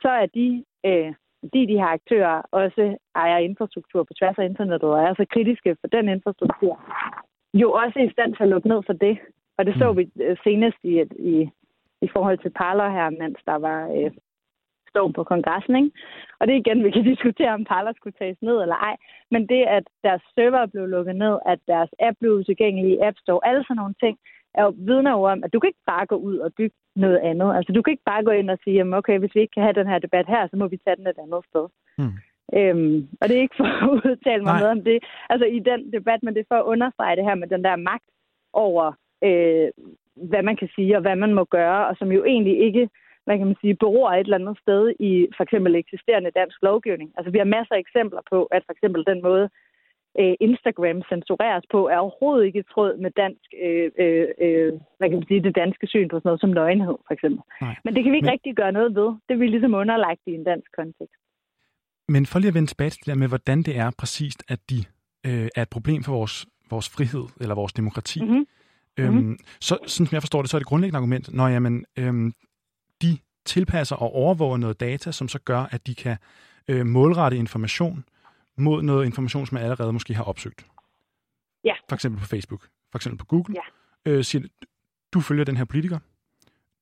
så 0.01 0.09
er 0.09 0.26
de, 0.26 0.63
øh, 0.86 1.13
de, 1.53 1.67
de 1.67 1.78
her 1.82 1.86
aktører 1.97 2.41
også 2.51 2.97
ejer 3.15 3.38
infrastruktur 3.38 4.03
på 4.03 4.13
tværs 4.20 4.38
af 4.38 4.45
internettet 4.45 4.89
og 4.89 4.99
er 5.03 5.13
så 5.13 5.26
kritiske 5.34 5.76
for 5.82 5.88
den 5.88 6.09
infrastruktur, 6.09 6.74
jo 7.53 7.72
også 7.72 7.99
i 7.99 8.11
stand 8.11 8.36
til 8.36 8.43
at 8.43 8.49
lukke 8.49 8.67
ned 8.67 8.82
for 8.86 8.93
det. 8.93 9.17
Og 9.57 9.65
det 9.65 9.76
så 9.78 9.91
Mm. 9.91 9.97
vi 9.97 10.09
øh, 10.24 10.38
senest 10.43 10.78
i, 10.84 11.03
i, 11.20 11.49
i 12.01 12.07
forhold 12.13 12.38
til 12.38 12.49
Parler 12.49 12.89
her, 12.89 13.09
mens 13.09 13.38
der 13.45 13.55
var 13.55 13.80
øh, 13.97 14.11
storm 14.89 15.13
på 15.13 15.23
kongressen. 15.23 15.75
Ikke? 15.75 15.91
Og 16.39 16.47
det 16.47 16.53
er 16.53 16.59
igen, 16.63 16.83
vi 16.83 16.91
kan 16.91 17.03
diskutere, 17.11 17.53
om 17.53 17.65
Parler 17.71 17.93
skulle 17.95 18.19
tages 18.19 18.37
ned 18.41 18.57
eller 18.61 18.75
ej. 18.89 18.95
Men 19.31 19.41
det, 19.51 19.61
at 19.77 19.85
deres 20.03 20.23
server 20.35 20.65
blev 20.65 20.85
lukket 20.87 21.15
ned, 21.15 21.35
at 21.45 21.59
deres 21.67 21.91
app 21.99 22.15
blev 22.19 22.31
utilgængelig 22.31 22.91
i 22.91 22.99
App 23.07 23.17
Store, 23.23 23.47
alle 23.47 23.63
sådan 23.63 23.81
nogle 23.81 23.95
ting, 24.03 24.17
er 24.53 24.63
jo 24.63 24.73
vidner 24.77 25.11
jo 25.11 25.23
om, 25.23 25.43
at 25.43 25.53
du 25.53 25.59
kan 25.59 25.67
ikke 25.67 25.87
bare 25.93 26.05
gå 26.05 26.15
ud 26.15 26.37
og 26.37 26.53
bygge 26.57 26.75
noget 26.95 27.17
andet. 27.17 27.55
Altså, 27.57 27.71
du 27.73 27.81
kan 27.81 27.91
ikke 27.91 28.09
bare 28.11 28.23
gå 28.23 28.31
ind 28.31 28.49
og 28.49 28.57
sige, 28.63 28.75
jamen, 28.75 28.93
okay, 28.93 29.19
hvis 29.19 29.35
vi 29.35 29.41
ikke 29.41 29.53
kan 29.53 29.63
have 29.63 29.79
den 29.79 29.87
her 29.87 29.99
debat 29.99 30.27
her, 30.27 30.47
så 30.47 30.55
må 30.57 30.67
vi 30.67 30.77
tage 30.77 30.95
den 30.95 31.07
et 31.07 31.23
andet 31.23 31.43
sted. 31.49 31.65
Mm. 31.97 32.13
Øhm, 32.57 33.07
og 33.21 33.23
det 33.27 33.37
er 33.37 33.41
ikke 33.41 33.59
for 33.59 33.69
at 33.83 33.89
udtale 34.05 34.43
mig 34.43 34.53
Nej. 34.53 34.59
noget 34.59 34.71
om 34.77 34.83
det, 34.83 34.97
altså 35.29 35.45
i 35.45 35.59
den 35.59 35.91
debat, 35.93 36.23
men 36.23 36.33
det 36.33 36.39
er 36.41 36.51
for 36.51 36.59
at 36.59 36.69
understrege 36.73 37.15
det 37.15 37.23
her 37.23 37.35
med 37.35 37.47
den 37.47 37.63
der 37.63 37.75
magt 37.75 38.09
over, 38.53 38.85
øh, 39.23 39.67
hvad 40.29 40.43
man 40.43 40.55
kan 40.55 40.69
sige 40.75 40.95
og 40.97 41.01
hvad 41.01 41.15
man 41.15 41.33
må 41.33 41.43
gøre, 41.43 41.87
og 41.87 41.95
som 41.99 42.11
jo 42.11 42.25
egentlig 42.25 42.59
ikke, 42.59 42.89
hvad 43.30 43.38
kan 43.38 43.47
man 43.51 43.61
sige, 43.61 43.82
beror 43.86 44.09
et 44.11 44.19
eller 44.19 44.41
andet 44.41 44.57
sted 44.65 44.82
i 45.09 45.11
for 45.38 45.43
eksempel 45.43 45.71
eksisterende 45.75 46.32
dansk 46.39 46.57
lovgivning. 46.69 47.09
Altså 47.17 47.30
vi 47.32 47.38
har 47.41 47.55
masser 47.57 47.75
af 47.75 47.80
eksempler 47.86 48.21
på, 48.32 48.39
at 48.55 48.61
for 48.65 48.73
eksempel 48.75 49.01
den 49.11 49.19
måde, 49.27 49.45
øh, 50.21 50.36
Instagram 50.47 50.97
censureres 51.09 51.65
på, 51.73 51.80
er 51.93 51.97
overhovedet 52.05 52.45
ikke 52.47 52.59
i 52.63 52.69
tråd 52.73 52.91
med 53.03 53.11
dansk, 53.23 53.47
øh, 53.65 53.88
øh, 54.03 54.27
øh, 54.45 54.71
hvad 54.97 55.07
kan 55.09 55.17
man 55.19 55.27
sige, 55.30 55.43
det 55.47 55.55
danske 55.63 55.88
syn 55.93 56.07
på 56.09 56.15
sådan 56.17 56.27
noget 56.30 56.41
som 56.43 56.49
nøgenhed, 56.59 56.97
for 57.07 57.13
eksempel. 57.17 57.41
Nej. 57.65 57.75
Men 57.84 57.91
det 57.93 58.01
kan 58.03 58.11
vi 58.11 58.17
ikke 58.17 58.25
Men- 58.32 58.36
rigtig 58.36 58.53
gøre 58.61 58.73
noget 58.77 58.91
ved. 58.99 59.09
Det 59.25 59.32
er 59.36 59.41
vi 59.43 59.47
ligesom 59.47 59.73
underlagt 59.82 60.23
i 60.32 60.34
en 60.39 60.45
dansk 60.51 60.69
kontekst. 60.80 61.21
Men 62.13 62.25
for 62.25 62.39
lige 62.39 62.51
at 62.53 62.57
vende 62.57 62.71
tilbage 62.73 62.89
til 62.89 62.99
det 62.99 63.11
der 63.11 63.21
med, 63.23 63.27
hvordan 63.34 63.59
det 63.67 63.73
er 63.84 63.89
præcist, 64.01 64.39
at 64.53 64.59
de 64.71 64.80
øh, 65.27 65.47
er 65.57 65.61
et 65.67 65.71
problem 65.75 66.03
for 66.03 66.13
vores, 66.19 66.36
vores 66.73 66.88
frihed 66.95 67.25
eller 67.41 67.55
vores 67.61 67.73
demokrati. 67.73 68.19
Mm-hmm. 68.23 68.45
Øhm, 68.99 69.38
så 69.67 69.73
sådan 69.93 70.05
som 70.07 70.15
jeg 70.15 70.21
forstår 70.25 70.41
det, 70.41 70.49
så 70.49 70.57
er 70.57 70.59
det 70.59 70.67
grundlæggende 70.71 70.97
argument, 70.97 71.25
når 71.34 71.47
jamen, 71.47 71.86
øhm, 71.99 72.34
de 73.02 73.18
tilpasser 73.45 73.95
og 73.95 74.14
overvåger 74.14 74.58
noget 74.58 74.80
data, 74.80 75.12
som 75.12 75.28
så 75.28 75.39
gør, 75.39 75.60
at 75.72 75.88
de 75.88 75.95
kan 75.95 76.18
øh, 76.68 76.86
målrette 76.86 77.38
information 77.38 78.06
mod 78.58 78.84
noget 78.84 79.06
information, 79.06 79.45
som 79.47 79.56
man 79.56 79.64
allerede 79.64 79.93
måske 79.93 80.14
har 80.14 80.24
opsøgt. 80.24 80.66
Ja. 81.64 81.74
For 81.89 81.95
eksempel 81.95 82.20
på 82.22 82.28
Facebook, 82.28 82.68
for 82.91 82.97
eksempel 82.97 83.18
på 83.18 83.26
Google. 83.26 83.56
Ja. 84.06 84.12
Øh, 84.12 84.24
siger, 84.24 84.47
du 85.14 85.22
følger 85.22 85.43
den 85.45 85.58
her 85.58 85.66
politiker, 85.66 86.00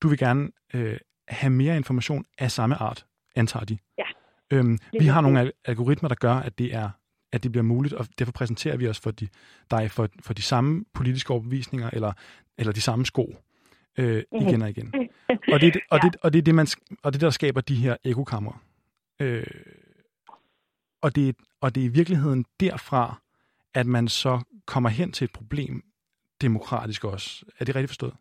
du 0.02 0.08
vil 0.08 0.18
gerne 0.18 0.50
øh, 0.74 0.98
have 1.28 1.50
mere 1.50 1.78
information 1.78 2.26
af 2.38 2.52
samme 2.52 2.76
art, 2.76 3.06
antager 3.36 3.66
de. 3.66 3.78
Ja. 3.98 4.04
Øhm, 4.52 4.78
vi 5.00 5.06
har 5.06 5.22
nogle 5.22 5.52
algoritmer, 5.66 6.08
der 6.10 6.16
gør, 6.16 6.34
at 6.34 6.58
det 6.58 6.74
er 6.76 6.90
at 7.32 7.44
det 7.44 7.52
bliver 7.52 7.64
muligt, 7.64 7.94
og 7.94 8.08
derfor 8.20 8.32
præsenterer 8.32 8.78
vi 8.78 8.88
os 8.88 9.00
for 9.00 9.12
de, 9.12 9.28
dig 9.72 9.92
for, 9.92 10.10
for 10.24 10.34
de 10.34 10.42
samme 10.42 10.86
politiske 10.94 11.32
overbevisninger, 11.32 11.90
eller, 11.94 12.14
eller 12.58 12.74
de 12.74 12.82
samme 12.82 13.06
sko, 13.06 13.36
øh, 13.98 14.24
Mhm. 14.32 14.48
igen 14.48 14.62
og 14.62 14.70
igen. 14.70 14.94
Og 15.54 15.62
det, 15.62 15.76
og, 15.92 16.00
Ja. 16.04 16.08
det, 16.10 16.16
og 16.24 16.34
det 16.34 16.40
er 16.40 16.44
det, 16.44 16.56
man, 16.56 16.68
og 17.04 17.14
det 17.14 17.22
der 17.22 17.30
skaber 17.30 17.62
de 17.62 17.76
her 17.76 17.96
ekokammer. 18.06 18.64
Øh, 19.22 19.44
og, 21.02 21.16
det, 21.16 21.36
og 21.62 21.76
det 21.76 21.82
er 21.82 21.86
i 21.86 21.94
virkeligheden 22.00 22.46
derfra, 22.60 23.22
at 23.76 23.86
man 23.86 24.08
så 24.08 24.40
kommer 24.66 24.90
hen 24.90 25.12
til 25.12 25.26
et 25.26 25.32
problem 25.34 25.84
demokratisk 26.42 27.04
også. 27.06 27.46
Er 27.60 27.66
det 27.66 27.76
rigtigt 27.76 27.90
forstået? 27.90 28.14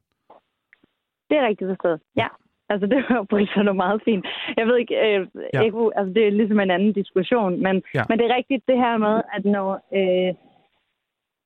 Det 1.30 1.36
er 1.38 1.46
rigtigt 1.46 1.68
forstået, 1.68 2.00
ja. 2.16 2.26
Altså, 2.68 2.86
det 2.86 2.96
var 2.96 3.62
noget 3.62 3.76
meget 3.76 4.02
fint. 4.04 4.26
Jeg 4.56 4.66
ved 4.66 4.76
ikke, 4.76 4.94
øh, 5.06 5.26
Ja. 5.54 5.62
Eko, 5.62 5.90
altså, 5.96 6.12
det 6.14 6.26
er 6.26 6.30
ligesom 6.30 6.60
en 6.60 6.70
anden 6.70 6.92
diskussion, 6.92 7.62
men, 7.62 7.82
ja. 7.94 8.04
men 8.08 8.18
det 8.18 8.24
er 8.30 8.36
rigtigt 8.36 8.62
det 8.68 8.76
her 8.76 8.96
med, 8.96 9.22
at 9.36 9.44
når 9.44 9.70
øh, 9.98 10.34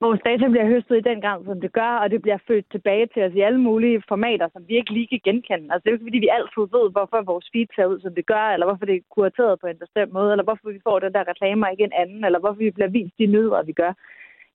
vores 0.00 0.20
data 0.24 0.48
bliver 0.48 0.66
høstet 0.72 0.96
i 0.96 1.08
den 1.10 1.20
grad, 1.20 1.44
som 1.44 1.60
det 1.60 1.72
gør, 1.72 1.92
og 2.02 2.10
det 2.10 2.22
bliver 2.22 2.38
født 2.48 2.66
tilbage 2.70 3.06
til 3.06 3.22
os 3.26 3.34
i 3.34 3.40
alle 3.40 3.60
mulige 3.60 4.02
formater, 4.08 4.48
som 4.52 4.68
vi 4.68 4.74
ikke 4.76 4.92
lige 4.92 5.08
kan 5.12 5.20
genkende. 5.24 5.66
Altså, 5.70 5.82
det 5.82 5.88
er 5.88 5.92
jo 5.92 5.96
ikke, 5.96 6.08
fordi 6.10 6.24
vi 6.26 6.36
altid 6.38 6.64
ved, 6.76 6.86
hvorfor 6.94 7.20
vores 7.22 7.46
feed 7.52 7.68
ser 7.74 7.86
ud, 7.92 8.00
som 8.00 8.14
det 8.14 8.26
gør, 8.26 8.46
eller 8.52 8.66
hvorfor 8.66 8.86
det 8.86 8.96
er 8.96 9.10
kurateret 9.14 9.60
på 9.60 9.66
en 9.66 9.82
bestemt 9.84 10.12
måde, 10.12 10.30
eller 10.32 10.46
hvorfor 10.48 10.70
vi 10.70 10.80
får 10.86 10.98
den 10.98 11.12
der 11.12 11.28
reklamer 11.30 11.66
ikke 11.68 11.84
en 11.84 11.98
anden, 12.02 12.24
eller 12.24 12.38
hvorfor 12.40 12.58
vi 12.64 12.70
bliver 12.70 12.94
vist 12.96 13.18
de 13.18 13.26
nyheder, 13.26 13.62
vi 13.62 13.72
gør. 13.72 13.92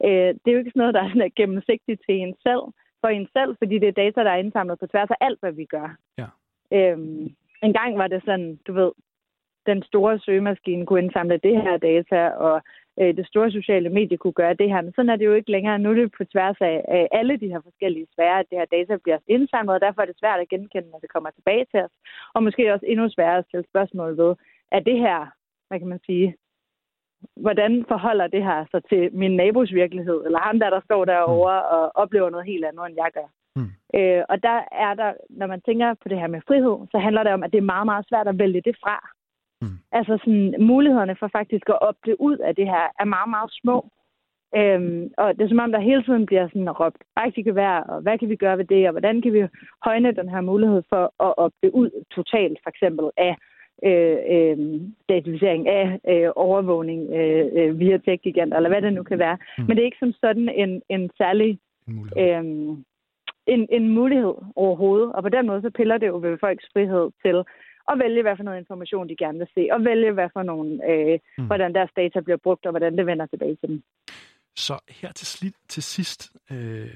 Øh, 0.06 0.32
det 0.41 0.48
er 0.48 0.56
jo 0.56 0.62
ikke 0.62 0.74
sådan 0.74 0.82
noget, 0.84 0.96
der 0.96 1.04
er 1.04 1.10
sådan 1.10 1.28
er 1.28 1.38
gennemsigtigt 1.39 2.02
til 2.06 2.16
en 2.16 2.36
selv, 2.48 2.64
for 3.02 3.08
en 3.08 3.28
selv, 3.38 3.52
fordi 3.62 3.76
det 3.80 3.88
er 3.88 4.02
data, 4.04 4.20
der 4.24 4.32
er 4.32 4.43
indsamlet 4.43 4.80
på 4.80 4.88
tværs 4.88 5.10
af 5.10 5.20
alt, 5.22 5.39
hvad 5.39 5.52
vi 5.52 5.66
gør. 5.66 5.89
Ja. 6.22 6.28
Øhm, 6.78 7.24
en 7.64 7.74
gang 7.74 7.98
var 7.98 8.08
det 8.08 8.22
sådan, 8.26 8.60
du 8.68 8.74
ved, 8.74 8.91
den 9.66 9.84
store 9.84 10.20
søgemaskine 10.20 10.86
kunne 10.86 11.04
indsamle 11.04 11.38
det 11.38 11.62
her 11.62 11.78
data, 11.78 12.30
og 12.30 12.62
øh, 13.00 13.18
det 13.18 13.28
store 13.28 13.52
sociale 13.52 13.89
medie 13.89 14.18
kunne 14.18 14.39
gøre 14.41 14.54
det 14.54 14.70
her. 14.70 14.82
Men 14.82 14.93
sådan 14.93 15.10
er 15.10 15.16
det 15.16 15.26
jo 15.26 15.34
ikke 15.34 15.52
længere. 15.52 15.80
Nu 15.80 15.89
er 15.89 15.93
det 15.93 16.18
på 16.18 16.24
tværs 16.24 16.58
af, 16.62 17.08
alle 17.12 17.38
de 17.38 17.48
her 17.48 17.62
forskellige 17.62 18.08
sfærer, 18.14 18.39
at 18.39 18.50
det 18.50 18.58
her 18.60 18.66
data 18.66 18.98
bliver 19.04 19.18
indsamlet, 19.28 19.76
og 19.76 19.82
derfor 19.82 20.02
er 20.02 20.06
det 20.06 20.20
svært 20.20 20.39
at 20.39 20.50
genkende, 20.50 20.89
når 20.91 21.00
det 21.00 21.14
kommer 21.14 21.30
tilbage 21.30 21.66
til 21.72 21.80
os. 21.86 21.96
Og 22.34 22.43
måske 22.43 22.74
også 22.74 22.86
endnu 22.86 23.10
sværere 23.10 23.38
at 23.38 23.46
stille 23.48 23.66
spørgsmål 23.72 24.18
ved, 24.18 24.36
er 24.72 24.80
det 24.80 24.98
her, 25.00 25.20
hvad 25.68 25.80
kan 25.80 25.88
man 25.88 26.00
sige, 26.06 26.36
hvordan 27.36 27.86
forholder 27.88 28.28
det 28.28 28.43
her 28.43 28.66
sig 28.72 28.82
til 28.89 29.10
min 29.14 29.36
nabos 29.36 29.74
virkelighed, 29.74 30.26
eller 30.26 30.39
ham 30.39 30.60
der, 30.60 30.70
der 30.70 30.82
står 30.86 31.06
derovre 31.06 31.60
mm. 31.62 31.76
og 31.76 31.91
oplever 31.96 32.30
noget 32.30 32.46
helt 32.46 32.66
andet, 32.66 32.86
end 32.86 32.96
jeg 33.04 33.10
gør. 33.14 33.30
Mm. 33.56 33.72
Øh, 33.98 34.24
og 34.30 34.43
der 34.43 34.58
er 34.72 34.93
der, 34.93 35.14
når 35.30 35.48
man 35.48 35.62
tænker 35.62 35.93
på 35.93 36.08
det 36.10 36.20
her 36.20 36.28
med 36.28 36.41
frihed, 36.48 36.78
så 36.91 36.98
handler 37.00 37.24
det 37.24 37.34
om, 37.34 37.43
at 37.43 37.52
det 37.52 37.58
er 37.58 37.72
meget, 37.74 37.86
meget 37.86 38.06
svært 38.10 38.28
at 38.28 38.39
vælge 38.39 38.62
det 38.62 38.76
fra. 38.84 38.98
Mm. 39.62 39.78
Altså 39.91 40.18
sådan, 40.24 40.56
mulighederne 40.60 41.16
for 41.20 41.28
faktisk 41.28 41.70
at 41.70 41.82
opte 41.82 42.22
ud 42.22 42.38
af 42.38 42.56
det 42.56 42.68
her 42.68 42.86
er 42.99 43.06
meget, 43.06 43.30
meget 43.30 43.51
små. 43.62 43.78
Øhm, 44.60 45.10
og 45.18 45.28
det 45.36 45.43
er 45.43 45.47
som 45.47 45.60
om, 45.60 45.72
der 45.72 45.80
hele 45.80 46.03
tiden 46.03 46.26
bliver 46.26 46.47
sådan 46.47 46.70
råbt 46.70 47.01
rigtig 47.18 47.56
vær, 47.56 47.78
og 47.78 48.01
hvad 48.01 48.18
kan 48.18 48.30
vi 48.30 48.36
gøre 48.36 48.58
ved 48.58 48.66
det, 48.66 48.88
og 48.88 48.91
hvordan 48.91 49.22
kan 49.22 49.34
vi 49.34 49.47
højne 49.86 50.12
den 50.12 50.30
her 50.30 50.41
mulighed 50.41 50.82
for 50.89 51.03
at 51.28 51.34
opte 51.38 51.76
ud 51.76 51.89
totalt, 52.12 52.58
for 52.64 52.70
eksempel 52.70 53.06
af 53.18 53.36
øh, 53.84 54.18
øh, 54.36 54.58
datavisering 55.10 55.68
af 55.68 55.99
øh, 56.10 56.30
overvågning 56.36 57.14
øh, 57.14 57.45
øh, 57.53 57.80
via 57.80 57.97
tech-giganter, 57.97 58.58
eller 58.58 58.70
hvad 58.70 58.82
det 58.82 58.93
nu 58.93 59.03
kan 59.03 59.20
være. 59.20 59.38
Mm. 59.58 59.64
Men 59.64 59.78
det 59.78 59.82
er 59.82 59.86
ikke 59.86 60.03
som 60.06 60.14
sådan 60.22 60.49
en, 60.49 60.82
en 60.89 61.10
særlig 61.18 61.60
En 61.88 61.95
mulighed. 61.95 62.36
øh, 62.36 62.43
en, 63.47 63.68
en 63.72 63.89
mulighed 63.89 64.34
overhovedet. 64.56 65.12
Og 65.14 65.24
på 65.24 65.30
den 65.30 65.47
måde 65.47 65.62
så 65.62 65.70
piller 65.70 65.97
det 65.97 66.08
jo 66.08 66.18
ved 66.18 66.38
folks 66.38 66.66
frihed 66.74 67.10
til 67.26 67.43
at 67.91 67.99
vælge, 67.99 68.21
hvad 68.21 68.36
for 68.38 68.43
noget 68.43 68.57
information 68.59 69.09
de 69.09 69.15
gerne 69.15 69.38
vil 69.38 69.47
se, 69.53 69.67
og 69.71 69.86
vælge, 69.86 70.11
hvad 70.11 70.29
for 70.33 70.43
nogle, 70.43 70.69
øh, 70.91 71.19
Mm. 71.38 71.45
hvordan 71.45 71.73
deres 71.73 71.89
data 71.95 72.19
bliver 72.19 72.38
brugt, 72.38 72.65
og 72.65 72.71
hvordan 72.71 72.97
det 72.97 73.05
vender 73.05 73.25
tilbage 73.25 73.55
til 73.55 73.69
dem. 73.69 73.83
Så 74.55 74.79
her 74.89 75.11
til, 75.11 75.25
sli- 75.25 75.65
til 75.69 75.83
sidst, 75.83 76.31
øh, 76.51 76.91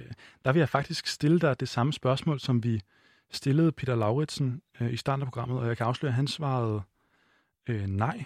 der 0.46 0.52
vil 0.54 0.60
jeg 0.60 0.70
faktisk 0.70 1.08
stille 1.08 1.40
dig 1.40 1.60
det 1.60 1.70
samme 1.70 1.94
spørgsmål, 1.94 2.40
som 2.40 2.64
vi 2.64 2.82
stillede 3.32 3.72
Peter 3.72 3.96
Lauritsen 3.96 4.62
øh, 4.82 4.94
i 4.94 4.98
starten 4.98 5.22
af 5.22 5.28
programmet, 5.28 5.60
og 5.60 5.68
jeg 5.68 5.78
kan 5.78 5.86
afsløre, 5.86 6.10
at 6.10 6.16
han 6.16 6.28
svarede 6.28 6.82
øh, 7.70 7.86
nej. 7.88 8.24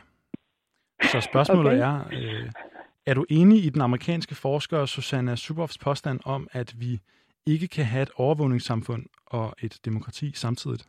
Så 1.11 1.21
spørgsmålet 1.21 1.71
okay. 1.73 1.81
Er, 1.81 2.03
øh, 2.13 2.49
er 3.05 3.13
du 3.13 3.25
enig 3.29 3.65
i 3.65 3.69
den 3.69 3.81
amerikanske 3.81 4.35
forsker 4.35 4.85
Susanna 4.85 5.35
Zuboffs 5.35 5.77
påstand 5.77 6.19
om, 6.25 6.47
at 6.51 6.73
vi 6.79 6.99
ikke 7.45 7.67
kan 7.67 7.85
have 7.85 8.01
et 8.03 8.11
overvågningssamfund 8.15 9.05
og 9.25 9.53
et 9.61 9.79
demokrati 9.85 10.31
samtidigt? 10.35 10.87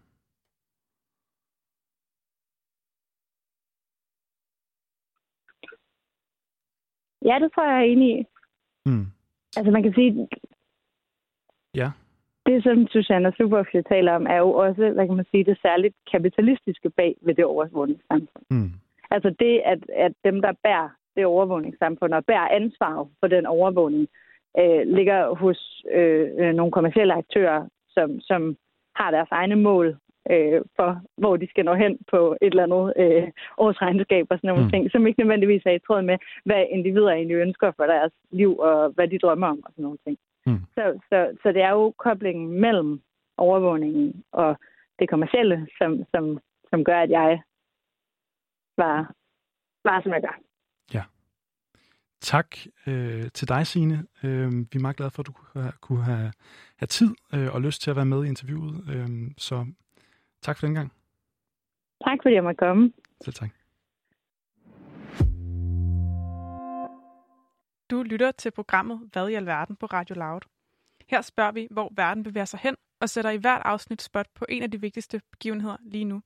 Ja, 7.24 7.38
det 7.42 7.52
tror 7.54 7.66
jeg, 7.70 7.76
er 7.78 7.92
enig 7.92 8.18
i. 8.18 8.26
Mm. 8.86 9.06
Altså 9.56 9.70
man 9.70 9.82
kan 9.82 9.94
sige, 9.94 10.28
Ja. 11.74 11.90
det 12.46 12.62
som 12.62 12.86
Susanna 12.86 13.30
Zuboff 13.36 13.74
jo 13.74 13.82
taler 13.88 14.12
om, 14.12 14.26
er 14.26 14.36
jo 14.36 14.50
også, 14.52 14.90
hvad 14.90 15.06
kan 15.06 15.16
man 15.16 15.26
sige, 15.30 15.44
det 15.44 15.58
særligt 15.62 15.94
kapitalistiske 16.12 16.90
bag 16.90 17.16
ved 17.20 17.34
det 17.34 17.44
overvågningssamfund. 17.44 18.44
Mm. 18.50 18.70
Altså 19.10 19.30
det, 19.38 19.62
at, 19.64 19.78
at 19.96 20.12
dem, 20.24 20.42
der 20.42 20.52
bærer 20.62 20.88
det 21.16 21.26
overvågningssamfund 21.26 22.14
og 22.14 22.24
bærer 22.24 22.48
ansvar 22.48 23.08
for 23.20 23.26
den 23.26 23.46
overvågning, 23.46 24.08
øh, 24.58 24.82
ligger 24.86 25.34
hos 25.34 25.84
øh, 25.94 26.30
øh, 26.38 26.54
nogle 26.54 26.72
kommersielle 26.72 27.14
aktører, 27.14 27.68
som, 27.88 28.20
som 28.20 28.56
har 28.96 29.10
deres 29.10 29.28
egne 29.30 29.56
mål 29.56 29.96
øh, 30.30 30.60
for, 30.76 31.00
hvor 31.16 31.36
de 31.36 31.46
skal 31.50 31.64
nå 31.64 31.74
hen 31.74 31.98
på 32.10 32.36
et 32.42 32.50
eller 32.52 32.62
andet 32.62 32.92
øh, 33.02 33.28
årsregnskab 33.58 34.26
og 34.30 34.36
sådan 34.38 34.48
nogle 34.48 34.64
mm. 34.64 34.70
ting, 34.70 34.90
som 34.90 35.06
ikke 35.06 35.20
nødvendigvis 35.20 35.62
er 35.66 35.70
i 35.70 35.84
tråd 35.86 36.02
med, 36.02 36.18
hvad 36.44 36.64
individer 36.70 37.10
egentlig 37.12 37.36
ønsker 37.36 37.72
for 37.76 37.86
deres 37.86 38.12
liv 38.30 38.58
og 38.58 38.90
hvad 38.90 39.08
de 39.08 39.18
drømmer 39.18 39.46
om 39.46 39.60
og 39.64 39.70
sådan 39.72 39.82
nogle 39.82 39.98
ting. 40.06 40.18
Mm. 40.46 40.60
Så, 40.74 41.00
så, 41.08 41.36
så 41.42 41.52
det 41.52 41.62
er 41.62 41.70
jo 41.70 41.94
koblingen 41.98 42.60
mellem 42.60 43.00
overvågningen 43.36 44.24
og 44.32 44.56
det 44.98 45.08
kommercielle, 45.08 45.66
som, 45.78 46.04
som, 46.14 46.38
som 46.70 46.84
gør, 46.84 47.00
at 47.00 47.10
jeg 47.10 47.42
var, 48.76 49.14
var 49.84 50.00
som 50.02 50.12
jeg 50.12 50.20
gør. 50.20 50.38
Ja. 50.94 51.02
Tak 52.20 52.56
øh, 52.86 53.24
til 53.34 53.48
dig, 53.48 53.66
Signe. 53.66 54.06
Øh, 54.22 54.52
vi 54.52 54.74
er 54.74 54.80
meget 54.80 54.96
glade 54.96 55.10
for, 55.10 55.22
at 55.22 55.26
du 55.26 55.32
kunne 55.32 55.62
have, 55.62 55.72
kunne 55.80 56.04
have, 56.04 56.32
have 56.76 56.86
tid 56.86 57.10
øh, 57.34 57.54
og 57.54 57.60
lyst 57.60 57.82
til 57.82 57.90
at 57.90 57.96
være 57.96 58.04
med 58.04 58.24
i 58.24 58.28
interviewet. 58.28 58.74
Øh, 58.94 59.08
så 59.38 59.66
tak 60.44 60.58
for 60.58 60.66
den 60.66 60.74
gang. 60.74 60.92
Tak 62.04 62.18
fordi 62.22 62.34
jeg 62.34 62.42
måtte 62.42 62.58
komme. 62.58 62.92
Selv 63.24 63.34
tak. 63.34 63.50
Du 67.90 68.02
lytter 68.02 68.30
til 68.32 68.50
programmet 68.50 69.08
Hvad 69.12 69.28
i 69.28 69.34
alverden 69.34 69.76
på 69.76 69.86
Radio 69.86 70.14
Loud. 70.14 70.40
Her 71.08 71.20
spørger 71.20 71.52
vi, 71.52 71.68
hvor 71.70 71.92
verden 71.96 72.22
bevæger 72.22 72.44
sig 72.44 72.60
hen, 72.62 72.76
og 73.00 73.10
sætter 73.10 73.30
i 73.30 73.36
hvert 73.36 73.62
afsnit 73.64 74.02
spot 74.02 74.26
på 74.34 74.46
en 74.48 74.62
af 74.62 74.70
de 74.70 74.80
vigtigste 74.80 75.20
begivenheder 75.30 75.76
lige 75.80 76.04
nu. 76.04 76.22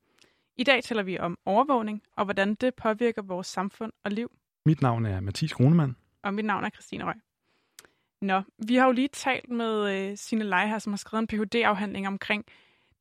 I 0.57 0.64
dag 0.64 0.85
taler 0.85 1.03
vi 1.03 1.19
om 1.19 1.39
overvågning, 1.45 2.03
og 2.16 2.25
hvordan 2.25 2.55
det 2.55 2.75
påvirker 2.75 3.23
vores 3.23 3.47
samfund 3.47 3.93
og 4.05 4.11
liv. 4.11 4.31
Mit 4.66 4.83
navn 4.83 5.07
er 5.07 5.21
Mathis 5.21 5.53
Kronemann. 5.53 5.97
Og 6.23 6.35
mit 6.35 6.45
navn 6.45 6.64
er 6.64 6.71
Christine 6.71 7.05
Røg. 7.05 7.14
Nå, 8.21 8.43
vi 8.69 8.77
har 8.77 8.87
jo 8.87 8.93
lige 8.93 9.09
talt 9.09 9.51
med 9.51 10.11
øh, 10.11 10.16
Signe 10.16 10.45
Leje 10.45 10.69
her, 10.69 10.79
som 10.79 10.93
har 10.93 10.97
skrevet 10.97 11.23
en 11.23 11.27
Ph.D.-afhandling 11.27 12.07
omkring 12.07 12.45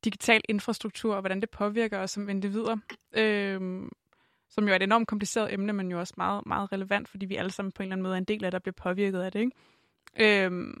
digital 0.04 0.40
infrastruktur 0.48 1.14
og 1.14 1.20
hvordan 1.20 1.40
det 1.40 1.50
påvirker 1.50 1.98
os 1.98 2.10
som 2.10 2.28
individer. 2.28 2.76
Øh, 3.12 3.88
som 4.48 4.64
jo 4.64 4.72
er 4.72 4.76
et 4.76 4.82
enormt 4.82 5.08
kompliceret 5.08 5.52
emne, 5.52 5.72
men 5.72 5.90
jo 5.90 5.98
også 6.00 6.14
meget, 6.16 6.46
meget 6.46 6.72
relevant, 6.72 7.08
fordi 7.08 7.26
vi 7.26 7.36
alle 7.36 7.50
sammen 7.50 7.72
på 7.72 7.82
en 7.82 7.86
eller 7.86 7.94
anden 7.94 8.02
måde 8.02 8.14
er 8.14 8.18
en 8.18 8.24
del 8.24 8.44
af, 8.44 8.50
der 8.50 8.58
bliver 8.58 8.72
påvirket 8.72 9.20
af 9.20 9.32
det. 9.32 9.40
Ikke? 9.40 10.46
Øh, 10.46 10.74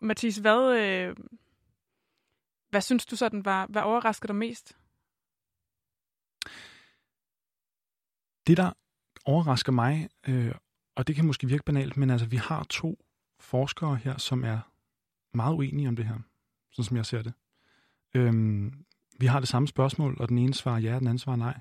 Mathis, 0.00 0.36
hvad, 0.36 0.78
øh, 0.78 1.16
hvad 2.70 2.80
synes 2.80 3.06
du 3.06 3.16
sådan 3.16 3.44
var, 3.44 3.66
hvad 3.66 3.82
overraskede 3.82 4.28
dig 4.28 4.36
mest? 4.36 4.76
Det, 8.46 8.56
der 8.56 8.72
overrasker 9.24 9.72
mig, 9.72 10.08
øh, 10.28 10.54
og 10.94 11.06
det 11.06 11.16
kan 11.16 11.26
måske 11.26 11.46
virke 11.46 11.64
banalt, 11.64 11.96
men 11.96 12.10
altså, 12.10 12.26
vi 12.26 12.36
har 12.36 12.64
to 12.64 12.98
forskere 13.40 13.96
her, 13.96 14.18
som 14.18 14.44
er 14.44 14.60
meget 15.34 15.54
uenige 15.54 15.88
om 15.88 15.96
det 15.96 16.04
her, 16.04 16.18
sådan 16.70 16.84
som 16.84 16.96
jeg 16.96 17.06
ser 17.06 17.22
det. 17.22 17.32
Øhm, 18.14 18.72
vi 19.18 19.26
har 19.26 19.40
det 19.40 19.48
samme 19.48 19.68
spørgsmål, 19.68 20.16
og 20.20 20.28
den 20.28 20.38
ene 20.38 20.54
svarer 20.54 20.78
ja, 20.78 20.94
og 20.94 21.00
den 21.00 21.08
anden 21.08 21.18
svarer 21.18 21.36
nej. 21.36 21.60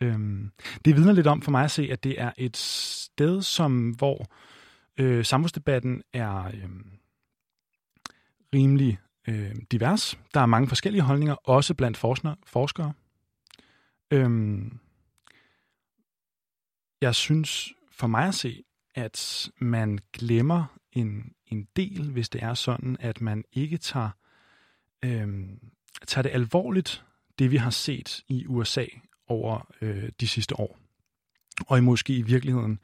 Øhm, 0.00 0.50
det 0.84 0.96
vidner 0.96 1.12
lidt 1.12 1.26
om 1.26 1.42
for 1.42 1.50
mig 1.50 1.64
at 1.64 1.70
se, 1.70 1.88
at 1.92 2.04
det 2.04 2.20
er 2.20 2.32
et 2.38 2.56
sted, 2.56 3.42
som 3.42 3.90
hvor 3.90 4.26
øh, 4.98 5.24
samfundsdebatten 5.24 6.02
er 6.12 6.44
øh, 6.44 6.68
rimelig 8.54 8.98
øh, 9.28 9.54
divers. 9.72 10.18
Der 10.34 10.40
er 10.40 10.46
mange 10.46 10.68
forskellige 10.68 11.02
holdninger, 11.02 11.34
også 11.34 11.74
blandt 11.74 11.96
forskere. 11.96 12.36
forskere. 12.46 12.92
Øhm, 14.10 14.78
jeg 17.00 17.14
synes 17.14 17.72
for 17.92 18.06
mig 18.06 18.28
at 18.28 18.34
se, 18.34 18.64
at 18.94 19.50
man 19.58 19.98
glemmer 20.12 20.64
en, 20.92 21.32
en 21.46 21.68
del, 21.76 22.10
hvis 22.10 22.28
det 22.28 22.42
er 22.42 22.54
sådan, 22.54 22.96
at 23.00 23.20
man 23.20 23.44
ikke 23.52 23.76
tager, 23.76 24.10
øhm, 25.04 25.58
tager 26.06 26.22
det 26.22 26.30
alvorligt, 26.30 27.04
det 27.38 27.50
vi 27.50 27.56
har 27.56 27.70
set 27.70 28.24
i 28.28 28.46
USA 28.46 28.84
over 29.26 29.72
øh, 29.80 30.08
de 30.20 30.28
sidste 30.28 30.60
år. 30.60 30.78
Og 31.66 31.78
i 31.78 31.80
måske 31.80 32.16
i 32.16 32.22
virkeligheden 32.22 32.78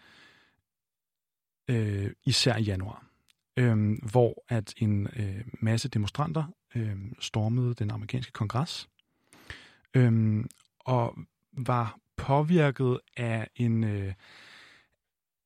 øh, 1.68 2.10
især 2.24 2.56
i 2.56 2.62
januar 2.62 3.10
øh, 3.56 3.98
hvor 4.10 4.44
at 4.48 4.74
en 4.76 5.06
øh, 5.16 5.44
masse 5.60 5.88
demonstranter 5.88 6.44
øh, 6.74 6.96
stormede 7.20 7.74
den 7.74 7.90
amerikanske 7.90 8.32
kongres 8.32 8.88
øh, 9.94 10.44
og 10.78 11.18
var 11.52 11.98
påvirket 12.16 13.00
af 13.16 13.48
en 13.56 13.84
øh, 13.84 14.12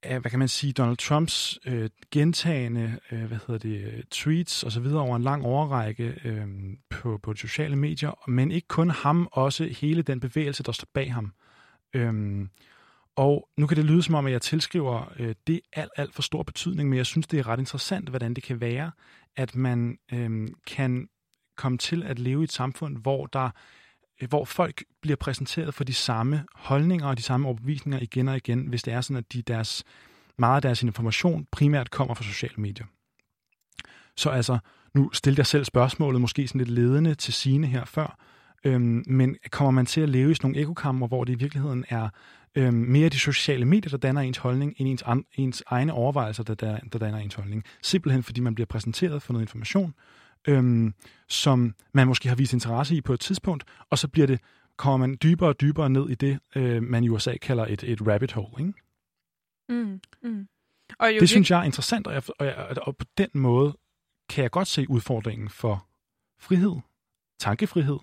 af, 0.05 0.21
hvad 0.21 0.31
kan 0.31 0.39
man 0.39 0.49
sige, 0.49 0.73
Donald 0.73 0.97
Trumps 0.97 1.59
øh, 1.67 1.91
gentagende 2.11 2.99
øh, 3.13 3.25
hvad 3.25 3.39
hedder 3.47 3.59
det, 3.59 4.05
tweets 4.11 4.63
og 4.63 4.73
så 4.73 4.81
videre 4.81 5.01
over 5.01 5.17
en 5.17 5.23
lang 5.23 5.45
overrække 5.45 6.21
øh, 6.25 6.47
på, 6.91 7.19
på 7.23 7.33
de 7.33 7.39
sociale 7.39 7.77
medier, 7.77 8.31
men 8.31 8.51
ikke 8.51 8.69
kun 8.69 8.91
ham, 8.91 9.29
også 9.33 9.65
hele 9.65 10.03
den 10.03 10.21
bevægelse, 10.21 10.63
der 10.63 10.73
står 10.73 10.89
bag 10.95 11.13
ham. 11.13 11.33
Øh, 11.95 12.47
og 13.17 13.49
nu 13.57 13.67
kan 13.67 13.77
det 13.77 13.85
lyde 13.85 14.03
som 14.03 14.15
om, 14.15 14.27
at 14.27 14.33
jeg 14.33 14.43
tilskriver 14.43 15.13
øh, 15.19 15.35
det 15.47 15.61
alt, 15.73 15.91
alt 15.97 16.15
for 16.15 16.23
stor 16.23 16.43
betydning, 16.43 16.89
men 16.89 16.97
jeg 16.97 17.07
synes, 17.07 17.27
det 17.27 17.39
er 17.39 17.49
ret 17.49 17.59
interessant, 17.59 18.09
hvordan 18.09 18.35
det 18.35 18.45
kan 18.45 18.61
være, 18.61 18.91
at 19.37 19.57
man 19.57 19.99
øh, 20.13 20.49
kan 20.67 21.09
komme 21.57 21.79
til 21.79 22.03
at 22.03 22.19
leve 22.19 22.41
i 22.41 22.45
et 22.45 22.53
samfund, 22.53 22.97
hvor 22.97 23.27
der 23.27 23.45
øh, 23.45 23.51
Øh, 24.23 24.29
hvor 24.29 24.45
folk 24.45 24.85
bliver 25.01 25.17
præsenteret 25.17 25.75
for 25.75 25.85
de 25.85 25.95
samme 25.95 26.45
holdninger 26.55 27.07
og 27.07 27.17
de 27.17 27.23
samme 27.23 27.49
overbevisninger 27.49 27.99
igen 28.03 28.29
og 28.29 28.37
igen, 28.37 28.67
hvis 28.67 28.83
det 28.83 28.95
er 28.95 29.01
sådan, 29.01 29.17
at 29.17 29.33
de 29.33 29.43
deres, 29.43 29.85
meget 30.39 30.57
af 30.57 30.63
deres 30.63 30.83
information 30.83 31.47
primært 31.51 31.91
kommer 31.91 32.15
fra 32.15 32.25
sociale 32.25 32.55
medier. 32.57 32.87
Så 34.17 34.31
altså, 34.31 34.59
nu 34.95 35.11
stiller 35.13 35.39
jeg 35.39 35.47
selv 35.47 35.65
spørgsmålet, 35.65 36.21
måske 36.21 36.49
sådan 36.49 36.59
lidt 36.59 36.71
ledende 36.71 37.15
til 37.15 37.35
sine 37.35 37.67
her 37.67 37.85
før, 37.85 38.19
øhm, 38.65 39.05
men 39.07 39.37
kommer 39.51 39.71
man 39.71 39.87
til 39.87 40.01
at 40.01 40.09
leve 40.09 40.31
i 40.31 40.35
sådan 40.35 40.49
nogle 40.49 40.61
ekokammer, 40.61 41.07
hvor 41.07 41.25
det 41.25 41.33
i 41.33 41.39
virkeligheden 41.39 41.85
er 41.89 42.09
øhm, 42.55 42.75
mere 42.75 43.09
de 43.09 43.19
sociale 43.19 43.65
medier, 43.65 43.91
der 43.91 43.97
danner 43.97 44.21
ens 44.21 44.39
holdning, 44.39 44.75
end 44.77 44.89
ens, 44.89 45.03
an, 45.07 45.25
ens 45.35 45.63
egne 45.67 45.93
overvejelser, 45.93 46.43
der, 46.43 46.55
der, 46.55 46.79
der 46.93 46.99
danner 46.99 47.19
ens 47.19 47.35
holdning. 47.35 47.65
Simpelthen 47.83 48.23
fordi 48.23 48.41
man 48.41 48.55
bliver 48.55 48.67
præsenteret 48.67 49.23
for 49.23 49.33
noget 49.33 49.43
information, 49.43 49.95
øhm, 50.49 50.95
som 51.29 51.75
man 51.93 52.07
måske 52.07 52.29
har 52.29 52.37
vist 52.37 52.53
interesse 52.53 52.97
i 52.97 53.01
på 53.01 53.13
et 53.13 53.21
tidspunkt, 53.21 53.65
og 53.91 53.99
så 53.99 54.09
bliver 54.09 54.27
det, 54.27 54.41
kommer 54.77 55.07
man 55.07 55.19
dybere 55.23 55.49
og 55.49 55.61
dybere 55.61 55.91
ned 55.91 56.09
i 56.09 56.15
det, 56.15 56.39
øh, 56.57 56.83
man 56.83 57.05
i 57.05 57.09
USA 57.09 57.37
kalder 57.37 57.67
et, 57.67 57.85
et 57.85 58.07
rabbit 58.07 58.33
hole. 58.33 58.51
Ikke? 58.59 58.73
Mm, 59.69 60.01
mm. 60.23 60.49
Og 60.99 61.15
jo 61.15 61.21
det 61.21 61.29
synes 61.29 61.51
jeg 61.51 61.61
er 61.61 61.65
interessant, 61.65 62.07
og, 62.07 62.15
jeg, 62.15 62.23
og, 62.39 62.47
jeg, 62.47 62.79
og 62.83 62.97
på 62.97 63.05
den 63.19 63.29
måde 63.35 63.77
kan 64.29 64.43
jeg 64.43 64.51
godt 64.51 64.69
se 64.69 64.91
udfordringen 64.91 65.49
for 65.49 65.87
frihed, 66.39 66.77
tankefrihed, 67.39 67.99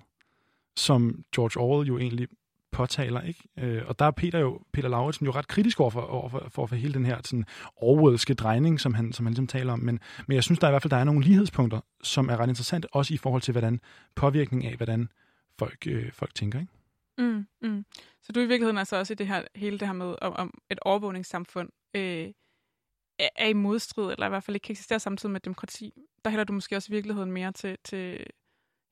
som 0.76 1.24
George 1.36 1.60
Orwell 1.60 1.88
jo 1.88 1.98
egentlig 1.98 2.28
påtaler. 2.72 3.22
Ikke? 3.22 3.44
Øh, 3.58 3.84
og 3.88 4.00
der 4.00 4.06
er 4.06 4.12
Peter, 4.12 4.40
jo, 4.40 4.62
Peter 4.74 4.90
Lauritsen 4.90 5.26
jo 5.26 5.32
ret 5.32 5.48
kritisk 5.48 5.80
over 5.80 5.90
for, 5.90 6.02
over 6.02 6.30
for, 6.30 6.48
for, 6.50 6.66
for 6.66 6.76
hele 6.76 6.94
den 6.94 7.06
her 7.06 7.18
sådan, 7.24 7.46
Orwellske 7.76 8.34
drejning, 8.34 8.80
som 8.80 8.94
han, 8.94 9.14
som 9.14 9.26
han 9.26 9.32
ligesom 9.32 9.48
taler 9.48 9.74
om. 9.74 9.80
Men, 9.80 10.00
men 10.28 10.36
jeg 10.36 10.44
synes 10.44 10.60
der 10.60 10.68
i 10.68 10.72
hvert 10.72 10.82
fald, 10.82 10.92
der 10.92 10.98
er 10.98 11.04
nogle 11.04 11.24
lighedspunkter, 11.24 11.80
som 12.04 12.30
er 12.30 12.38
ret 12.38 12.50
interessante, 12.50 12.88
også 12.92 13.14
i 13.14 13.18
forhold 13.18 13.42
til, 13.42 13.52
hvordan 13.52 13.82
påvirkning 14.16 14.66
af, 14.66 14.76
hvordan 14.76 15.10
folk, 15.60 15.88
øh, 15.88 16.12
folk 16.12 16.36
tænker. 16.36 16.60
Ikke? 16.60 16.72
Mm, 17.18 17.48
mm. 17.62 17.86
Så 18.22 18.32
du 18.32 18.40
i 18.40 18.46
virkeligheden 18.46 18.78
altså 18.78 18.96
også 18.96 19.14
i 19.14 19.16
det 19.16 19.28
her, 19.28 19.44
hele 19.56 19.80
det 19.80 19.88
her 19.88 19.94
med, 19.94 20.16
om, 20.22 20.34
om 20.34 20.54
et 20.70 20.80
overvågningssamfund 20.82 21.70
øh, 21.94 22.32
er 23.36 23.48
i 23.48 23.54
modstrid, 23.54 24.12
eller 24.12 24.26
i 24.26 24.30
hvert 24.30 24.44
fald 24.44 24.56
ikke 24.56 24.66
kan 24.66 24.74
eksistere 24.74 25.00
samtidig 25.00 25.32
med 25.32 25.40
demokrati. 25.40 25.94
Der 26.26 26.30
hælder 26.30 26.44
du 26.44 26.54
måske 26.54 26.76
også 26.76 26.94
i 26.94 26.96
virkeligheden 26.96 27.32
mere 27.32 27.52
til, 27.52 27.78
til 27.84 28.26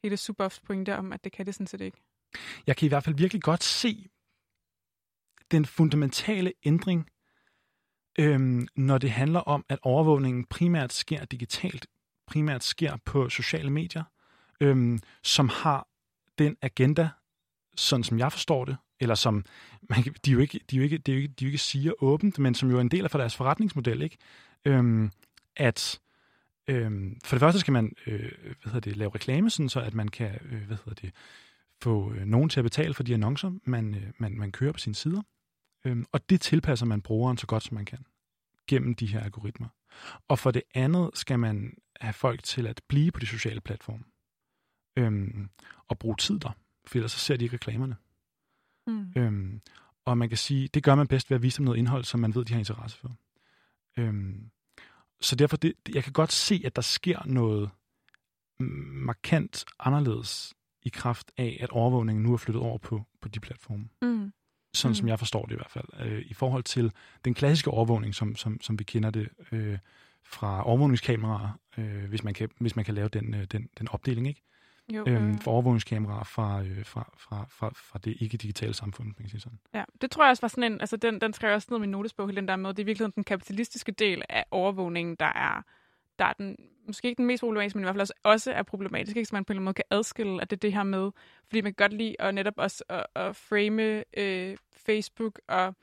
hele 0.04 0.18
Suboffs 0.18 0.60
pointe 0.60 0.98
om, 0.98 1.14
at 1.14 1.24
det 1.24 1.32
kan 1.32 1.46
det 1.46 1.56
sådan 1.56 1.68
set 1.68 1.82
ikke. 1.82 1.98
Jeg 2.68 2.78
kan 2.78 2.86
i 2.86 2.90
hvert 2.90 3.04
fald 3.04 3.16
virkelig 3.16 3.42
godt 3.42 3.64
se 3.64 4.10
den 5.52 5.66
fundamentale 5.66 6.54
ændring, 6.64 7.10
øhm, 8.20 8.68
når 8.76 8.98
det 8.98 9.12
handler 9.12 9.40
om, 9.40 9.66
at 9.70 9.80
overvågningen 9.82 10.46
primært 10.46 10.94
sker 10.94 11.26
digitalt, 11.26 11.88
primært 12.28 12.64
sker 12.64 12.98
på 13.06 13.30
sociale 13.30 13.70
medier, 13.70 14.04
øhm, 14.62 15.00
som 15.24 15.50
har 15.50 15.88
den 16.38 16.58
agenda, 16.62 17.10
sådan 17.76 18.04
som 18.04 18.20
jeg 18.20 18.32
forstår 18.32 18.66
det, 18.66 18.78
eller 19.00 19.16
som 19.16 19.46
man, 19.90 20.04
de, 20.26 20.32
jo 20.32 20.40
ikke, 20.40 20.60
de, 20.72 20.76
jo 20.76 20.84
ikke, 20.84 20.98
de, 20.98 21.12
jo 21.12 21.18
ikke, 21.18 21.28
de 21.28 21.46
jo 21.46 21.48
ikke 21.48 21.58
siger 21.58 22.04
åbent, 22.04 22.40
men 22.40 22.56
som 22.56 22.70
jo 22.70 22.78
er 22.78 22.82
en 22.82 22.92
del 22.92 23.04
af 23.04 23.10
deres 23.10 23.36
forretningsmodel, 23.36 24.02
ikke? 24.02 24.18
Øhm, 24.66 25.12
at 25.56 26.00
øhm, 26.68 27.20
for 27.26 27.36
det 27.36 27.40
første 27.40 27.60
skal 27.60 27.72
man 27.72 27.94
øh, 28.08 28.32
hvad 28.46 28.72
hedder 28.74 28.80
det, 28.80 28.98
lave 28.98 29.12
reklame, 29.16 29.50
sådan 29.50 29.70
så 29.70 29.80
at 29.80 29.94
man 29.94 30.08
kan 30.08 30.40
øh, 30.52 30.68
hvad 30.68 30.78
hedder 30.86 31.02
det, 31.02 31.14
få 31.82 32.14
øh, 32.14 32.26
nogen 32.26 32.50
til 32.50 32.60
at 32.60 32.64
betale 32.64 32.94
for 32.94 33.04
de 33.04 33.14
annoncer, 33.14 33.52
man, 33.64 33.96
øh, 33.96 34.12
man, 34.18 34.38
man 34.38 34.52
kører 34.52 34.72
på 34.72 34.80
sine 34.80 34.96
sider. 34.96 35.22
Øhm, 35.86 36.06
og 36.12 36.30
det 36.30 36.42
tilpasser 36.42 36.86
man 36.86 37.02
brugeren 37.02 37.38
så 37.38 37.48
godt 37.48 37.64
som 37.64 37.76
man 37.76 37.86
kan 37.86 38.06
gennem 38.68 38.96
de 38.96 39.08
her 39.08 39.20
algoritmer. 39.20 39.68
Og 40.28 40.40
for 40.40 40.52
det 40.52 40.64
andet 40.74 41.10
skal 41.14 41.40
man 41.40 41.78
have 42.00 42.14
folk 42.14 42.44
til 42.44 42.68
at 42.68 42.82
blive 42.88 43.12
på 43.12 43.20
de 43.20 43.26
sociale 43.26 43.62
platforme 43.62 44.04
øhm, 44.98 45.50
og 45.88 46.00
bruge 46.00 46.16
tid 46.16 46.40
der, 46.40 46.52
for 46.86 46.98
ellers 46.98 47.12
så 47.12 47.20
ser 47.20 47.38
de 47.38 47.44
ikke 47.44 47.56
reklamerne. 47.56 47.96
Mm. 48.88 49.14
Øhm, 49.16 49.62
og 50.06 50.18
man 50.18 50.30
kan 50.30 50.38
sige, 50.38 50.68
det 50.68 50.84
gør 50.84 50.96
man 50.96 51.08
bedst 51.08 51.30
ved 51.30 51.36
at 51.36 51.44
vise 51.44 51.58
dem 51.58 51.66
noget 51.66 51.78
indhold, 51.78 52.04
som 52.04 52.20
man 52.20 52.36
ved, 52.36 52.46
de 52.46 52.54
har 52.54 52.60
interesse 52.60 52.98
for. 52.98 53.16
Øhm, 53.98 54.52
så 55.22 55.36
derfor, 55.36 55.58
det, 55.58 55.74
jeg 55.94 56.04
kan 56.04 56.14
godt 56.14 56.32
se, 56.32 56.62
at 56.66 56.76
der 56.76 56.82
sker 56.82 57.26
noget 57.26 57.70
markant 58.60 59.66
anderledes 59.80 60.54
i 60.84 60.90
kraft 60.90 61.32
af, 61.38 61.58
at 61.62 61.70
overvågningen 61.70 62.24
nu 62.24 62.34
er 62.34 62.38
flyttet 62.38 62.64
over 62.64 62.78
på, 62.78 63.04
på 63.22 63.28
de 63.28 63.40
platforme. 63.40 63.90
Mm. 64.02 64.32
Sådan 64.74 64.92
mm. 64.92 64.96
som 64.96 65.08
jeg 65.08 65.20
forstår 65.20 65.46
det 65.46 65.52
i 65.52 65.56
hvert 65.56 65.72
fald. 65.72 65.86
Øh, 66.00 66.26
I 66.28 66.34
forhold 66.34 66.64
til 66.64 66.92
den 67.26 67.34
klassiske 67.34 67.72
overvågning, 67.72 68.16
som, 68.16 68.36
som, 68.36 68.62
som 68.62 68.80
vi 68.80 68.84
kender 68.84 69.10
det 69.10 69.30
øh, 69.52 69.78
fra 70.26 70.68
overvågningskameraer, 70.68 71.60
øh, 71.78 72.10
hvis, 72.10 72.24
man 72.24 72.34
kan, 72.34 72.50
hvis 72.60 72.76
man 72.76 72.86
kan 72.86 72.94
lave 72.94 73.10
den, 73.10 73.34
øh, 73.34 73.44
den, 73.44 73.70
den 73.80 73.88
opdeling, 73.92 74.28
ikke? 74.28 74.42
Jo, 74.94 75.04
Øhm, 75.08 75.32
øh, 75.32 75.40
for 75.40 75.52
overvågningskameraer 75.52 76.24
fra, 76.24 76.62
øh, 76.62 76.86
fra, 76.86 77.14
fra, 77.18 77.46
fra, 77.50 77.72
fra 77.76 78.00
det 78.00 78.18
ikke-digitale 78.20 78.74
samfund, 78.74 79.08
man 79.08 79.14
kan 79.14 79.30
sige 79.30 79.42
sådan. 79.42 79.60
Ja, 79.74 79.84
det 80.02 80.12
tror 80.12 80.24
jeg 80.24 80.30
også 80.30 80.42
var 80.42 80.48
sådan 80.48 80.72
en, 80.72 80.82
altså 80.82 80.98
den, 80.98 81.22
den 81.22 81.34
skrev 81.34 81.48
jeg 81.48 81.56
også 81.56 81.68
ned 81.72 81.78
i 81.78 81.82
min 81.82 81.90
notesbog, 81.90 82.36
den 82.36 82.48
der 82.48 82.56
med, 82.56 82.70
det 82.70 82.80
er 82.80 82.84
i 82.84 82.86
virkeligheden 82.86 83.14
den 83.16 83.24
kapitalistiske 83.24 83.92
del 83.92 84.22
af 84.30 84.46
overvågningen, 84.52 85.16
der 85.16 85.26
er, 85.26 85.64
der 86.20 86.26
er 86.26 86.34
den, 86.34 86.56
måske 86.88 87.08
ikke 87.08 87.18
den 87.18 87.26
mest 87.26 87.42
problematiske, 87.42 87.78
men 87.78 87.84
i 87.84 87.86
hvert 87.86 87.94
fald 87.94 88.02
også, 88.02 88.14
også 88.24 88.52
er 88.52 88.64
problematisk, 88.64 89.18
ikke? 89.18 89.26
så 89.26 89.36
man 89.36 89.46
på 89.46 89.54
en 89.54 89.56
eller 89.56 89.60
anden 89.60 89.66
måde 89.66 89.74
kan 89.74 89.84
adskille, 89.92 90.42
at 90.42 90.50
det 90.50 90.56
er 90.56 90.60
det 90.60 90.74
her 90.74 90.84
med, 90.84 91.12
fordi 91.48 91.62
man 91.62 91.74
kan 91.74 91.90
godt 91.90 91.94
lide 91.94 92.16
at 92.22 92.36
netop 92.36 92.54
også 92.58 92.84
at, 92.90 93.06
at 93.16 93.36
frame 93.36 94.04
øh, 94.18 94.58
Facebook 94.86 95.42
og 95.48 95.76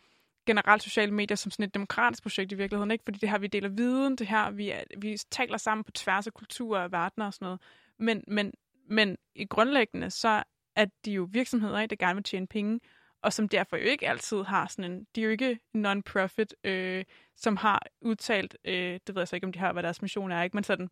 generelt 0.47 0.83
sociale 0.83 1.13
medier 1.13 1.37
som 1.37 1.51
sådan 1.51 1.65
et 1.65 1.75
demokratisk 1.75 2.23
projekt 2.23 2.53
i 2.53 2.55
virkeligheden, 2.55 2.91
ikke? 2.91 3.05
Fordi 3.05 3.19
det 3.19 3.31
her, 3.31 3.39
vi 3.39 3.47
deler 3.47 3.69
viden, 3.69 4.17
det 4.17 4.27
her, 4.27 4.51
vi, 4.51 4.71
er, 4.71 4.81
vi 4.99 5.17
taler 5.31 5.57
sammen 5.57 5.85
på 5.85 5.91
tværs 5.91 6.27
af 6.27 6.33
kulturer 6.33 6.83
og 6.83 6.93
verdener 6.93 7.27
og 7.27 7.35
sådan 7.35 7.47
noget. 7.47 7.61
Men, 7.99 8.25
men, 8.27 8.53
men 8.89 9.17
i 9.35 9.45
grundlæggende, 9.45 10.11
så 10.11 10.43
at 10.77 10.89
de 11.05 11.13
jo 11.13 11.29
virksomheder, 11.31 11.81
ikke, 11.81 11.91
der 11.91 12.07
gerne 12.07 12.15
vil 12.15 12.25
tjene 12.25 12.47
penge, 12.47 12.81
og 13.23 13.33
som 13.33 13.49
derfor 13.49 13.77
jo 13.77 13.83
ikke 13.83 14.09
altid 14.09 14.43
har 14.43 14.67
sådan 14.67 14.93
en, 14.93 15.07
de 15.15 15.21
er 15.21 15.25
jo 15.25 15.31
ikke 15.31 15.59
non-profit, 15.75 16.55
øh, 16.65 17.05
som 17.37 17.57
har 17.57 17.83
udtalt, 18.01 18.57
øh, 18.65 18.75
det 19.07 19.15
ved 19.15 19.21
jeg 19.21 19.29
så 19.29 19.37
ikke, 19.37 19.47
om 19.47 19.53
de 19.53 19.59
har, 19.59 19.73
hvad 19.73 19.83
deres 19.83 20.03
mission 20.03 20.33
er, 20.33 20.43
ikke, 20.43 20.57
men 20.57 20.65
sådan, 20.65 20.91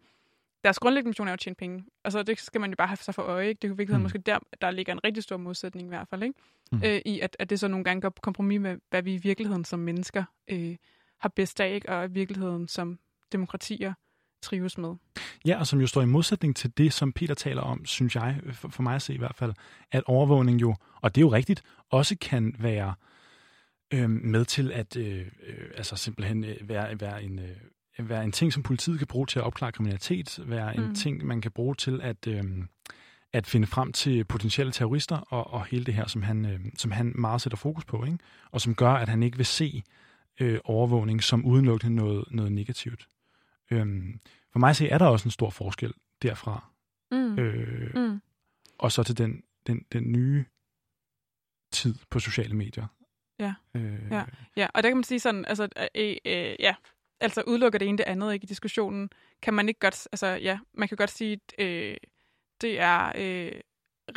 deres 0.64 0.78
grundlæggende 0.78 1.08
mission 1.10 1.26
er 1.28 1.32
jo 1.32 1.34
at 1.34 1.40
tjene 1.40 1.54
penge. 1.54 1.84
Og 2.04 2.12
så 2.12 2.22
det 2.22 2.40
skal 2.40 2.60
man 2.60 2.70
jo 2.70 2.76
bare 2.76 2.88
have 2.88 2.96
sig 2.96 3.14
for 3.14 3.22
øje, 3.22 3.48
ikke? 3.48 3.58
Det 3.62 3.64
er 3.64 3.68
jo 3.68 3.74
virkeligheden 3.74 4.00
Mm. 4.00 4.04
måske 4.04 4.18
der, 4.18 4.38
der 4.60 4.70
ligger 4.70 4.92
en 4.92 5.04
rigtig 5.04 5.22
stor 5.22 5.36
modsætning 5.36 5.86
i 5.86 5.88
hvert 5.88 6.08
fald, 6.08 6.22
ikke? 6.22 6.34
Mm. 6.72 6.80
Øh, 6.84 7.00
I 7.06 7.20
at, 7.20 7.36
at 7.38 7.50
det 7.50 7.60
så 7.60 7.68
nogle 7.68 7.84
gange 7.84 8.00
går 8.00 8.08
på 8.08 8.20
kompromis 8.20 8.60
med, 8.60 8.78
hvad 8.90 9.02
vi 9.02 9.14
i 9.14 9.18
virkeligheden 9.18 9.64
som 9.64 9.78
mennesker 9.78 10.24
øh, 10.50 10.76
har 11.18 11.28
bedst 11.28 11.60
af, 11.60 11.74
ikke? 11.74 11.88
Og 11.88 12.04
i 12.04 12.08
virkeligheden 12.10 12.68
som 12.68 12.98
demokratier 13.32 13.94
trives 14.42 14.78
med. 14.78 14.94
Ja, 15.46 15.58
og 15.58 15.66
som 15.66 15.80
jo 15.80 15.86
står 15.86 16.02
i 16.02 16.06
modsætning 16.06 16.56
til 16.56 16.72
det, 16.78 16.92
som 16.92 17.12
Peter 17.12 17.34
taler 17.34 17.62
om, 17.62 17.86
synes 17.86 18.14
jeg, 18.16 18.40
for, 18.52 18.68
for 18.68 18.82
mig 18.82 18.94
at 18.94 19.02
se 19.02 19.14
i 19.14 19.18
hvert 19.18 19.34
fald, 19.34 19.52
at 19.92 20.02
overvågning 20.06 20.60
jo, 20.60 20.74
og 21.02 21.14
det 21.14 21.20
er 21.20 21.24
jo 21.24 21.32
rigtigt, 21.32 21.62
også 21.90 22.16
kan 22.20 22.54
være 22.58 22.94
øh, 23.94 24.10
med 24.10 24.44
til 24.44 24.72
at 24.72 24.96
øh, 24.96 25.26
øh, 25.46 25.70
altså 25.76 25.96
simpelthen 25.96 26.44
øh, 26.44 26.68
være, 26.68 27.00
være, 27.00 27.22
en, 27.22 27.38
øh, 27.98 28.08
være 28.10 28.24
en 28.24 28.32
ting, 28.32 28.52
som 28.52 28.62
politiet 28.62 28.98
kan 28.98 29.06
bruge 29.06 29.26
til 29.26 29.38
at 29.38 29.44
opklare 29.44 29.72
kriminalitet, 29.72 30.38
være 30.46 30.76
en 30.76 30.84
Mm. 30.88 30.94
ting, 30.94 31.26
man 31.26 31.40
kan 31.40 31.50
bruge 31.50 31.74
til 31.74 32.00
at, 32.02 32.26
øh, 32.26 32.44
at 33.32 33.46
finde 33.46 33.66
frem 33.66 33.92
til 33.92 34.24
potentielle 34.24 34.72
terrorister, 34.72 35.16
og, 35.16 35.52
og 35.52 35.64
hele 35.64 35.84
det 35.84 35.94
her, 35.94 36.06
som 36.06 36.22
han, 36.22 36.44
øh, 36.46 36.60
som 36.78 36.90
han 36.90 37.12
meget 37.14 37.40
sætter 37.40 37.56
fokus 37.56 37.84
på, 37.84 38.04
ikke? 38.04 38.18
og 38.50 38.60
som 38.60 38.74
gør, 38.74 38.90
at 38.90 39.08
han 39.08 39.22
ikke 39.22 39.36
vil 39.36 39.46
se 39.46 39.82
øh, 40.40 40.58
overvågning 40.64 41.22
som 41.22 41.44
udelukkende 41.44 41.96
noget, 41.96 42.24
noget 42.30 42.52
negativt. 42.52 43.06
Øhm, 43.70 44.20
for 44.54 44.58
mig 44.58 44.70
at 44.70 44.76
se, 44.76 44.88
er 44.88 44.98
der 44.98 45.06
også 45.06 45.26
en 45.26 45.30
stor 45.30 45.50
forskel 45.50 45.94
derfra, 46.22 46.70
Mm. 47.10 47.38
øh, 47.38 47.94
Mm. 47.94 48.20
og 48.78 48.92
så 48.92 49.02
til 49.02 49.18
den, 49.18 49.42
den, 49.66 49.86
den 49.92 50.12
nye 50.12 50.44
tid 51.72 51.94
på 52.10 52.18
sociale 52.20 52.54
medier. 52.56 52.86
Ja. 53.38 53.54
Øh, 53.74 53.98
Ja. 54.10 54.24
Ja, 54.56 54.66
og 54.74 54.82
der 54.82 54.90
kan 54.90 54.96
man 54.96 55.04
sige 55.04 55.20
sådan, 55.20 55.44
altså, 55.44 55.68
øh, 55.94 56.16
øh, 56.24 56.56
ja, 56.60 56.74
altså 57.20 57.42
udelukker 57.46 57.78
det 57.78 57.88
ene 57.88 57.98
det 57.98 58.04
andet 58.04 58.32
ikke 58.32 58.44
i 58.44 58.46
diskussionen, 58.46 59.10
kan 59.42 59.54
man 59.54 59.68
ikke 59.68 59.80
godt, 59.80 60.08
altså 60.12 60.26
ja, 60.26 60.58
man 60.74 60.88
kan 60.88 60.96
godt 60.96 61.10
sige, 61.10 61.32
at 61.58 61.64
øh, 61.66 61.96
det 62.60 62.80
er 62.80 63.12
øh, 63.16 63.52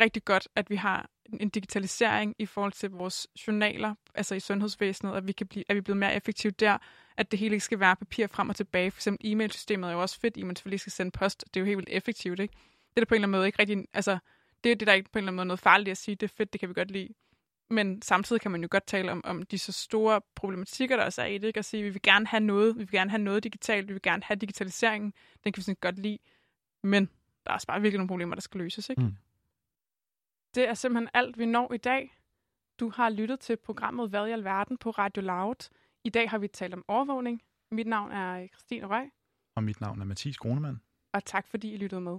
rigtig 0.00 0.24
godt, 0.24 0.48
at 0.56 0.70
vi 0.70 0.76
har 0.76 1.10
en 1.40 1.48
digitalisering 1.48 2.34
i 2.38 2.46
forhold 2.46 2.72
til 2.72 2.90
vores 2.90 3.26
journaler, 3.46 3.94
altså 4.14 4.34
i 4.34 4.40
sundhedsvæsenet, 4.40 5.14
at 5.14 5.26
vi 5.26 5.32
kan 5.32 5.46
blive, 5.46 5.64
at 5.68 5.74
vi 5.74 5.78
er 5.78 5.82
blevet 5.82 5.98
mere 5.98 6.14
effektive 6.14 6.50
der, 6.50 6.78
at 7.18 7.30
det 7.30 7.38
hele 7.38 7.54
ikke 7.54 7.64
skal 7.64 7.80
være 7.80 7.96
papir 7.96 8.26
frem 8.26 8.48
og 8.48 8.56
tilbage. 8.56 8.90
For 8.90 8.98
eksempel 8.98 9.32
e-mailsystemet 9.32 9.88
er 9.88 9.92
jo 9.92 10.00
også 10.00 10.20
fedt, 10.20 10.36
i 10.36 10.42
man 10.42 10.56
selvfølgelig 10.56 10.80
skal 10.80 10.92
sende 10.92 11.10
post. 11.10 11.44
Det 11.46 11.56
er 11.56 11.60
jo 11.60 11.66
helt 11.66 11.76
vildt 11.76 11.88
effektivt, 11.92 12.40
ikke? 12.40 12.54
Det 12.90 12.96
er 12.96 13.00
der 13.00 13.06
på 13.06 13.14
en 13.14 13.16
eller 13.16 13.28
anden 13.28 13.38
måde 13.38 13.46
ikke 13.46 13.58
rigtig, 13.58 13.84
altså, 13.92 14.18
det 14.64 14.72
er 14.72 14.76
det, 14.76 14.86
der 14.86 14.92
er 14.92 14.96
ikke 14.96 15.10
på 15.10 15.18
en 15.18 15.22
eller 15.22 15.28
anden 15.28 15.36
måde 15.36 15.46
noget 15.46 15.60
farligt 15.60 15.88
at 15.88 15.96
sige, 15.96 16.14
det 16.14 16.30
er 16.30 16.34
fedt, 16.36 16.52
det 16.52 16.60
kan 16.60 16.68
vi 16.68 16.74
godt 16.74 16.90
lide. 16.90 17.14
Men 17.70 18.02
samtidig 18.02 18.42
kan 18.42 18.50
man 18.50 18.62
jo 18.62 18.68
godt 18.70 18.86
tale 18.86 19.12
om, 19.12 19.24
om 19.24 19.42
de 19.42 19.58
så 19.58 19.72
store 19.72 20.20
problematikker, 20.34 20.96
der 20.96 21.04
også 21.04 21.22
er 21.22 21.26
i 21.26 21.38
det, 21.38 21.46
ikke? 21.46 21.58
At 21.58 21.64
sige, 21.64 21.82
vi 21.82 21.88
vil 21.88 22.02
gerne 22.02 22.26
have 22.26 22.40
noget, 22.40 22.74
vi 22.74 22.78
vil 22.78 22.90
gerne 22.90 23.10
have 23.10 23.22
noget 23.22 23.44
digitalt, 23.44 23.88
vi 23.88 23.92
vil 23.92 24.02
gerne 24.02 24.22
have 24.22 24.36
digitaliseringen, 24.36 25.12
den 25.44 25.52
kan 25.52 25.60
vi 25.60 25.62
sådan 25.62 25.76
godt 25.80 25.98
lide. 25.98 26.18
Men 26.82 27.06
der 27.44 27.50
er 27.50 27.54
også 27.54 27.66
bare 27.66 27.80
virkelig 27.80 27.98
nogle 27.98 28.08
problemer, 28.08 28.34
der 28.34 28.42
skal 28.42 28.60
løses, 28.60 28.90
ikke? 28.90 29.02
Mm. 29.02 29.16
Det 30.54 30.68
er 30.68 30.74
simpelthen 30.74 31.08
alt, 31.14 31.38
vi 31.38 31.46
når 31.46 31.72
i 31.72 31.76
dag. 31.76 32.14
Du 32.80 32.90
har 32.90 33.10
lyttet 33.10 33.40
til 33.40 33.56
programmet 33.56 34.10
Hvad 34.10 34.28
i 34.28 34.30
alverden 34.30 34.78
på 34.78 34.90
Radio 34.90 35.22
Loud. 35.22 35.68
I 36.04 36.08
dag 36.10 36.30
har 36.30 36.38
vi 36.38 36.48
talt 36.48 36.74
om 36.74 36.84
overvågning. 36.88 37.42
Mit 37.70 37.86
navn 37.86 38.12
er 38.12 38.46
Christine 38.46 38.86
Røg, 38.86 39.10
Og 39.56 39.62
mit 39.64 39.80
navn 39.80 40.00
er 40.00 40.04
Mathis 40.04 40.38
Grunemann. 40.38 40.80
og 41.14 41.24
tak 41.24 41.46
fordi 41.48 41.72
I 41.74 41.76
lyttede 41.76 42.00
med. 42.00 42.18